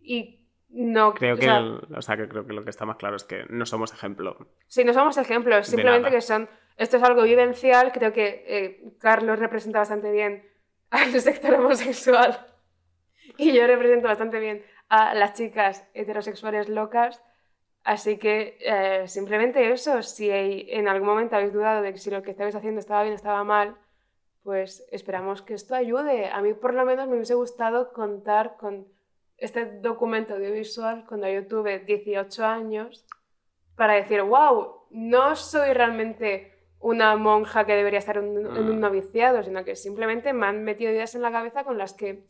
y 0.00 0.46
no 0.68 1.12
creo 1.12 1.36
que, 1.36 1.50
o 1.50 2.02
sea, 2.02 2.16
que 2.16 2.28
creo 2.28 2.46
que 2.46 2.52
lo 2.52 2.62
que 2.62 2.70
está 2.70 2.86
más 2.86 2.98
claro 2.98 3.16
es 3.16 3.24
que 3.24 3.46
no 3.48 3.66
somos 3.66 3.92
ejemplo. 3.92 4.36
Sí, 4.68 4.84
no 4.84 4.92
somos 4.92 5.18
ejemplos, 5.18 5.66
simplemente 5.66 6.10
que 6.10 6.20
son, 6.20 6.48
esto 6.76 6.98
es 6.98 7.02
algo 7.02 7.24
vivencial. 7.24 7.90
Creo 7.90 8.12
que 8.12 8.44
eh, 8.46 8.92
Carlos 9.00 9.40
representa 9.40 9.80
bastante 9.80 10.12
bien 10.12 10.56
al 10.90 11.20
sector 11.20 11.54
homosexual 11.54 12.46
y 13.36 13.52
yo 13.52 13.66
represento 13.66 14.08
bastante 14.08 14.40
bien 14.40 14.64
a 14.88 15.14
las 15.14 15.34
chicas 15.34 15.86
heterosexuales 15.94 16.68
locas. 16.68 17.22
Así 17.84 18.18
que 18.18 18.58
eh, 18.60 19.08
simplemente 19.08 19.72
eso, 19.72 20.02
si 20.02 20.28
en 20.30 20.88
algún 20.88 21.08
momento 21.08 21.36
habéis 21.36 21.52
dudado 21.52 21.80
de 21.80 21.92
que 21.92 21.98
si 21.98 22.10
lo 22.10 22.22
que 22.22 22.32
estabais 22.32 22.54
haciendo 22.54 22.80
estaba 22.80 23.02
bien 23.02 23.12
o 23.12 23.16
estaba 23.16 23.44
mal, 23.44 23.76
pues 24.42 24.86
esperamos 24.90 25.42
que 25.42 25.54
esto 25.54 25.74
ayude. 25.74 26.28
A 26.30 26.42
mí 26.42 26.52
por 26.52 26.74
lo 26.74 26.84
menos 26.84 27.06
me 27.08 27.14
hubiese 27.14 27.34
gustado 27.34 27.92
contar 27.92 28.56
con 28.56 28.88
este 29.36 29.64
documento 29.80 30.34
audiovisual 30.34 31.06
cuando 31.06 31.28
yo 31.28 31.46
tuve 31.46 31.78
18 31.78 32.44
años 32.44 33.06
para 33.76 33.94
decir, 33.94 34.22
wow, 34.22 34.86
no 34.90 35.36
soy 35.36 35.72
realmente 35.72 36.57
una 36.80 37.16
monja 37.16 37.64
que 37.64 37.74
debería 37.74 37.98
estar 37.98 38.18
en, 38.18 38.36
en 38.38 38.46
un 38.46 38.84
ah. 38.84 38.88
noviciado, 38.88 39.42
sino 39.42 39.64
que 39.64 39.76
simplemente 39.76 40.32
me 40.32 40.46
han 40.46 40.64
metido 40.64 40.92
ideas 40.92 41.14
en 41.14 41.22
la 41.22 41.32
cabeza 41.32 41.64
con 41.64 41.78
las 41.78 41.92
que 41.92 42.24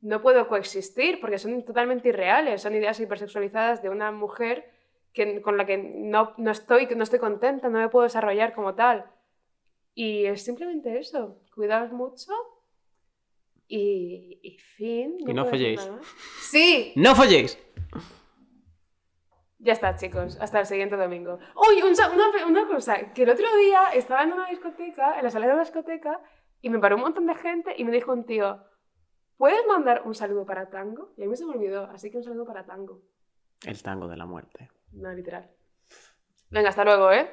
no 0.00 0.22
puedo 0.22 0.48
coexistir 0.48 1.20
porque 1.20 1.38
son 1.38 1.64
totalmente 1.64 2.08
irreales, 2.08 2.62
son 2.62 2.74
ideas 2.74 2.98
hipersexualizadas 3.00 3.82
de 3.82 3.88
una 3.88 4.12
mujer 4.12 4.70
que, 5.12 5.40
con 5.40 5.56
la 5.56 5.66
que 5.66 5.78
no, 5.78 6.34
no, 6.36 6.50
estoy, 6.50 6.86
no 6.94 7.02
estoy 7.02 7.18
contenta, 7.18 7.68
no 7.68 7.78
me 7.78 7.88
puedo 7.88 8.04
desarrollar 8.04 8.54
como 8.54 8.74
tal. 8.74 9.06
Y 9.94 10.26
es 10.26 10.42
simplemente 10.42 10.98
eso, 10.98 11.38
cuidaos 11.54 11.90
mucho 11.90 12.32
y, 13.66 14.38
y 14.42 14.58
fin. 14.58 15.16
No 15.24 15.30
y 15.30 15.34
no 15.34 15.46
folléis. 15.46 15.90
Sí. 16.40 16.92
No 16.96 17.14
folléis. 17.14 17.58
Ya 19.58 19.72
está, 19.72 19.96
chicos. 19.96 20.38
Hasta 20.40 20.60
el 20.60 20.66
siguiente 20.66 20.96
domingo. 20.96 21.38
Uy, 21.54 21.82
una, 21.82 22.46
una, 22.46 22.66
cosa. 22.68 23.12
Que 23.12 23.22
el 23.22 23.30
otro 23.30 23.46
día 23.56 23.90
estaba 23.94 24.22
en 24.22 24.32
una 24.32 24.48
discoteca, 24.48 25.18
en 25.18 25.24
la 25.24 25.30
sala 25.30 25.46
de 25.46 25.52
una 25.52 25.62
discoteca, 25.62 26.20
y 26.60 26.70
me 26.70 26.78
paró 26.78 26.96
un 26.96 27.02
montón 27.02 27.26
de 27.26 27.34
gente 27.34 27.74
y 27.76 27.84
me 27.84 27.92
dijo 27.92 28.12
un 28.12 28.24
tío, 28.24 28.60
¿Puedes 29.36 29.66
mandar 29.66 30.02
un 30.06 30.14
saludo 30.14 30.46
para 30.46 30.70
Tango? 30.70 31.12
Y 31.16 31.24
a 31.24 31.26
mí 31.26 31.36
se 31.36 31.44
me 31.44 31.52
olvidó, 31.52 31.84
así 31.90 32.10
que 32.10 32.16
un 32.16 32.22
saludo 32.22 32.46
para 32.46 32.64
Tango. 32.64 33.02
El 33.66 33.82
tango 33.82 34.08
de 34.08 34.16
la 34.16 34.24
muerte. 34.24 34.70
No, 34.92 35.12
literal. 35.12 35.50
Venga, 36.50 36.70
hasta 36.70 36.84
luego, 36.84 37.12
¿eh? 37.12 37.30